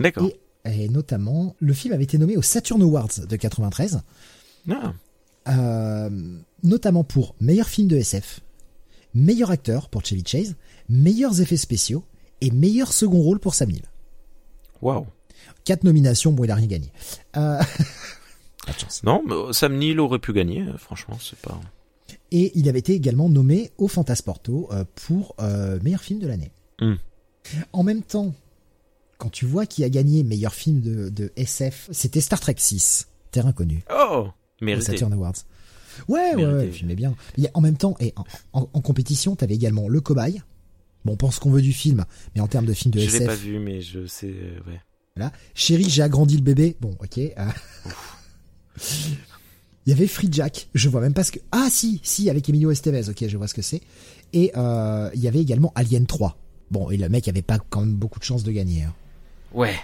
[0.00, 0.30] D'accord.
[0.64, 4.00] et, et notamment le film avait été nommé aux Saturn Awards de 93
[4.70, 4.94] Ah,
[5.48, 6.10] euh,
[6.62, 8.40] notamment pour meilleur film de SF,
[9.14, 10.56] meilleur acteur pour Chevy Chase,
[10.88, 12.04] meilleurs effets spéciaux
[12.40, 13.84] et meilleur second rôle pour Sam Neill.
[14.80, 15.06] waouh.
[15.64, 16.92] Quatre nominations, bon il a rien gagné.
[17.36, 17.58] Euh,
[18.66, 19.02] Pas de chance.
[19.02, 21.60] Non, mais euh, Sam Neill aurait pu gagner, franchement, c'est pas...
[22.30, 24.70] Et il avait été également nommé au Fantasporto
[25.06, 26.50] pour euh, meilleur film de l'année.
[26.80, 26.94] Hmm.
[27.72, 28.32] En même temps,
[29.18, 33.08] quand tu vois qui a gagné meilleur film de, de SF, c'était Star Trek 6,
[33.30, 34.28] Terrain connu, Oh
[34.62, 34.92] Mérité.
[34.92, 35.34] Saturn Awards.
[36.08, 36.84] Ouais, ouais, Mérité.
[36.86, 37.14] ouais, est bien.
[37.36, 38.24] Il y a- en même temps, et en,
[38.62, 40.42] en- en compétition, t'avais également Le Cobaye.
[41.04, 43.16] Bon, on pense qu'on veut du film, mais en termes de film de Je l'ai
[43.16, 44.80] SF, pas vu, mais je sais, euh, ouais.
[45.16, 45.32] Voilà.
[45.54, 46.76] Chérie, j'ai agrandi le bébé.
[46.80, 47.18] Bon, ok.
[47.18, 47.32] euh.
[49.84, 50.68] Il y avait Free Jack.
[50.74, 51.40] Je vois même pas ce que.
[51.50, 53.08] Ah si, si, avec Emilio Estevez.
[53.08, 53.80] Ok, je vois ce que c'est.
[54.32, 56.38] Et euh, il y avait également Alien 3.
[56.70, 58.84] Bon, et le mec avait pas quand même beaucoup de chances de gagner.
[58.84, 58.94] hein.
[59.52, 59.74] Ouais.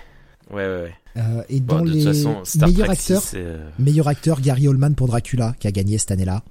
[0.50, 0.94] Ouais, ouais, ouais.
[1.16, 4.40] Euh, et Bon, dans les façon, Star meilleurs Trek acteurs, 6, c'est, euh, meilleur acteur
[4.40, 6.42] Gary Oldman pour Dracula qui a gagné cette année-là.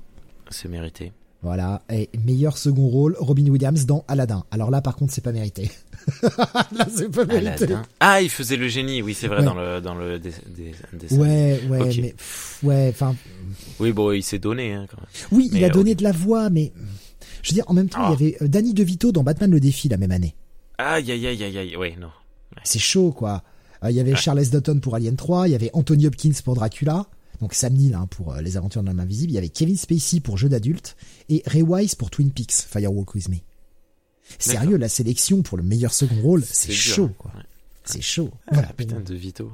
[0.49, 1.11] c'est mérité.
[1.43, 1.83] Voilà.
[1.91, 4.43] Et meilleur second rôle Robin Williams dans Aladdin.
[4.51, 5.69] Alors là, par contre, c'est pas mérité.
[6.23, 7.47] là, c'est pas mérité.
[7.65, 7.83] Aladdin.
[7.99, 9.45] Ah, il faisait le génie, oui, c'est vrai, Ouais.
[9.45, 11.17] dans le, dans le dé- dé- dessin.
[11.17, 11.97] Ouais, ouais, Ok.
[12.01, 13.15] mais pff, ouais, enfin,
[13.79, 15.07] Oui, bon, il s'est donné, hein, quand même.
[15.31, 16.73] Oui, il Mais, a euh, donné de la voix, mais
[17.43, 18.15] je veux dire, en même temps, Ah.
[18.19, 20.35] il y avait euh, Danny DeVito dans Batman le défi la même année.
[20.79, 22.09] Aïe, aïe, aïe, aïe, aïe, ouais, non.
[22.63, 23.43] C'est chaud, quoi.
[23.83, 26.55] Euh, Il y avait Charles Dutton pour Alien 3, il y avait Anthony Hopkins pour
[26.55, 27.05] Dracula,
[27.41, 29.77] donc Sam Neill hein, pour euh, Les Aventures de l'homme invisible, il y avait Kevin
[29.77, 30.95] Spacey pour Jeu d'adulte
[31.29, 33.37] et Ray Wise pour Twin Peaks, Firewalk With Me.
[34.39, 37.15] Sérieux, la sélection pour le meilleur second rôle, c'est chaud, hein.
[37.17, 37.31] quoi.
[37.35, 37.43] Ouais.
[37.85, 38.31] C'est chaud.
[38.47, 38.73] Ah, Voilà.
[38.73, 39.49] putain, de Vito.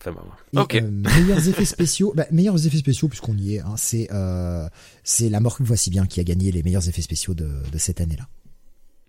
[0.00, 0.20] Enfin, bon,
[0.52, 0.62] Et, bon.
[0.62, 0.74] Ok.
[0.74, 4.68] euh, meilleurs effets spéciaux, bah, meilleurs effets spéciaux puisqu'on y est, hein, c'est euh,
[5.04, 7.78] c'est la mort que voici bien qui a gagné les meilleurs effets spéciaux de, de
[7.78, 8.26] cette année-là.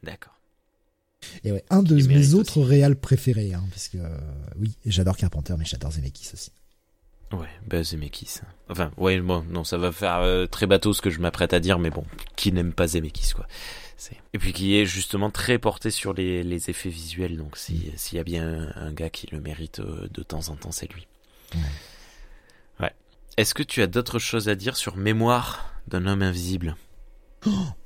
[0.04, 0.33] D'accord.
[1.44, 4.18] Et ouais, un de mes autres réals préférés, hein, parce que euh,
[4.60, 6.52] oui, j'adore Carpenter, mais j'adore Zemeckis aussi.
[7.32, 8.42] Ouais, bah, Zemeckis.
[8.70, 11.60] Enfin, ouais, bon, non, ça va faire euh, très bateau ce que je m'apprête à
[11.60, 12.06] dire, mais bon,
[12.36, 13.48] qui n'aime pas Zemeckis, quoi.
[14.34, 17.92] Et puis qui est justement très porté sur les, les effets visuels, donc si, Mm.
[17.96, 18.46] s'il y a bien
[18.76, 21.08] un, un gars qui le mérite euh, de temps en temps, c'est lui.
[21.56, 21.62] Ouais.
[22.82, 22.92] Ouais.
[23.38, 26.76] Est-ce que tu as d'autres choses à dire sur Mémoire d'un homme invisible?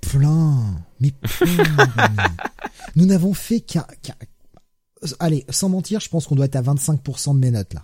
[0.02, 1.48] Plein, mais plein.
[2.96, 3.86] Nous n'avons fait qu'un,
[5.20, 7.84] allez, sans mentir, je pense qu'on doit être à 25% de mes notes là.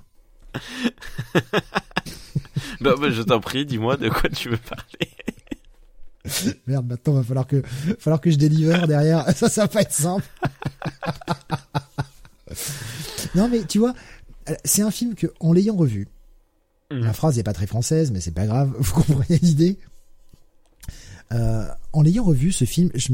[2.81, 6.53] Non, bah, je t'en prie, dis-moi de quoi tu veux parler.
[6.67, 7.61] Merde, maintenant va falloir que,
[7.99, 9.25] falloir que je délivre derrière.
[9.35, 10.25] Ça, ça va pas être simple.
[13.35, 13.93] non, mais tu vois,
[14.63, 16.07] c'est un film que, en l'ayant revu,
[16.91, 17.05] Mhm.
[17.05, 19.79] la phrase n'est pas très française, mais c'est pas grave, vous comprenez l'idée.
[21.33, 23.09] Euh, en l'ayant revu, ce film, je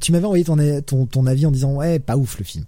[0.00, 2.64] tu m'avais envoyé ton, ton, ton avis en disant ouais, pas ouf le film.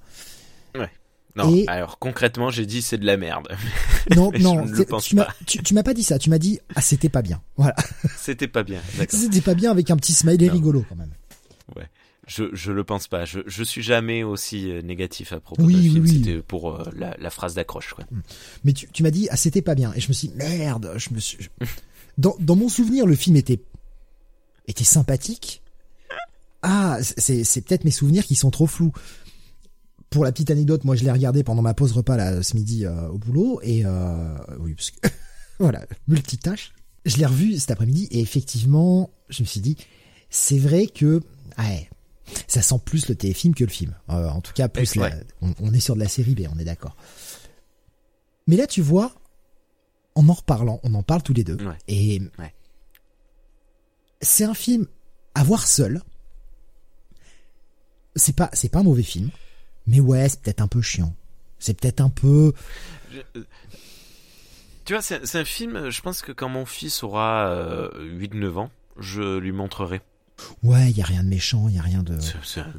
[1.35, 3.49] Non, Et- alors concrètement, j'ai dit c'est de la merde.
[4.17, 5.35] Non, non, je ne le pense tu m'as, pas.
[5.45, 6.19] tu, tu m'as pas dit ça.
[6.19, 7.43] Tu m'as dit ah c'était pas bien.
[7.59, 7.77] Voilà,
[8.17, 9.19] C'était pas bien, d'accord.
[9.21, 10.53] c'était pas bien avec un petit smiley Non.
[10.55, 11.11] rigolo quand même.
[12.27, 13.25] Je, je le pense pas.
[13.27, 16.05] Je, je suis jamais aussi euh, négatif à propos Oui, oui, film.
[16.05, 16.19] oui.
[16.25, 18.05] C'était pour euh, la, la phrase d'accroche, quoi.
[18.65, 20.93] Mais tu, tu m'as dit ah c'était pas bien et je me suis dit, merde,
[20.97, 21.37] je me suis
[22.19, 23.61] dans dans mon souvenir le film était
[24.69, 25.63] était sympathique.
[26.63, 28.93] Ah, c'est c'est peut-être mes souvenirs qui sont trop flous.
[30.11, 32.85] Pour la petite anecdote, moi je l'ai regardé pendant ma pause repas là ce midi
[32.87, 35.09] euh, au boulot et euh, oui parce que
[35.59, 36.73] voilà multitâche.
[37.05, 39.77] Je l'ai revu cet après-midi et effectivement je me suis dit
[40.31, 41.21] c'est vrai que
[41.59, 41.89] ouais
[42.49, 43.95] ça sent plus le téléfilm que le film.
[44.11, 46.59] Euh, en tout cas plus la- on, on est sur de la série B, on
[46.59, 46.97] est d'accord.
[48.47, 49.13] Mais là tu vois
[50.15, 51.77] en en reparlant, on en parle tous les deux Ouais.
[51.89, 52.55] et Ouais.
[54.27, 54.87] C'est un film
[55.35, 56.03] à voir seul.
[58.15, 59.31] C'est pas c'est pas un mauvais film,
[59.87, 61.15] mais ouais, c'est peut-être un peu chiant.
[61.59, 62.53] C'est peut-être un peu
[63.13, 63.41] Je-
[64.85, 68.71] Tu vois, c'est un film, je pense que quand mon fils aura euh, 8-9 ans,
[68.99, 70.01] je lui montrerai.
[70.63, 72.17] ouais, il y a rien de méchant, il y a rien de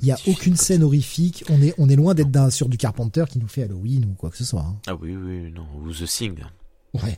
[0.01, 3.25] il y a aucune scène horrifique, on est on est loin d'être sur du Carpenter
[3.29, 4.61] qui nous fait Halloween ou quoi que ce soit.
[4.61, 4.75] hein.
[4.87, 5.67] Ah oui, oui, non.
[5.83, 6.35] Ou The Thing.
[7.03, 7.17] Ouais.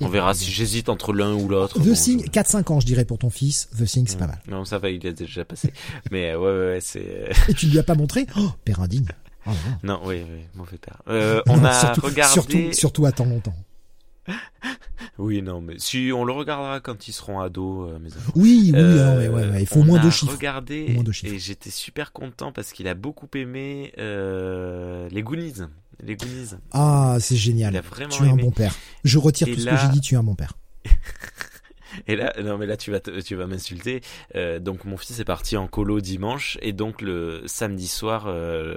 [0.00, 1.78] On verra si j'hésite entre l'un ou l'autre.
[1.78, 3.68] The Bon, Thing, je- 4-5 ans, je dirais, pour ton fils.
[3.78, 4.40] The Thing, c'est pas mal.
[4.48, 5.72] Non, ça va, il est déjà passé.
[6.10, 7.30] Mais euh, ouais, ouais, ouais, c'est...
[7.48, 8.26] Et tu lui as pas montré?
[8.38, 9.06] Oh, père indigne.
[9.46, 9.50] Oh.
[9.82, 11.00] Non, oui, oui, mauvais père.
[11.08, 12.32] Euh, on Non, a surtout, regardé...
[12.32, 13.54] surtout, surtout attends longtemps.
[15.18, 18.08] Oui, non, mais si on le regardera quand ils seront ados, euh, mes.
[18.36, 20.32] Oui, oui, Euh, non, mais ouais, ouais, il faut au moins a deux chiffres.
[20.32, 21.32] regardé Au moins deux chiffres.
[21.34, 25.54] et j'étais super content parce qu'il a beaucoup aimé euh, les Goonies.
[26.02, 26.54] Les Goonies.
[26.72, 27.76] Ah, c'est Il génial.
[27.76, 28.74] a vraiment Tu es un bon père.
[29.04, 30.54] Je retire Et tout ce que j'ai dit, tu es un bon père.
[32.06, 34.00] Et là, non mais là tu vas tu vas m'insulter.
[34.34, 38.76] Euh, donc mon fils est parti en colo dimanche et donc le samedi soir, euh,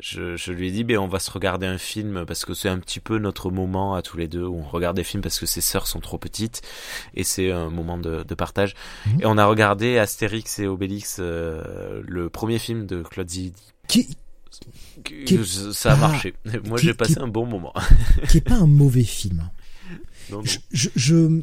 [0.00, 2.68] je, je lui ai dit ben on va se regarder un film parce que c'est
[2.68, 5.38] un petit peu notre moment à tous les deux où on regarde des films parce
[5.38, 6.62] que ses sœurs sont trop petites
[7.14, 8.74] et c'est un moment de, de partage.
[9.06, 9.20] Mhm.
[9.22, 13.62] Et on a regardé Astérix et Obélix, euh, le premier film de Claude Zidi.
[13.88, 14.08] Qui,
[15.24, 15.38] Qui-
[15.72, 16.34] Ça a Ah, marché.
[16.66, 17.72] Moi j'ai passé qui- un bon moment.
[18.28, 19.48] qui est pas un mauvais film.
[20.30, 20.44] Non, non.
[20.44, 21.40] je, je, je-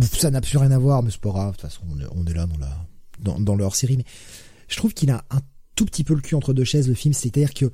[0.00, 1.20] ça n'a plus rien à voir, mais c'est.
[1.22, 1.82] De toute façon,
[2.14, 4.04] on est, là dans la dans, leur série, mais
[4.68, 5.40] je trouve qu'il a un
[5.76, 7.14] tout petit peu le cul entre deux chaises le film.
[7.14, 7.70] C'est-à-dire que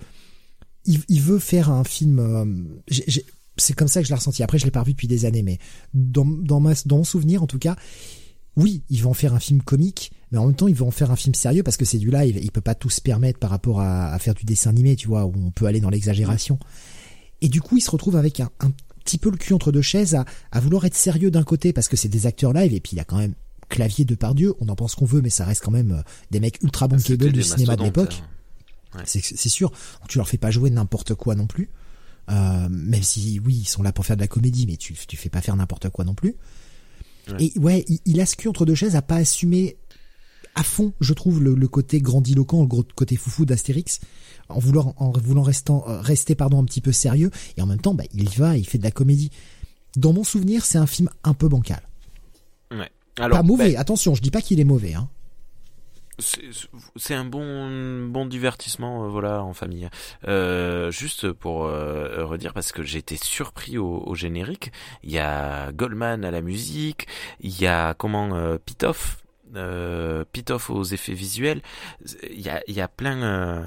[0.84, 2.18] il, veut faire un film.
[2.18, 3.14] euh,
[3.56, 4.42] c'est comme ça que je l'ai ressenti.
[4.42, 5.58] Après, je l'ai pas revu depuis des années, mais
[5.94, 7.76] dans dans mon souvenir, en tout cas,
[8.56, 10.90] oui, il va en faire un film comique, mais en même temps, il va en
[10.90, 12.38] faire un film sérieux parce que c'est du live.
[12.42, 15.24] Il peut pas tout se permettre par rapport à, faire du dessin animé, tu vois,
[15.24, 16.58] où on peut aller dans l'exagération.
[17.40, 18.50] Et du coup, il se retrouve avec un
[19.10, 21.88] petit peu le cul entre deux chaises à, à vouloir être sérieux d'un côté parce
[21.88, 23.34] que c'est des acteurs live et puis il a quand même
[23.68, 24.54] clavier de par Dieu.
[24.60, 26.88] On en pense qu'on veut, mais ça reste quand même euh, des mecs ultra Ah,
[26.88, 28.22] bankable du des cinéma de l'époque.
[28.94, 29.02] hein.
[29.04, 29.72] C'est c'est sûr.
[30.08, 31.70] Tu leur fais pas jouer n'importe quoi non plus.
[32.30, 35.16] Euh, même si oui, ils sont là pour faire de la comédie, mais tu tu
[35.16, 36.36] fais pas faire n'importe quoi non plus.
[37.28, 37.44] Ouais.
[37.44, 39.76] Et ouais, il, il a ce cul entre deux chaises à pas assumer
[40.60, 44.00] à fond, je trouve, le, le côté grandiloquent, le gros côté foufou d'Astérix,
[44.50, 47.80] en voulant, en voulant restant, euh, rester pardon, un petit peu sérieux, et en même
[47.80, 49.30] temps, bah, il y va, il fait de la comédie.
[49.96, 51.80] Dans mon souvenir, c'est un film un peu bancal.
[52.70, 52.90] Ouais.
[53.18, 54.92] Alors, pas mauvais, ben, attention, je dis pas qu'il est mauvais.
[54.92, 55.08] Hein.
[56.96, 59.88] c'est un bon bon divertissement euh, voilà en famille
[60.28, 64.70] euh, juste pour euh, redire parce que j'ai été surpris au, au générique
[65.02, 67.06] il y a Goldman à la musique
[67.40, 69.24] il y a comment Pitoff
[69.56, 71.62] euh, Pitoff aux effets visuels.
[72.30, 73.66] Il y a y a plein euh,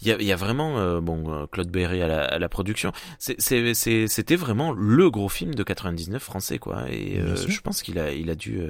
[0.00, 2.48] il y a y a vraiment euh, bon euh, Claude Berry à la, à la
[2.48, 2.92] production.
[3.18, 6.84] C'était vraiment le gros film de 99 français quoi.
[6.90, 8.60] Et euh, je pense qu'il a il a dû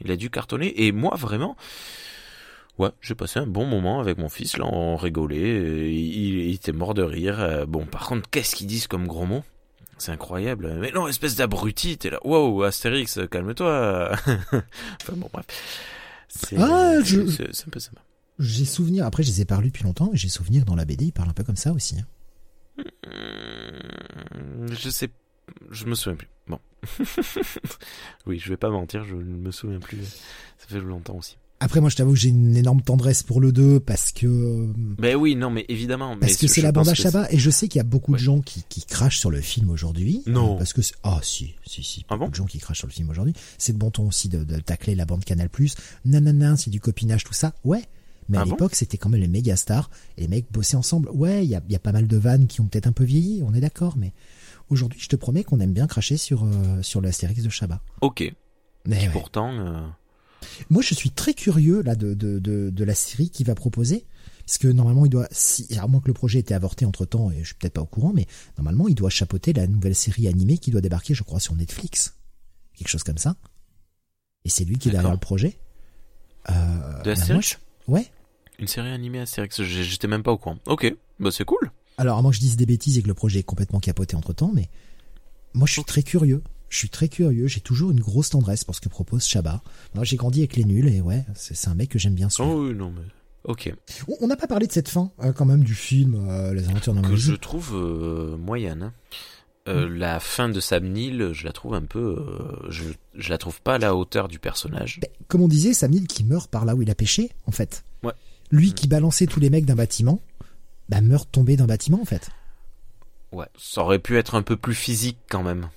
[0.00, 0.84] il a dû cartonner.
[0.84, 1.56] Et moi vraiment
[2.76, 6.72] Ouais, j'ai passé un bon moment avec mon fils, là, on rigolait, il, il était
[6.72, 7.66] mort de rire.
[7.68, 9.44] Bon, par contre, qu'est-ce qu'ils disent comme gros mots
[9.98, 10.76] C'est incroyable.
[10.80, 14.12] Mais non, espèce d'abruti, t'es là, wow, Astérix, calme-toi.
[14.26, 15.46] enfin bon, bref.
[16.28, 17.90] C'est Ah, je- c'est- un peu ça.
[18.40, 20.84] J'ai souvenir, après je les ai pas relus depuis longtemps, et j'ai souvenir dans la
[20.84, 21.96] BD, il parle un peu comme ça aussi.
[22.00, 22.82] hein.
[24.34, 25.10] Hum, Je sais,
[25.70, 26.28] je me souviens plus.
[26.48, 26.58] Bon.
[28.26, 30.02] oui, je vais pas mentir, je ne me souviens plus.
[30.58, 31.36] Ça fait longtemps aussi.
[31.60, 34.66] Après, moi, je t'avoue que j'ai une énorme tendresse pour le 2 parce que
[34.98, 36.16] Ben oui, non, mais évidemment.
[36.18, 38.12] parce mais que c'est la bande à Chabat et je sais qu'il y a beaucoup
[38.12, 38.18] Ouais.
[38.18, 40.22] de gens qui, qui crachent sur le film aujourd'hui.
[40.26, 40.54] Non.
[40.54, 42.78] Euh, Parce que c'est- ah si si si Ah beaucoup bon de gens qui crachent
[42.78, 43.32] sur le film aujourd'hui.
[43.56, 45.74] C'est de bon ton aussi de, de tacler la bande Canal Plus.
[46.04, 47.54] Nanana, c'est du copinage tout ça.
[47.64, 47.82] Ouais.
[48.28, 50.76] Mais à Ah bon l'époque, c'était quand même les méga stars et les mecs bossaient
[50.76, 51.08] ensemble.
[51.12, 53.04] Ouais, il y a, y a pas mal de vannes qui ont peut-être un peu
[53.04, 54.12] vieilli, on est d'accord, mais
[54.70, 57.80] aujourd'hui, je te promets qu'on aime bien cracher sur euh, sur l'Astérix de Chabat.
[58.00, 58.34] Ok.
[58.86, 59.12] Mais Qui ouais.
[59.12, 59.52] pourtant.
[59.52, 59.80] euh,
[60.70, 64.06] Moi, je suis très curieux là de, de, de, de la série qu'il va proposer.
[64.46, 67.06] Parce que normalement, il doit, si, à moins que le projet ait été avorté entre
[67.06, 68.26] temps, et je suis peut-être pas au courant, mais
[68.58, 72.14] normalement, il doit chapeauter la nouvelle série animée qui doit débarquer, je crois, sur Netflix.
[72.76, 73.36] Quelque chose comme ça.
[74.44, 75.56] Et c'est lui qui est derrière le projet.
[76.50, 77.58] Euh, De bah, moi, Astérix
[77.88, 78.06] je- Ouais.
[78.58, 80.58] Une série animée Astérix, j'étais même pas au courant.
[80.66, 81.70] Ok, bah c'est cool.
[81.96, 84.14] Alors, à moins que je dise des bêtises et que le projet est complètement capoté
[84.14, 84.68] entre temps, mais
[85.54, 86.42] moi, je suis très curieux.
[86.68, 87.46] Je suis très curieux.
[87.46, 89.62] J'ai toujours une grosse tendresse pour ce que propose Chabat.
[89.94, 92.48] Moi, j'ai grandi avec les nuls et ouais, c'est un mec que j'aime bien suivre.
[92.50, 93.02] Oh oui, non mais.
[93.44, 93.72] Ok.
[94.20, 96.94] On- n'a pas parlé de cette fin, euh, quand même, du film euh, Les Aventures
[96.94, 98.82] d'un Que je trouve euh, moyenne.
[98.84, 98.92] hein.
[99.66, 99.94] Mm.
[99.96, 102.26] La fin de Sam Neill, je la trouve un peu.
[102.70, 102.84] je,
[103.14, 104.98] je la trouve pas à la hauteur du personnage.
[105.00, 107.52] Ben, comme on disait, Sam Neill qui meurt par là où il a pêché, en
[107.52, 107.84] fait.
[108.02, 108.12] Ouais.
[108.50, 108.74] Lui Mm.
[108.74, 110.20] qui balançait tous les mecs d'un bâtiment,
[110.88, 112.28] bah meurt tombé d'un bâtiment, en fait.
[113.32, 115.68] Ouais, ça aurait pu être un peu plus physique quand même.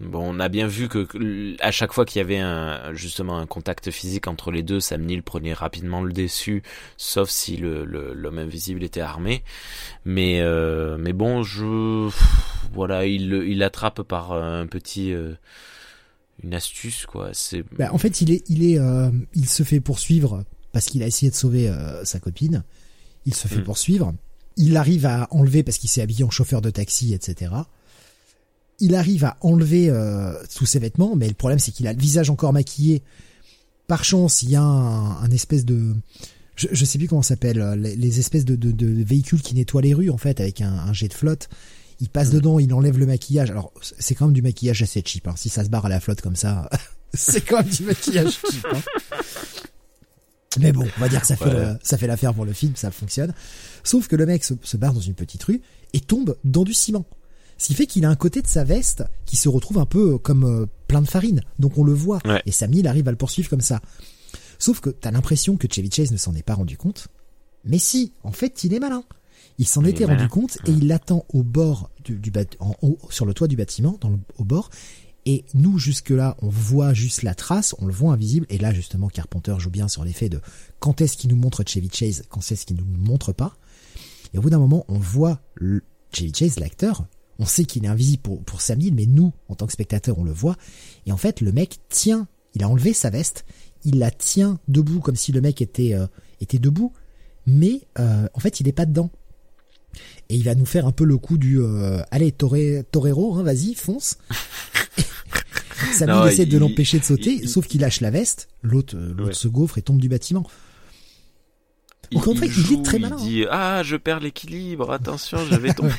[0.00, 1.06] Bon, on a bien vu que,
[1.62, 5.02] à chaque fois qu'il y avait un, justement un contact physique entre les deux, Sam
[5.04, 6.62] Neill prenait rapidement le dessus,
[6.96, 9.42] sauf si le le- l'homme invisible était armé.
[10.06, 12.08] Mais euh, mais bon, je
[12.72, 15.34] voilà, il il attrape par un petit euh,
[16.42, 17.30] une astuce quoi.
[17.34, 21.02] C'est Bah, en fait, il est, il est, euh, il se fait poursuivre parce qu'il
[21.02, 22.62] a essayé de sauver euh, sa copine.
[23.26, 23.64] Il se fait Mm.
[23.64, 24.14] poursuivre.
[24.56, 27.52] Il arrive à enlever parce qu'il s'est habillé en chauffeur de taxi, etc.
[28.80, 31.98] Il arrive à enlever euh, tous ses vêtements, mais le problème c'est qu'il a le
[32.00, 33.02] visage encore maquillé.
[33.86, 35.94] Par chance, il y a un, un espèce de,
[36.56, 39.42] je, je sais plus comment ça s'appelle, euh, les, les espèces de, de, de véhicules
[39.42, 41.48] qui nettoient les rues en fait avec un, un jet de flotte.
[42.00, 42.34] Il passe Mm.
[42.34, 43.50] dedans, il enlève le maquillage.
[43.50, 45.28] Alors c'est quand même du maquillage assez cheap.
[45.28, 45.34] Hein.
[45.36, 46.70] Si ça se barre à la flotte comme ça,
[47.14, 48.66] c'est quand même du maquillage cheap.
[48.72, 48.80] hein.
[50.58, 51.52] Mais bon, on va dire que ça fait Ouais.
[51.54, 53.32] le- ça fait l'affaire pour le film, ça fonctionne.
[53.84, 55.60] Sauf que le mec se, se barre dans une petite rue
[55.92, 57.04] et tombe dans du ciment.
[57.60, 60.16] Ce qui fait qu'il a un côté de sa veste qui se retrouve un peu
[60.16, 61.42] comme euh, plein de farine.
[61.58, 62.18] Donc on le voit.
[62.24, 62.42] Ouais.
[62.46, 63.82] Et Sam Neill arrive à le poursuivre comme ça.
[64.58, 67.08] Sauf que t'as l'impression que Chevy Chase ne s'en est pas rendu compte.
[67.66, 69.04] Mais si, en fait, il est malin.
[69.58, 72.96] Il s'en Il était rendu compte et il l'attend au bord du, du en haut,
[73.10, 74.70] sur le toit du bâtiment, dans le, au bord.
[75.26, 78.46] Et nous, jusque-là, on voit juste la trace, on le voit invisible.
[78.48, 80.40] Et là, justement, Carpenter joue bien sur l'effet de
[80.78, 83.54] quand est-ce qu'il nous montre Chevy Chase, quand est-ce qu'il nous montre pas.
[84.32, 85.82] Et au bout d'un moment, on voit le
[86.14, 87.04] Chevy Chase, l'acteur,
[87.40, 90.18] On sait qu'il est invisible pour, pour Sam Neill, mais nous, en tant que spectateurs,
[90.18, 90.56] on le voit.
[91.06, 93.44] Et en fait, le mec tient, il a enlevé sa veste,
[93.84, 96.06] il la tient debout comme si le mec était, euh,
[96.42, 96.92] était debout,
[97.46, 99.10] mais euh, en fait, il est pas dedans.
[100.28, 103.74] Et il va nous faire un peu le coup du euh, allez Torero, hein, vas-y,
[103.74, 104.18] fonce.
[105.94, 109.08] Sam Neill essaie de l'empêcher de sauter, il- sauf qu'il lâche la veste, l'autre euh,
[109.14, 109.32] l'autre Ouais.
[109.32, 110.46] se gaufre et tombe du bâtiment.
[112.14, 113.20] Au contraire, il est très malin, hein.
[113.22, 115.94] Il dit ah je perds l'équilibre, attention, je vais tomber.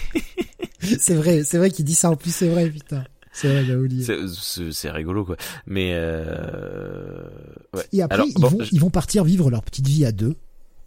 [1.00, 3.04] c'est vrai, c'est vrai qu'il dit ça en plus, c'est vrai, putain.
[3.34, 4.04] C'est vrai, j'ai oublié.
[4.04, 5.38] C'est- rigolo quoi.
[5.66, 7.24] Mais euh...
[7.74, 7.84] ouais.
[7.94, 10.12] Et après, Alors, ils, bon, vont, je- ils vont partir vivre leur petite vie à
[10.12, 10.36] deux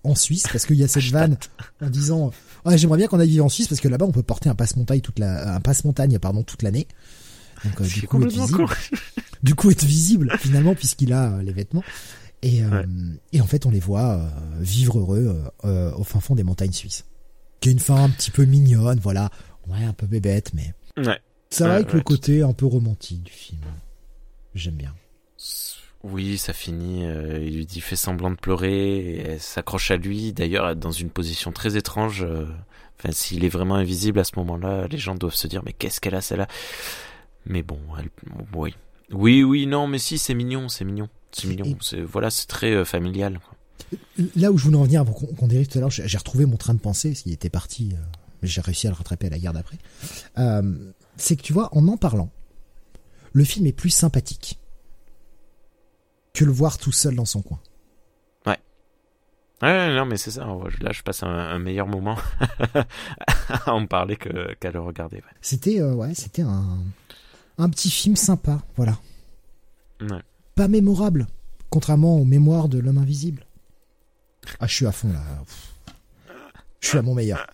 [0.02, 1.36] en Suisse parce qu'il y a cette vanne
[1.80, 2.30] en disant
[2.66, 4.54] ouais, j'aimerais bien qu'on aille vivre en Suisse parce que là-bas on peut porter un
[4.54, 6.86] passe-montagne toute la un passe-montagne pardon toute l'année.
[7.64, 8.66] Donc euh, du coup être visible,
[9.42, 11.84] du coup être visible finalement puisqu'il a euh, les vêtements
[12.42, 12.84] et euh, Ouais.
[13.32, 14.28] et en fait on les voit euh,
[14.60, 17.06] vivre heureux au fin fond des montagnes suisses.
[17.60, 19.30] Qui est une fin un petit peu mignonne, voilà,
[19.68, 21.18] ouais un peu bébête mais Ouais.
[21.50, 23.60] ça va Ouais, avec ouais, le côté un peu romantique du film.
[24.54, 24.94] J'aime bien.
[26.02, 27.04] Oui, ça finit.
[27.06, 28.98] euh, il lui dit fait semblant de pleurer.
[28.98, 30.32] Et elle s'accroche à lui.
[30.32, 32.22] D'ailleurs, dans une position très étrange.
[32.22, 32.46] euh,
[32.98, 36.00] Enfin, s'il est vraiment invisible à ce moment-là, les gens doivent se dire mais qu'est-ce
[36.00, 36.46] qu'elle a celle-là?
[37.46, 38.08] Mais bon, elle...
[38.54, 38.74] oui,
[39.10, 41.64] oui, oui, non, mais si, c'est mignon, c'est mignon, c'est mignon.
[41.66, 43.40] Et- C'est voilà, c'est très euh, familial.
[43.40, 43.98] quoi.
[44.36, 46.56] Là où je voulais en venir avant qu'on dérive tout à l'heure, j'ai retrouvé mon
[46.56, 47.96] train de pensée, qu'il était parti, euh,
[48.46, 49.78] j'ai réussi à le rattraper à la gare d'après.
[50.38, 52.30] Euh, c'est que tu vois, en en parlant,
[53.32, 54.58] le film est plus sympathique
[56.32, 57.60] que le voir tout seul dans son coin.
[59.62, 60.44] Ouais, non, mais c'est ça.
[60.80, 62.18] Là, je passe un, un meilleur moment
[63.48, 65.16] à en parler qu'à le regarder.
[65.18, 65.22] ouais.
[65.40, 66.78] C'était, euh, ouais, c'était un,
[67.56, 68.98] un petit film sympa, voilà.
[70.02, 70.20] Ouais.
[70.54, 71.28] Pas mémorable,
[71.70, 73.46] contrairement aux mémoires de l'homme invisible.
[74.60, 75.22] Ah, je suis à fond là.
[76.80, 77.46] Je suis à mon meilleur.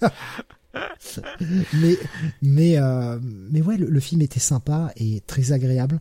[1.72, 1.96] mais
[2.42, 6.00] mais euh, mais ouais, le, le film était sympa et très agréable.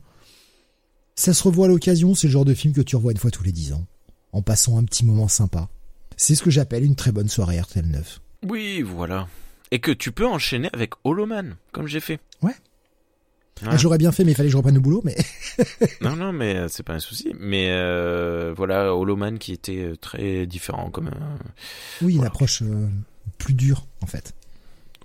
[1.16, 3.32] Ça se revoit à l'occasion, c'est le genre de film que tu revois une fois
[3.32, 3.86] tous les dix ans,
[4.34, 5.70] en passant un petit moment sympa.
[6.18, 8.22] C'est ce que j'appelle une très bonne soirée RTL 9.
[8.48, 9.28] Oui, voilà.
[9.72, 12.20] Et que tu peux enchaîner avec Holoman, comme j'ai fait.
[12.42, 12.56] Ouais.
[13.62, 13.70] Ouais.
[13.72, 15.02] Ah, J'aurais bien fait, mais il fallait que je reprenne le boulot.
[15.06, 15.16] Mais
[16.02, 17.34] Non, non, mais euh, c'est pas un souci.
[17.40, 21.38] Mais euh, voilà, Holoman qui était euh, très différent comme un...
[22.02, 22.32] oui, une Voilà.
[22.32, 22.88] approche euh,
[23.38, 24.34] plus dure en fait.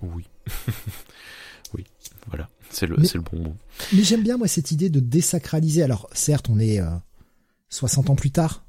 [0.01, 0.25] Oui.
[1.73, 1.85] oui,
[2.27, 2.49] voilà.
[2.69, 3.55] C'est le, Mais- le bon mot.
[3.93, 5.83] Mais j'aime bien moi cette idée de désacraliser.
[5.83, 6.89] Alors certes, on est euh,
[7.69, 8.65] 60 ans plus tard,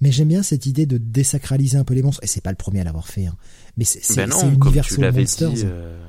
[0.00, 2.22] mais j'aime bien cette idée de désacraliser un peu les monstres.
[2.22, 3.36] Et c'est pas le premier à l'avoir fait, hein.
[3.76, 4.46] mais c'est Ben c'est
[5.20, 6.00] Monsters dit, euh,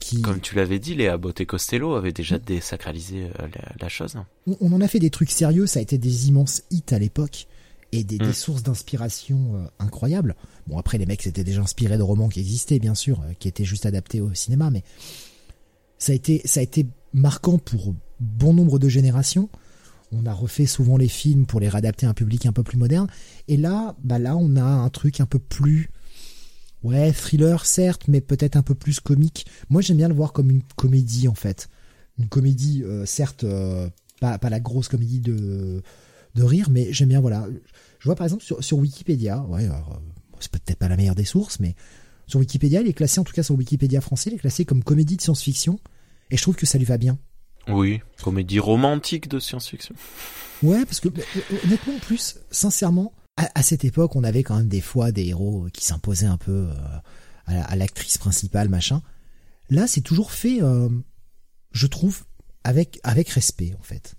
[0.00, 0.20] qui.
[0.22, 4.16] comme tu l'avais dit, Léa Botte Costello avait déjà désacralisé euh, la, la chose.
[4.48, 5.66] On, on en a fait des trucs sérieux.
[5.66, 7.46] Ça a été des immenses hits à l'époque
[7.92, 8.26] et des, Mm.
[8.26, 10.34] des sources d'inspiration euh, incroyables.
[10.66, 13.46] Bon après les mecs s'étaient déjà inspirés de romans qui existaient bien sûr, euh, qui
[13.48, 14.82] étaient juste adaptés au cinéma, mais
[15.98, 19.48] ça a été ça a été marquant pour bon nombre de générations.
[20.12, 22.76] On a refait souvent les films pour les réadapter à un public un peu plus
[22.78, 23.06] moderne.
[23.46, 25.90] Et là, bah là, on a un truc un peu plus,
[26.82, 29.46] ouais, thriller certes, mais peut-être un peu plus comique.
[29.68, 31.68] Moi, j'aime bien le voir comme une comédie en fait,
[32.18, 33.88] une comédie euh, certes euh,
[34.20, 35.82] pas pas la grosse comédie de
[36.34, 37.46] de rire, mais j'aime bien voilà.
[37.98, 41.14] Je vois par exemple sur sur Wikipédia, ouais, alors, euh, c'est peut-être pas la meilleure
[41.14, 41.74] des sources, mais
[42.26, 44.84] sur Wikipédia, il est classé en tout cas sur Wikipédia français, il est classé comme
[44.84, 45.78] comédie de science-fiction.
[46.30, 47.18] Et je trouve que ça lui va bien.
[47.68, 49.94] Oui, comédie romantique de science-fiction.
[50.62, 51.08] Ouais, parce que
[51.64, 53.12] honnêtement, en plus, sincèrement,
[53.44, 56.36] à, à cette époque, on avait quand même des fois des héros qui s'imposaient un
[56.38, 56.74] peu euh,
[57.46, 59.02] à, la- à l'actrice principale, machin.
[59.68, 60.88] Là, c'est toujours fait, euh,
[61.72, 62.24] je trouve,
[62.64, 64.14] avec avec respect, en fait.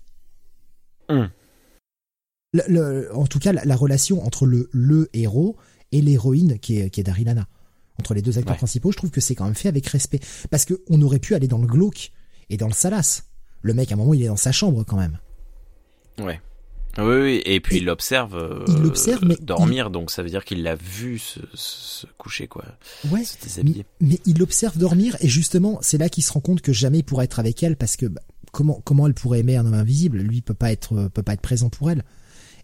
[1.08, 1.28] Hum.
[2.54, 5.56] Le- le- en tout cas, la, la relation entre le le héros
[5.90, 7.08] et l'héroïne, qui est qui est
[7.98, 8.58] entre les deux acteurs Ouais.
[8.58, 10.20] principaux, je trouve que c'est quand même fait avec respect,
[10.50, 12.10] parce que on aurait pu aller dans le glauque
[12.50, 13.24] et dans le salace.
[13.60, 15.18] Le mec, à un moment, il est dans sa chambre quand même.
[16.18, 16.40] Ouais.
[16.98, 20.28] Oui, oui, et puis Et il l'observe euh, il l'observe, mais dormir, donc ça veut
[20.28, 22.64] dire qu'il l'a vu se, se, se coucher, quoi,
[23.10, 23.86] Ouais, se mais, déshabiller.
[24.00, 27.04] mais il l'observe dormir et justement, c'est là qu'il se rend compte que jamais il
[27.04, 28.20] pourra être avec elle parce que bah,
[28.52, 30.18] comment comment elle pourrait aimer un homme invisible?
[30.18, 32.04] Lui peut pas être peut pas être présent pour elle.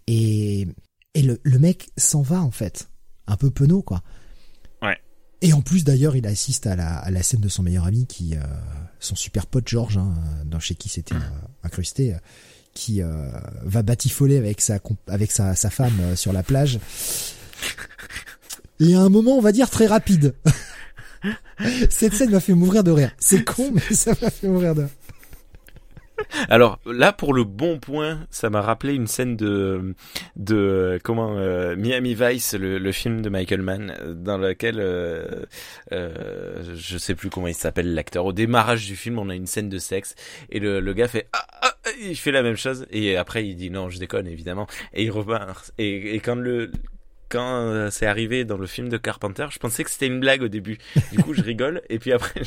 [0.06, 0.68] Et
[1.14, 2.90] et le, le mec s'en va en fait,
[3.26, 4.02] un peu penaud quoi.
[4.82, 4.98] Ouais.
[5.40, 8.06] Et en plus d'ailleurs, il assiste à la à la scène de son meilleur ami
[8.06, 8.40] qui euh,
[9.00, 10.12] son super pote George, hein,
[10.44, 11.18] dans chez qui c'était euh,
[11.62, 12.14] incrusté.
[12.78, 13.28] Qui euh,
[13.64, 14.78] va batifoler avec sa
[15.08, 16.78] avec sa, sa femme euh, sur la plage.
[18.78, 20.34] Et à un moment, on va dire très rapide.
[21.90, 23.10] Cette scène m'a fait mourir de rire.
[23.18, 24.90] C'est con, mais ça m'a fait mourir de rire.
[26.48, 29.94] Alors là, pour le bon point, ça m'a rappelé une scène de
[30.36, 35.44] de comment euh, Miami Vice, le, film de Michael Mann, dans lequel euh,
[35.92, 38.24] euh, je sais plus comment il s'appelle l'acteur.
[38.24, 40.14] Au démarrage du film, on a une scène de sexe
[40.50, 42.86] et le, le gars fait ah, ah, il fait la même chose.
[42.90, 44.66] Et après il dit non, je déconne évidemment.
[44.94, 45.72] Et il repart.
[45.78, 46.70] Et, et quand le
[47.28, 50.42] quand euh, c'est arrivé dans le film de Carpenter, je pensais que c'était une blague
[50.42, 50.78] au début.
[51.12, 52.42] Du coup, je rigole et puis après,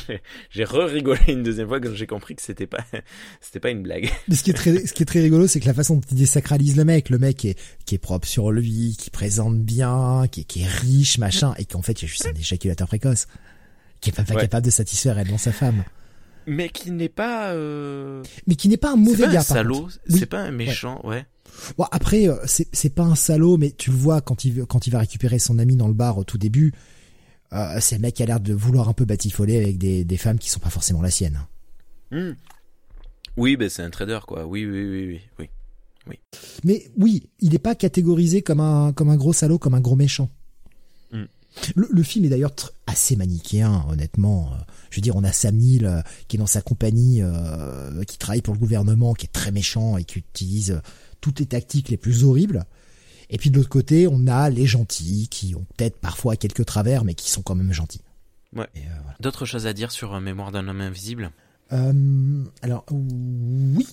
[0.50, 2.84] j'ai re-rigolé une deuxième fois quand j'ai compris que c'était pas,
[3.40, 4.10] c'était pas une blague.
[4.28, 6.06] Mais ce qui est très, ce qui est très rigolo, c'est que la façon dont
[6.10, 10.24] il désacralise le mec, le mec est, qui est propre sur lui, qui présente bien,
[10.30, 12.88] qui est, qui est riche, machin, et qu'en fait, il y a juste un éjaculateur
[12.88, 13.26] précoce,
[14.00, 15.84] qui est pas, pas capable de satisfaire réellement sa femme.
[16.46, 18.22] Mais qui n'est pas, euh...
[18.48, 19.42] mais qui n'est pas un mauvais gars.
[19.42, 21.16] C'est pas un salaud, c'est pas un méchant, ouais.
[21.16, 21.26] ouais.
[21.78, 24.90] Bon, après, euh, c'est, pas un salaud, mais tu le vois quand il, quand il
[24.90, 26.72] va récupérer son ami dans le bar au tout début.
[27.52, 30.16] Euh, c'est le mec qui a l'air de vouloir un peu batifoler avec des, des
[30.16, 31.46] femmes qui sont pas forcément la sienne.
[32.10, 32.30] Mmh.
[33.36, 34.46] Oui, ben c'est un trader, quoi.
[34.46, 35.48] Oui, oui, oui, oui, oui.
[36.08, 36.18] oui.
[36.64, 39.96] Mais oui, il n'est pas catégorisé comme un, comme un gros salaud, comme un gros
[39.96, 40.30] méchant.
[41.12, 41.24] Mmh.
[41.76, 42.54] Le, le, film est d'ailleurs
[42.86, 44.52] assez manichéen, honnêtement.
[44.90, 48.16] Je veux dire, on a Sam Neill euh, qui est dans sa compagnie, euh, qui
[48.16, 50.80] travaille pour le gouvernement, qui est très méchant et qui utilise
[51.22, 52.66] toutes les tactiques les plus horribles.
[53.30, 57.04] Et puis de l'autre côté, on a les gentils qui ont peut-être parfois quelques travers,
[57.04, 58.02] mais qui sont quand même gentils.
[58.54, 58.68] Ouais.
[58.76, 59.16] Euh, voilà.
[59.20, 61.30] D'autres choses à dire sur Mémoire d'un homme invisible?
[61.72, 63.88] Euh, Alors oui.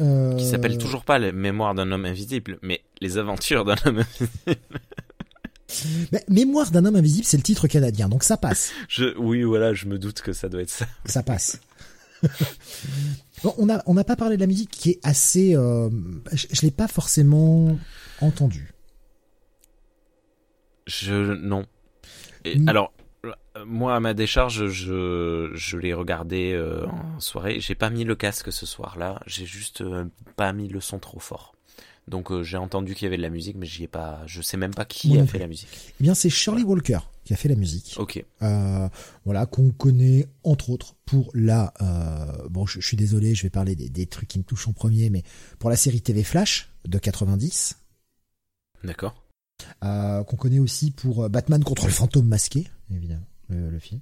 [0.00, 0.36] Euh...
[0.36, 4.60] Qui s'appelle toujours pas les Mémoires d'un homme invisible, mais les aventures d'un homme invisible.
[6.12, 8.72] Mais Mémoire d'un homme invisible, c'est le titre canadien, donc ça passe.
[8.88, 10.86] Je, oui, voilà, je me doute que ça doit être ça.
[11.06, 11.60] Ça passe.
[13.42, 15.54] bon, on a on n'a pas parlé de la musique qui est assez.
[15.54, 15.90] Euh,
[16.32, 17.78] je, je l'ai pas forcément
[18.20, 18.72] entendu.
[20.86, 21.66] Je non.
[22.44, 22.56] Et.
[22.66, 22.92] Alors
[23.66, 27.60] moi à ma décharge, je je l'ai regardé euh, en soirée.
[27.60, 29.20] J'ai pas mis le casque ce soir-là.
[29.26, 30.04] J'ai juste euh,
[30.36, 31.54] pas mis le son trop fort.
[32.08, 34.22] Donc euh, j'ai entendu qu'il y avait de la musique, mais j'y ai pas.
[34.26, 35.38] Je sais même pas qui Moi a fait plus.
[35.38, 35.68] la musique.
[36.00, 37.94] Eh bien, c'est Shirley Walker qui a fait la musique.
[37.98, 38.24] Ok.
[38.42, 38.88] Euh,
[39.24, 41.74] voilà, qu'on connaît entre autres pour la.
[41.82, 44.68] Euh, bon, je, je, suis désolé, je vais parler des, des, trucs qui me touchent
[44.68, 45.22] en premier, mais
[45.58, 47.76] pour la série TV Flash de 90.
[48.84, 49.22] D'accord.
[49.84, 54.00] Euh, qu'on connaît aussi pour Batman contre le fantôme masqué, évidemment, le, le, film.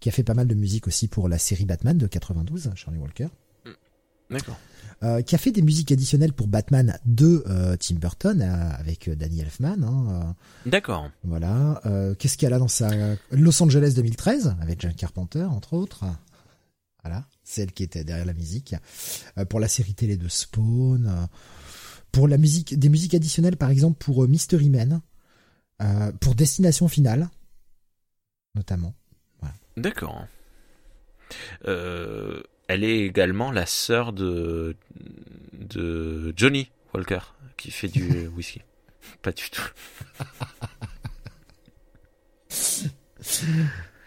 [0.00, 2.98] Qui a fait pas mal de musique aussi pour la série Batman de 92, Shirley
[2.98, 3.28] Walker.
[4.30, 4.58] D'accord.
[5.02, 9.10] Euh, qui a fait des musiques additionnelles pour Batman de euh, Tim Burton euh, avec
[9.10, 9.82] Danny Elfman.
[9.82, 10.34] Hein,
[10.64, 11.10] D'accord.
[11.22, 11.82] Voilà.
[12.18, 12.90] Qu'est-ce qu'il y a là dans sa
[13.30, 16.04] Los Angeles 2013 avec John Carpenter entre autres.
[17.04, 18.74] Voilà, celle qui était derrière la musique.
[19.50, 21.28] pour la série télé de Spawn.
[22.10, 25.02] pour la musique, des musiques additionnelles par exemple pour Mystery Man.
[26.20, 27.28] pour Destination Finale,
[28.54, 28.94] notamment.
[29.40, 29.54] Voilà.
[29.76, 30.26] D'accord.
[31.66, 34.76] Euh, elle est également la sœur de,
[35.52, 37.20] de Johnny Walker,
[37.56, 38.62] qui fait du whisky.
[39.22, 39.70] Pas du tout.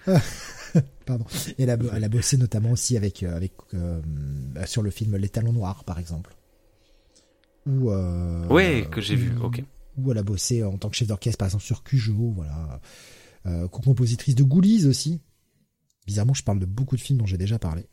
[1.06, 1.26] Pardon.
[1.58, 4.02] Et elle a, elle a, bossé notamment aussi avec, avec euh,
[4.66, 6.36] sur le film Les Talons Noirs, par exemple.
[7.66, 9.32] Ou euh, ouais, que j'ai vu.
[9.42, 9.64] Ok.
[9.98, 12.80] Où elle a bossé en tant que chef d'orchestre, par exemple, sur Cujo, voilà.
[13.46, 15.22] Euh, compositrice de Ghoulies aussi.
[16.06, 17.86] Bizarrement, je parle de beaucoup de films dont j'ai déjà parlé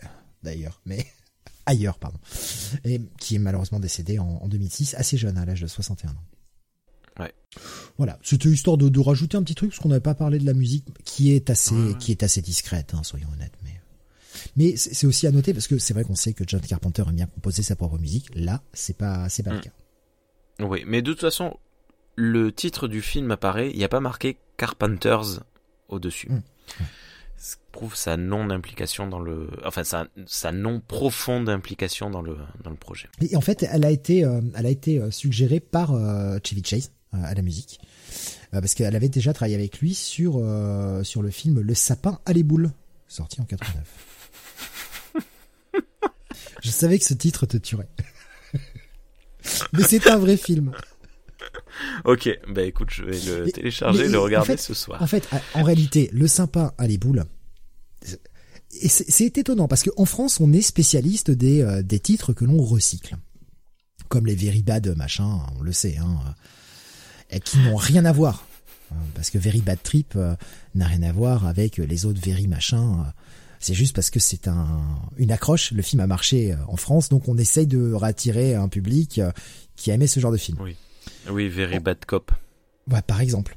[0.46, 1.06] d'ailleurs, mais
[1.66, 2.18] ailleurs, pardon,
[2.84, 6.14] et qui est malheureusement décédé en, en 2006, assez jeune, à l'âge de 61 ans.
[7.18, 7.34] Ouais.
[7.96, 10.46] Voilà, c'était histoire de, de, rajouter un petit truc parce qu'on n'avait pas parlé de
[10.46, 11.98] la musique qui est assez, ouais.
[11.98, 13.54] qui est assez discrète, hein, soyons honnêtes.
[13.64, 13.80] Mais,
[14.56, 17.16] mais c'est aussi à noter parce que c'est vrai qu'on sait que John Carpenter aime
[17.16, 18.28] bien composer sa propre musique.
[18.34, 19.70] Là, c'est pas, c'est pas le cas.
[20.60, 21.56] Oui, mais de toute façon,
[22.16, 25.40] le titre du film apparaît, il n'y a pas marqué Carpenters
[25.88, 26.28] au-dessus.
[26.30, 26.42] Mmh.
[27.38, 32.38] Ouais prouve sa non implication dans le enfin sa, sa non profonde implication dans le
[32.64, 33.08] dans le projet.
[33.20, 36.90] Et en fait, elle a été euh, elle a été suggérée par euh, Chevy Chase
[37.14, 37.78] euh, à la musique
[38.52, 40.42] parce qu'elle avait déjà travaillé avec lui sur
[41.02, 42.72] sur le film Le sapin à les boules
[43.08, 43.84] sorti en 89.
[46.62, 47.88] Je savais que ce titre te tuerait.
[49.74, 50.72] Mais c'est un vrai film.
[52.04, 55.02] Ok, bah écoute, je vais le télécharger mais, le regarder en fait, ce soir.
[55.02, 57.24] En fait, en réalité, le sympa à les boules,
[58.80, 62.62] et c'est étonnant parce qu'en France, on est spécialiste des, euh, des titres que l'on
[62.62, 63.16] recycle.
[64.08, 66.18] Comme les Very Bad machin, on le sait, hein,
[67.30, 68.46] et qui n'ont rien à voir.
[69.14, 70.36] Parce que Very Bad Trip euh,
[70.74, 73.12] n'a rien à voir avec les autres Very machin.
[73.58, 74.84] C'est juste parce que c'est un,
[75.16, 75.72] une accroche.
[75.72, 79.20] Le film a marché en France, donc on essaye de rattirer un public
[79.74, 80.58] qui a aimé ce genre de film.
[80.60, 80.76] Oui,
[81.30, 82.32] oui Very Bad Cop.
[82.90, 83.56] Ouais, par exemple.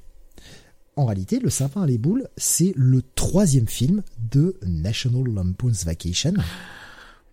[0.96, 6.34] En réalité, Le Sapin à les boules, c'est le troisième film de National Lampoon's Vacation.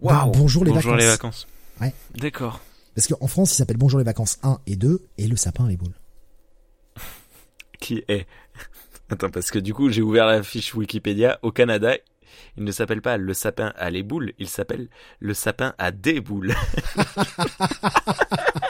[0.00, 0.30] Waouh.
[0.32, 1.46] Bonjour les Bonjour les vacances.
[1.80, 1.80] vacances.
[1.80, 1.94] Ouais.
[2.20, 2.60] D'accord.
[2.94, 5.76] Parce qu'en France, il s'appelle Bonjour les vacances 1 et 2 et le sapin les
[5.76, 5.94] boules.
[7.80, 8.26] Qui est?
[9.10, 11.38] Attends, parce que du coup, j'ai ouvert la fiche Wikipédia.
[11.42, 11.94] Au Canada,
[12.56, 14.88] il ne s'appelle pas le sapin à les boules, il s'appelle
[15.20, 16.54] le sapin à des boules.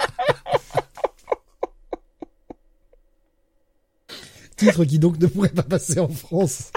[4.57, 6.71] Titre qui donc ne pourrait pas passer en France.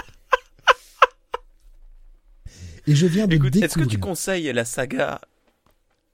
[2.86, 3.64] Et je viens de Écoute, découvrir.
[3.64, 5.20] est-ce que tu conseilles la saga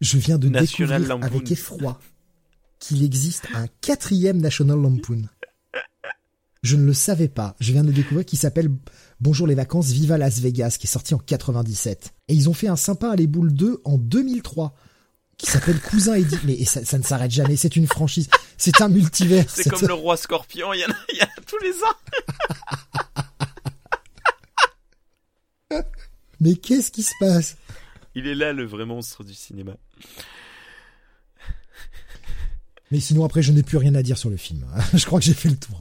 [0.01, 1.37] Je viens de National découvrir Lampoon.
[1.39, 2.01] avec effroi
[2.79, 5.23] qu'il existe un quatrième National Lampoon.
[6.63, 7.55] Je ne le savais pas.
[7.61, 8.69] Je viens de découvrir qu'il s'appelle
[9.21, 12.13] Bonjour les vacances, Viva Las Vegas, qui est sorti en 97.
[12.29, 14.75] Et ils ont fait un sympa à les boules 2 en 2003,
[15.39, 16.39] qui s'appelle Cousin Eddie.
[16.45, 17.57] Mais ça, ça ne s'arrête jamais.
[17.57, 18.29] C'est une franchise.
[18.57, 19.45] C'est un multivers.
[19.49, 21.73] C'est comme le roi scorpion, il y en a, il y en a tous les
[21.83, 21.97] ans.
[26.41, 27.57] Mais qu'est-ce qui se passe?
[28.15, 29.73] Il est là le vrai monstre du cinéma.
[32.91, 34.67] Mais sinon après, je n'ai plus rien à dire sur le film.
[34.95, 35.81] je crois que j'ai fait le tour.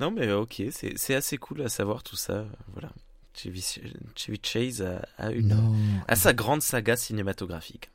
[0.00, 2.44] Non mais ok, c'est assez cool à savoir tout ça.
[2.72, 2.90] Voilà.
[3.34, 5.74] Chevy, Chase a, a une Non.
[6.08, 7.90] à sa grande saga cinématographique.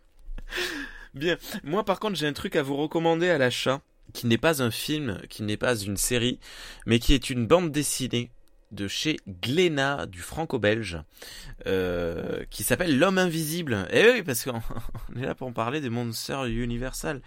[1.14, 1.38] Bien.
[1.64, 3.81] Moi, par contre, j'ai un truc à vous recommander à l'achat,
[4.14, 6.39] qui n'est pas un film, qui n'est pas une série,
[6.85, 8.31] mais qui est une bande dessinée
[8.72, 10.99] de chez Glénat, du franco-belge,
[11.68, 13.88] euh, qui s'appelle L'homme invisible.
[13.91, 14.61] Et oui, parce qu'on
[15.15, 17.22] on est là pour parler des Monsters Universal,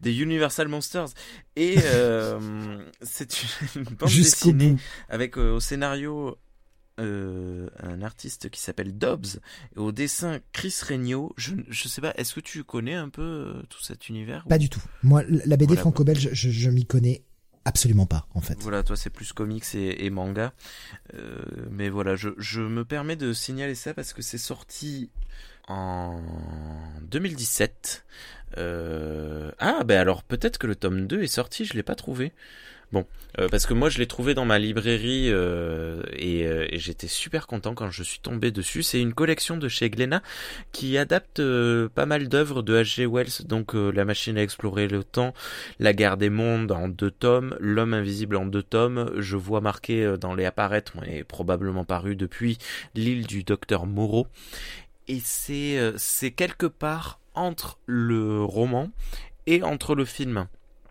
[0.00, 1.08] des Universal Monsters.
[1.56, 3.30] Et euh, c'est
[3.76, 4.80] une bande dessinée bout.
[5.10, 6.38] avec euh, au scénario
[6.98, 9.38] euh, un artiste qui s'appelle Dobbs
[9.76, 11.32] et au dessin Chris Regnault.
[11.36, 14.48] Je je sais pas, est-ce que tu connais un peu euh, tout cet univers ou-
[14.48, 14.82] Pas du tout.
[15.02, 15.80] Moi, la BD Voilà.
[15.82, 17.22] franco-belge, je, je m'y connais
[17.64, 18.56] absolument pas, en fait.
[18.60, 20.52] Voilà, toi c'est plus comics et, et manga.
[21.14, 21.38] Euh,
[21.70, 25.10] mais voilà, je, je me permets de signaler ça parce que c'est sorti
[25.68, 26.20] en
[27.02, 28.04] 2017.
[28.56, 29.50] Euh...
[29.58, 32.32] Ah, ben alors peut-être que le tome 2 est sorti, je l'ai pas trouvé.
[32.90, 33.04] Bon,
[33.38, 37.06] euh, parce que moi je l'ai trouvé dans ma librairie euh, et, euh, et j'étais
[37.06, 38.82] super content quand je suis tombé dessus.
[38.82, 40.22] C'est une collection de chez Glénat
[40.72, 43.04] qui adapte euh, pas mal d'œuvres de H.G.
[43.04, 45.34] Wells, donc La machine à explorer le temps,
[45.78, 49.12] La guerre des mondes en deux tomes, L'homme invisible en deux tomes.
[49.18, 52.56] Je vois marqué dans les apparaître, et probablement paru depuis
[52.94, 54.26] l'île du docteur Moreau.
[55.08, 58.90] Et c'est c'est quelque part entre le roman
[59.46, 60.48] et entre le film.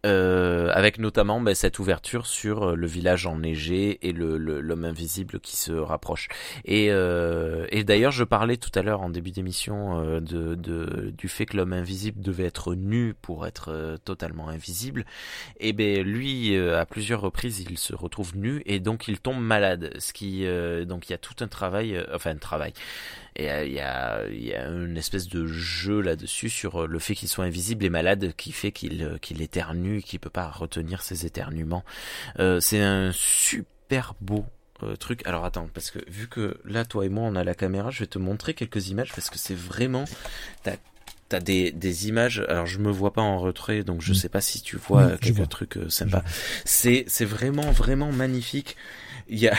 [0.07, 4.85] Euh, avec notamment ben, cette ouverture sur euh, le village enneigé et le le- l'homme
[4.85, 6.29] invisible qui se rapproche.
[6.65, 11.11] Et, euh, et d'ailleurs, je parlais tout à l'heure en début d'émission euh, de, de
[11.17, 15.05] du fait que l'homme invisible devait être nu pour être euh, totalement invisible.
[15.59, 19.41] Et ben lui, euh, à plusieurs reprises, il se retrouve nu et donc il tombe
[19.41, 19.91] malade.
[19.99, 20.45] Ce qui
[20.85, 22.73] donc il y a tout un travail, enfin un travail.
[23.37, 26.99] Et euh, il y a y a une espèce de jeu là-dessus sur euh, le
[26.99, 30.49] fait qu'il soit invisible et malade, qui fait qu'il euh, qu'il éternue, qu'il peut pas
[30.49, 31.83] retenir ses éternuements.
[32.39, 34.45] Euh, c'est un super beau
[34.83, 35.21] euh, truc.
[35.27, 37.99] Alors attends, parce que vu que là, toi et moi, on a la caméra, je
[37.99, 40.05] vais te montrer quelques images parce que c'est vraiment.
[40.63, 40.75] T'as
[41.29, 44.15] T'as des, des images, alors je me vois pas en retrait, donc je Mm.
[44.15, 45.45] sais pas si tu vois Oui, quelques vois.
[45.47, 46.23] trucs sympas.
[46.63, 48.77] C'est c'est vraiment vraiment magnifique.
[49.27, 49.57] Il y a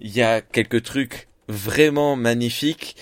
[0.00, 2.96] il y a quelques trucs vraiment magnifiques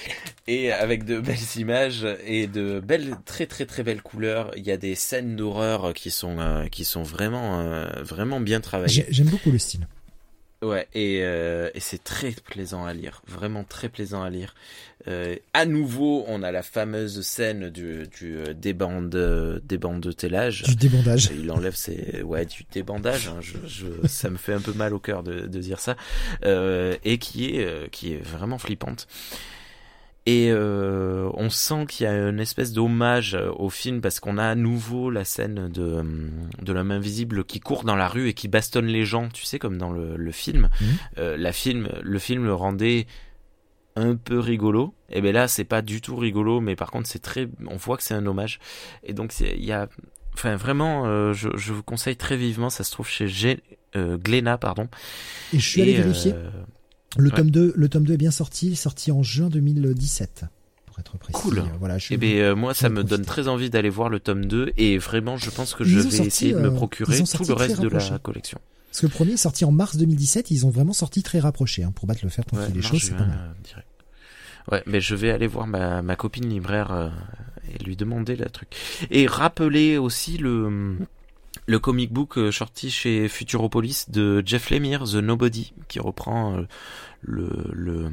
[0.46, 4.50] et avec de belles images et de belles très très très belles couleurs.
[4.56, 8.60] Il y a des scènes d'horreur qui sont euh, qui sont vraiment euh, vraiment bien
[8.60, 8.92] travaillées.
[8.92, 9.86] J'ai- J'aime beaucoup le style.
[10.62, 14.54] Ouais, et, euh, et c'est très plaisant à lire, vraiment très plaisant à lire.
[15.08, 20.64] Euh, à nouveau, on a la fameuse scène du, du euh, débande, euh, débandetellage.
[20.64, 21.30] Du débandage.
[21.34, 23.28] Il enlève ses, ouais, du débandage.
[23.28, 25.96] hein, je, je, ça me fait un peu mal au cœur de, de dire ça,
[26.44, 29.08] euh, et qui est, euh, qui est vraiment flippante.
[30.26, 34.44] Et euh, on sent qu'il y a une espèce d'hommage au film parce qu'on a
[34.44, 36.30] à nouveau la scène de, hum,
[36.60, 39.58] de l'homme invisible qui court dans la rue et qui bastonne les gens, tu sais,
[39.58, 40.68] comme dans le, le film.
[40.80, 40.88] Mhm.
[41.18, 41.88] Euh, la film.
[42.02, 43.06] Le film le rendait
[43.96, 44.94] un peu rigolo.
[45.08, 47.48] Et ben là, c'est pas du tout rigolo, mais par contre, c'est très.
[47.66, 48.60] On voit que c'est un hommage.
[49.02, 49.88] Et donc, il y a.
[50.34, 52.70] Enfin, vraiment, euh, je, je vous conseille très vivement.
[52.70, 53.62] Ça se trouve chez G,
[53.96, 54.88] euh, Glénat, pardon.
[55.52, 56.34] Et je suis allé Et, vérifier.
[57.18, 57.36] Le ouais.
[57.36, 60.44] tome 2, le tome 2 est bien sorti, il est sorti en juin 2017.
[60.86, 61.32] Pour être précis.
[61.40, 61.62] Cool.
[61.78, 64.72] Voilà, je Eh euh, moi, ça me donne très envie d'aller voir le tome 2
[64.76, 67.44] et vraiment, je pense que Ils je vais sorti, essayer de me euh, procurer tout
[67.46, 68.58] le reste de la collection.
[68.90, 71.84] Parce que le premier est sorti en mars 2017, ils ont vraiment sorti très rapproché.
[71.84, 73.38] Hein, pour battre le fer, pour Ouais, les choses, c'est juin, pas mal.
[73.38, 73.86] euh, direct.
[74.70, 77.08] Ouais, mais je vais aller voir ma, ma copine libraire euh,
[77.74, 78.68] et lui demander le truc.
[79.10, 80.96] Et rappeler aussi le
[81.70, 86.66] le comic book euh, sorti chez Futuropolis de Jeff Lemire, The Nobody, qui reprend euh,
[87.22, 88.10] le, le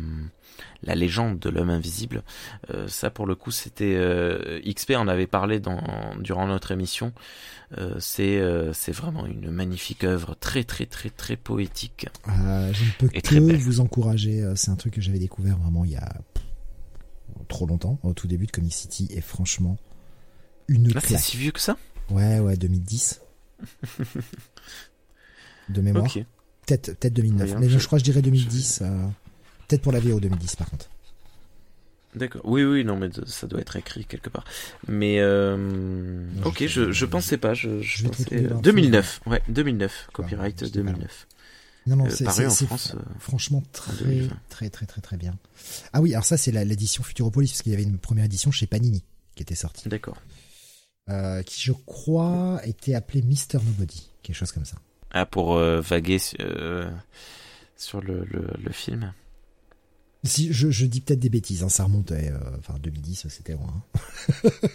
[0.83, 2.23] la légende de l'homme invisible.
[2.71, 5.81] Euh, ça, pour le coup, c'était euh, XP en avait parlé dans,
[6.19, 7.13] durant notre émission.
[7.77, 8.39] Euh, c'est
[8.73, 12.07] c'est vraiment une magnifique œuvre, très très très très poétique.
[12.27, 14.47] Je ne peux Et que vous encourager.
[14.55, 16.13] C'est un truc que j'avais découvert vraiment il y a
[17.47, 19.77] trop longtemps, au tout début de Comic City, et franchement,
[20.67, 21.21] une Là, c'est claque.
[21.21, 21.77] si vieux que ça?
[22.09, 23.21] Ouais, ouais, 2010.
[25.69, 26.05] de mémoire.
[26.05, 26.23] Ok.
[26.65, 27.49] Peut-être peut-être 2009.
[27.49, 28.79] Rien, Mais je- je crois que je dirais 2010.
[28.81, 29.07] euh,
[29.67, 30.89] Peut-être pour la VO 2010 par contre.
[32.15, 32.41] D'accord.
[32.45, 34.45] Oui, oui, non, mais ça doit être écrit quelque part.
[34.87, 35.57] Mais euh,
[36.37, 37.53] Non, ok, je- je, je pensais pas.
[37.53, 38.61] Je, je Je pensais retrouver euh, l'info.
[38.61, 39.21] 2009.
[39.27, 40.07] Ouais, 2009.
[40.13, 40.91] Copyright je dis pas loin.
[40.93, 41.27] 2009.
[41.87, 42.49] Non, non, Euh, c'est euh,
[43.19, 44.35] franchement très, 2020.
[44.49, 45.37] très, très, très, très bien.
[45.93, 48.67] Ah oui, alors ça, c'est l'édition Futuropolis, parce qu'il y avait une première édition chez
[48.67, 49.03] Panini
[49.35, 50.17] qui était sortie, D'accord.
[51.09, 54.77] Euh, qui, je crois, était appelée Mister Nobody, quelque chose comme ça.
[55.11, 56.89] Ah, pour euh, vaguer euh,
[57.75, 59.13] sur le, le, le film.
[60.23, 63.83] Si je, je dis peut-être des bêtises, hein, ça remontait, euh, enfin 2010, c'était loin.
[64.43, 64.49] hein.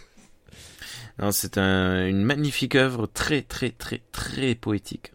[1.18, 5.12] Non, c'est un, une magnifique œuvre, très, très, très, très poétique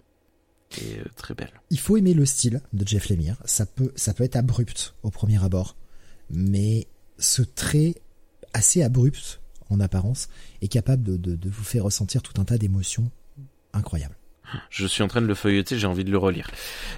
[0.79, 1.51] et très belle.
[1.71, 3.37] Il faut aimer le style de Jeff Lemire.
[3.45, 5.75] Ça peut, ça peut être abrupt au premier abord,
[6.29, 6.87] mais
[7.17, 7.95] ce trait
[8.53, 10.29] assez abrupt en apparence
[10.61, 13.11] est capable de, de, de vous faire ressentir tout un tas d'émotions
[13.73, 14.15] incroyables.
[14.69, 16.49] Je suis en train de le feuilleter, j'ai envie de le relire.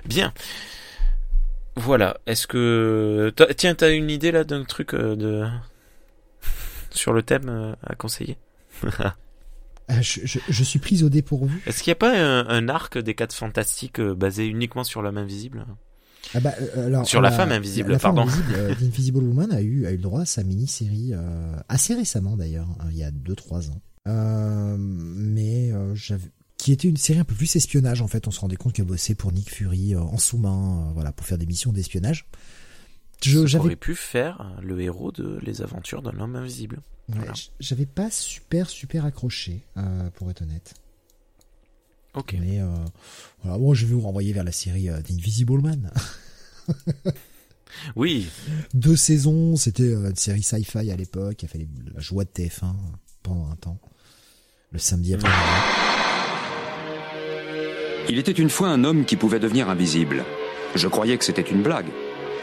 [0.06, 0.34] Bien.
[1.76, 2.20] Voilà.
[2.26, 5.48] Est-ce que tiens, t'as une idée là d'un truc euh, de
[6.92, 8.38] sur le thème euh, à conseiller?
[9.92, 11.64] Euh, je, je, je suis prise au dépourvu.
[11.66, 15.02] Est-ce qu'il n'y a pas un, un arc des quatre fantastiques euh, basé uniquement sur
[15.02, 15.66] l'homme invisible?
[16.34, 18.30] Ah bah, euh, alors, Sur la femme invisible, la femme pardon.
[18.30, 21.56] invisible, euh, The Invisible Woman a eu, a eu le droit à sa mini-série euh,
[21.70, 23.82] assez récemment d'ailleurs, hein, il y a 2-3 ans.
[24.08, 28.28] Euh, mais euh, j'avais qui était une série un peu plus espionnage en fait.
[28.28, 31.26] On se rendait compte qu'elle bossait pour Nick Fury euh, en sous-main, euh, voilà, pour
[31.26, 32.28] faire des missions d'espionnage.
[33.22, 36.78] J'avais, pu faire le héros de Les Aventures d'un homme invisible.
[37.10, 37.34] ouais, voilà.
[37.60, 40.74] j'avais pas super super accroché, euh, pour être honnête.
[42.20, 42.36] Ok.
[42.40, 42.68] Mais euh,
[43.44, 45.92] voilà, bon, je vais vous renvoyer vers la série euh, The Invisible Man.
[47.96, 48.28] Oui.
[48.74, 52.30] deux saisons, c'était euh, une série sci-fi à l'époque, qui a fait la joie de
[52.30, 52.74] TF1
[53.24, 53.80] pendant un temps.
[54.72, 55.30] Le samedi après
[58.10, 60.26] Il était une fois un homme qui pouvait devenir invisible.
[60.76, 61.88] Je croyais que c'était une blague.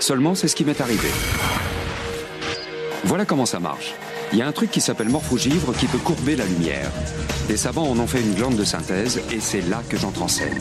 [0.01, 1.09] Seulement, c'est ce qui m'est arrivé.
[3.05, 3.95] Voilà comment ça marche.
[4.33, 6.91] Il y a un truc qui s'appelle morphogivre qui peut courber la lumière.
[7.49, 10.29] Des savants en ont fait une glande de synthèse et c'est là que j'entre en
[10.29, 10.59] scène.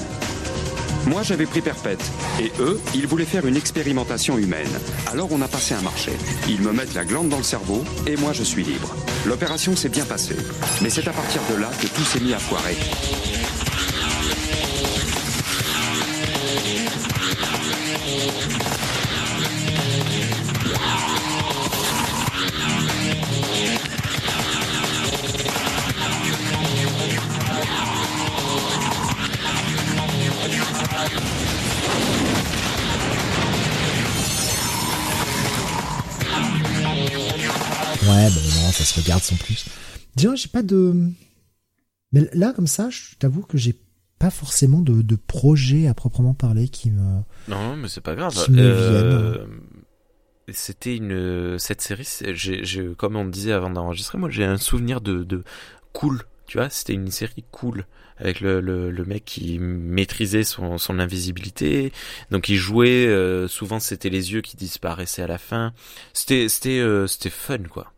[1.07, 2.03] Moi, j'avais pris perpète.
[2.41, 4.69] Et eux, ils voulaient faire une expérimentation humaine.
[5.11, 6.11] Alors, on a passé un marché.
[6.47, 8.95] Ils me mettent la glande dans le cerveau et moi, je suis libre.
[9.25, 10.37] L'opération s'est bien passée.
[10.81, 12.75] Mais c'est à partir de là que tout s'est mis à foirer.
[38.76, 39.65] Ça se regarde sans plus.
[40.15, 40.93] Déjà, j'ai pas de.
[42.11, 43.76] Mais là, comme ça, je t'avoue que j'ai
[44.19, 47.22] pas forcément de, de projet à proprement parler qui me.
[47.47, 48.34] Non, mais c'est pas grave.
[48.52, 49.45] Euh,
[50.53, 52.07] C'était une cette série.
[52.34, 55.43] J'ai, j'ai- comme on me disait avant d'enregistrer, moi j'ai un souvenir de, de
[55.91, 56.22] cool.
[56.47, 57.85] Tu vois, c'était une série cool
[58.18, 61.91] avec le, le, le mec qui maîtrisait son, son invisibilité.
[62.30, 63.07] Donc il jouait.
[63.07, 65.73] euh, souvent c'était les yeux qui disparaissaient à la fin.
[66.14, 67.91] C'était c'était euh, c'était fun quoi.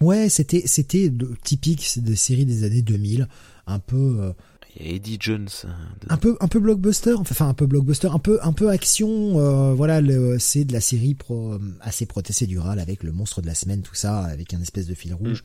[0.00, 1.12] Ouais, c'était c'était
[1.44, 3.28] typique des séries des années 2000,
[3.66, 4.16] un peu.
[4.20, 4.32] euh,
[4.76, 5.48] Il y a Eddie Jones.
[5.64, 5.76] hein,
[6.08, 9.74] un peu un peu blockbuster enfin un peu blockbuster un peu un peu action euh,
[9.74, 10.00] voilà
[10.38, 14.20] c'est de la série pro, assez procédurale avec le monstre de la semaine tout ça
[14.20, 15.44] avec un espèce de fil rouge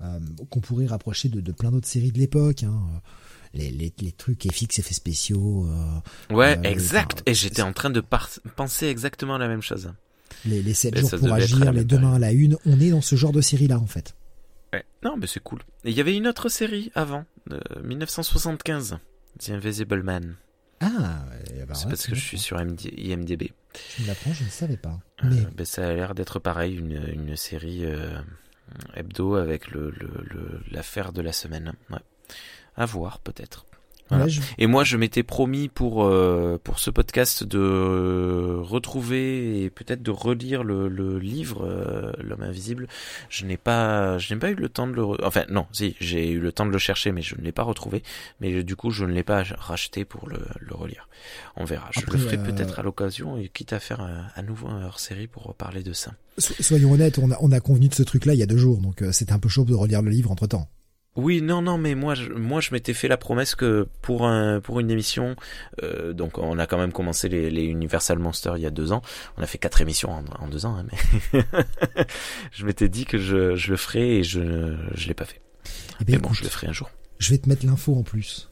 [0.00, 2.80] euh, qu'on pourrait rapprocher de, de plein d'autres séries de l'époque hein.
[3.52, 7.22] les, les, les trucs FX effets spéciaux euh, Ouais, euh, exact.
[7.26, 8.00] Et j'étais en train de
[8.54, 9.90] penser exactement à la même chose.
[10.44, 13.00] Les, les 7 Mais jours pour agir les mains à la une on est dans
[13.00, 14.14] ce genre de série là en fait
[14.72, 14.84] Ouais.
[15.02, 15.60] Non, mais c'est cool.
[15.84, 18.98] Il y avait une autre série avant, de 1975,
[19.38, 20.36] The Invisible Man.
[20.80, 20.88] ah
[21.66, 23.44] bah c'est ouais, parce que je suis sur MD IMDb.
[23.96, 26.76] tu me l'apprends je ne savais pas Euh, mais ben, ça a l'air d'être pareil,
[26.76, 28.20] une, une série euh,
[28.94, 31.72] hebdo avec le le- le- l'affaire de la semaine.
[31.90, 31.98] Ouais.
[32.76, 33.64] À voir peut-être.
[34.08, 34.24] Voilà.
[34.24, 39.70] ouais, je- Et moi, je m'étais promis pour euh, pour ce podcast de retrouver et
[39.70, 42.88] peut-être de relire le, le livre euh, L'homme invisible.
[43.28, 45.94] Je n'ai pas, je n'ai pas eu le temps de le, re- enfin non, si
[46.00, 48.02] j'ai eu le temps de le chercher, mais je ne l'ai pas retrouvé.
[48.40, 51.08] Mais euh, du coup, je ne l'ai pas racheté pour le, le relire.
[51.56, 51.88] On verra.
[51.92, 54.84] Je le ferai euh, peut-être à l'occasion et quitte à faire un, à nouveau un
[54.84, 56.12] hors-série pour parler de ça.
[56.38, 58.56] So- soyons honnêtes, on a, on a convenu de ce truc-là il y a deux
[58.58, 60.68] jours, donc euh, c'était un peu chaud de relire le livre entre temps.
[61.18, 64.60] Oui, non, non, mais moi, je, moi, je m'étais fait la promesse que pour un,
[64.60, 65.34] pour une émission,
[65.82, 68.92] euh, donc on a quand même commencé les, les Universal Monsters il y a deux
[68.92, 69.02] ans.
[69.36, 70.86] On a fait quatre émissions en, en deux ans, hein,
[71.32, 71.42] mais
[72.52, 75.40] je m'étais dit que je, je le ferais et je, je l'ai pas fait.
[76.00, 76.88] Eh bien, Mais bon, écoute, je le ferai un jour.
[77.18, 78.48] je vais te mettre l'info en plus.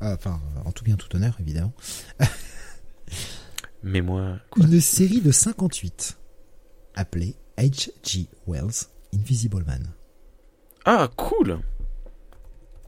[0.00, 1.72] Ah, Enfin, en tout bien, tout honneur, évidemment.
[3.82, 4.64] Mais moi, quoi.
[4.64, 6.16] Une série de 58
[6.94, 8.28] appelée H.G.
[8.46, 9.92] Wells Invisible Man.
[10.84, 11.58] Ah, cool.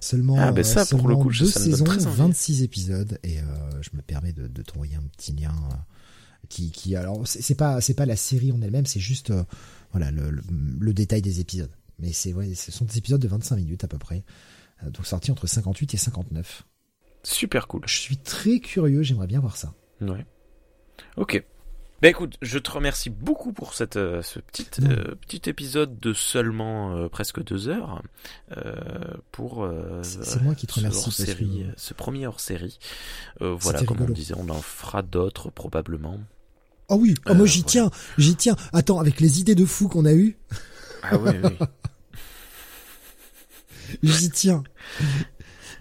[0.01, 2.17] Seulement, Ah, ben ça, euh, pour le seulement coup, deux ça saisons, très envie.
[2.19, 3.43] 26 épisodes, et euh,
[3.81, 5.75] je me permets de, de t'envoyer un petit lien euh,
[6.49, 9.43] qui, qui, alors, c'est pas, c'est pas la série en elle-même, c'est juste, euh,
[9.93, 10.43] voilà, le, le,
[10.79, 11.71] le détail des épisodes.
[11.99, 14.23] Mais c'est, ouais, ce sont des épisodes de 25 minutes à peu près,
[14.85, 16.65] euh, donc sortis entre 58 et 59.
[17.23, 17.83] Super cool.
[17.87, 19.73] Je suis très curieux, j'aimerais bien voir ça.
[20.01, 20.25] Ouais.
[21.17, 21.43] Ok.
[22.03, 26.13] Ben écoute, je te remercie beaucoup pour cette, euh, ce petit, euh, petit épisode de
[26.13, 28.03] seulement euh, presque deux heures
[28.57, 28.75] euh,
[29.33, 32.79] pour euh, C'est- moi qui te ce remercie que- euh, ce premier hors série.
[33.41, 36.21] Euh, voilà, comme on disait, on en fera d'autres probablement.
[36.89, 38.57] Oh oui, oh, moi j'y tiens, j'y tiens.
[38.75, 40.37] Attends, avec les idées de fou qu'on a eues,
[41.03, 41.67] Ah oui, oui.
[44.03, 44.63] j'y tiens.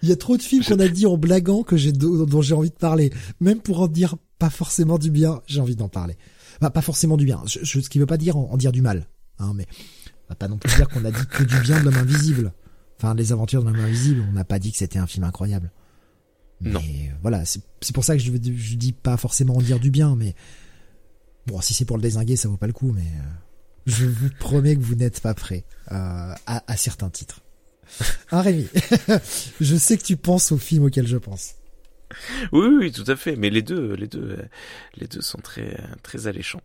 [0.02, 2.54] Il y a trop de films qu'on a dit en blaguant que j'ai dont j'ai
[2.54, 6.16] envie de parler, même pour en dire pas forcément du bien, j'ai envie d'en parler.
[6.60, 8.72] Bah, pas forcément du bien, je, je- ce qui veut pas dire en, en dire
[8.72, 9.06] du mal,
[9.38, 9.66] hein, mais
[10.24, 12.52] on va pas non plus dire qu'on a dit que du bien de l'homme invisible.
[12.98, 15.70] Enfin, les aventures de l'homme invisible, on n'a pas dit que c'était un film incroyable.
[16.62, 16.80] Mais Non.
[17.20, 17.60] voilà, c'est
[17.92, 20.34] pour ça que je, dis pas forcément en dire du bien, mais
[21.46, 23.30] bon, si c'est pour le désinguer, ça vaut pas le coup, mais euh,
[23.84, 27.42] je vous promets que vous n'êtes pas prêts euh, à, à certains titres.
[28.32, 28.66] Hein, Rémi?
[29.60, 31.55] Je sais que tu penses au film auquel je pense.
[32.52, 33.36] oui, oui, tout à fait.
[33.36, 34.48] Mais les deux, les deux, euh,
[34.96, 36.62] les deux sont très, très alléchants.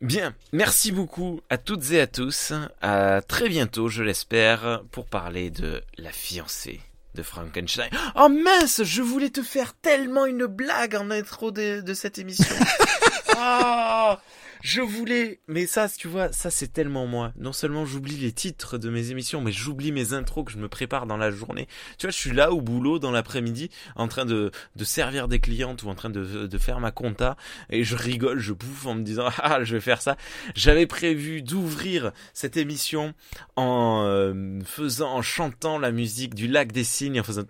[0.00, 2.52] Bien, merci beaucoup à toutes et à tous.
[2.80, 6.80] À très bientôt, je l'espère, pour parler de la fiancée
[7.14, 7.90] de Frankenstein.
[8.16, 12.54] Oh mince, je voulais te faire tellement une blague en intro de, de cette émission.
[13.36, 14.14] oh,
[14.62, 17.32] je voulais, mais ça, tu vois, ça c'est tellement moi.
[17.38, 20.68] Non seulement j'oublie les titres de mes émissions, mais j'oublie mes intros que je me
[20.68, 21.66] prépare dans la journée.
[21.98, 25.40] Tu vois, je suis là au boulot dans l'après-midi, en train de, de servir des
[25.40, 27.36] clientes ou en train de, de faire ma compta,
[27.70, 30.16] et je rigole, je bouffe en me disant ah je vais faire ça.
[30.54, 33.14] J'avais prévu d'ouvrir cette émission
[33.56, 37.44] en euh, faisant, en chantant la musique du lac des cygnes, en faisant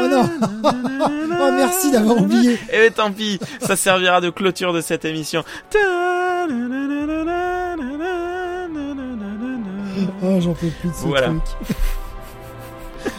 [0.00, 0.30] Oh non
[1.38, 5.44] Oh merci d'avoir oublié et tant pis, ça servira de clôture de cette émission.
[10.22, 11.26] Oh j'en peux plus de ce Voilà.
[11.28, 11.42] truc.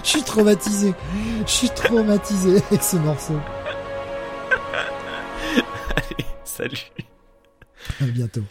[0.03, 0.93] Je suis traumatisé.
[1.45, 3.39] Je suis traumatisé avec ce morceau.
[6.43, 6.91] Salut.
[8.01, 8.41] À bientôt.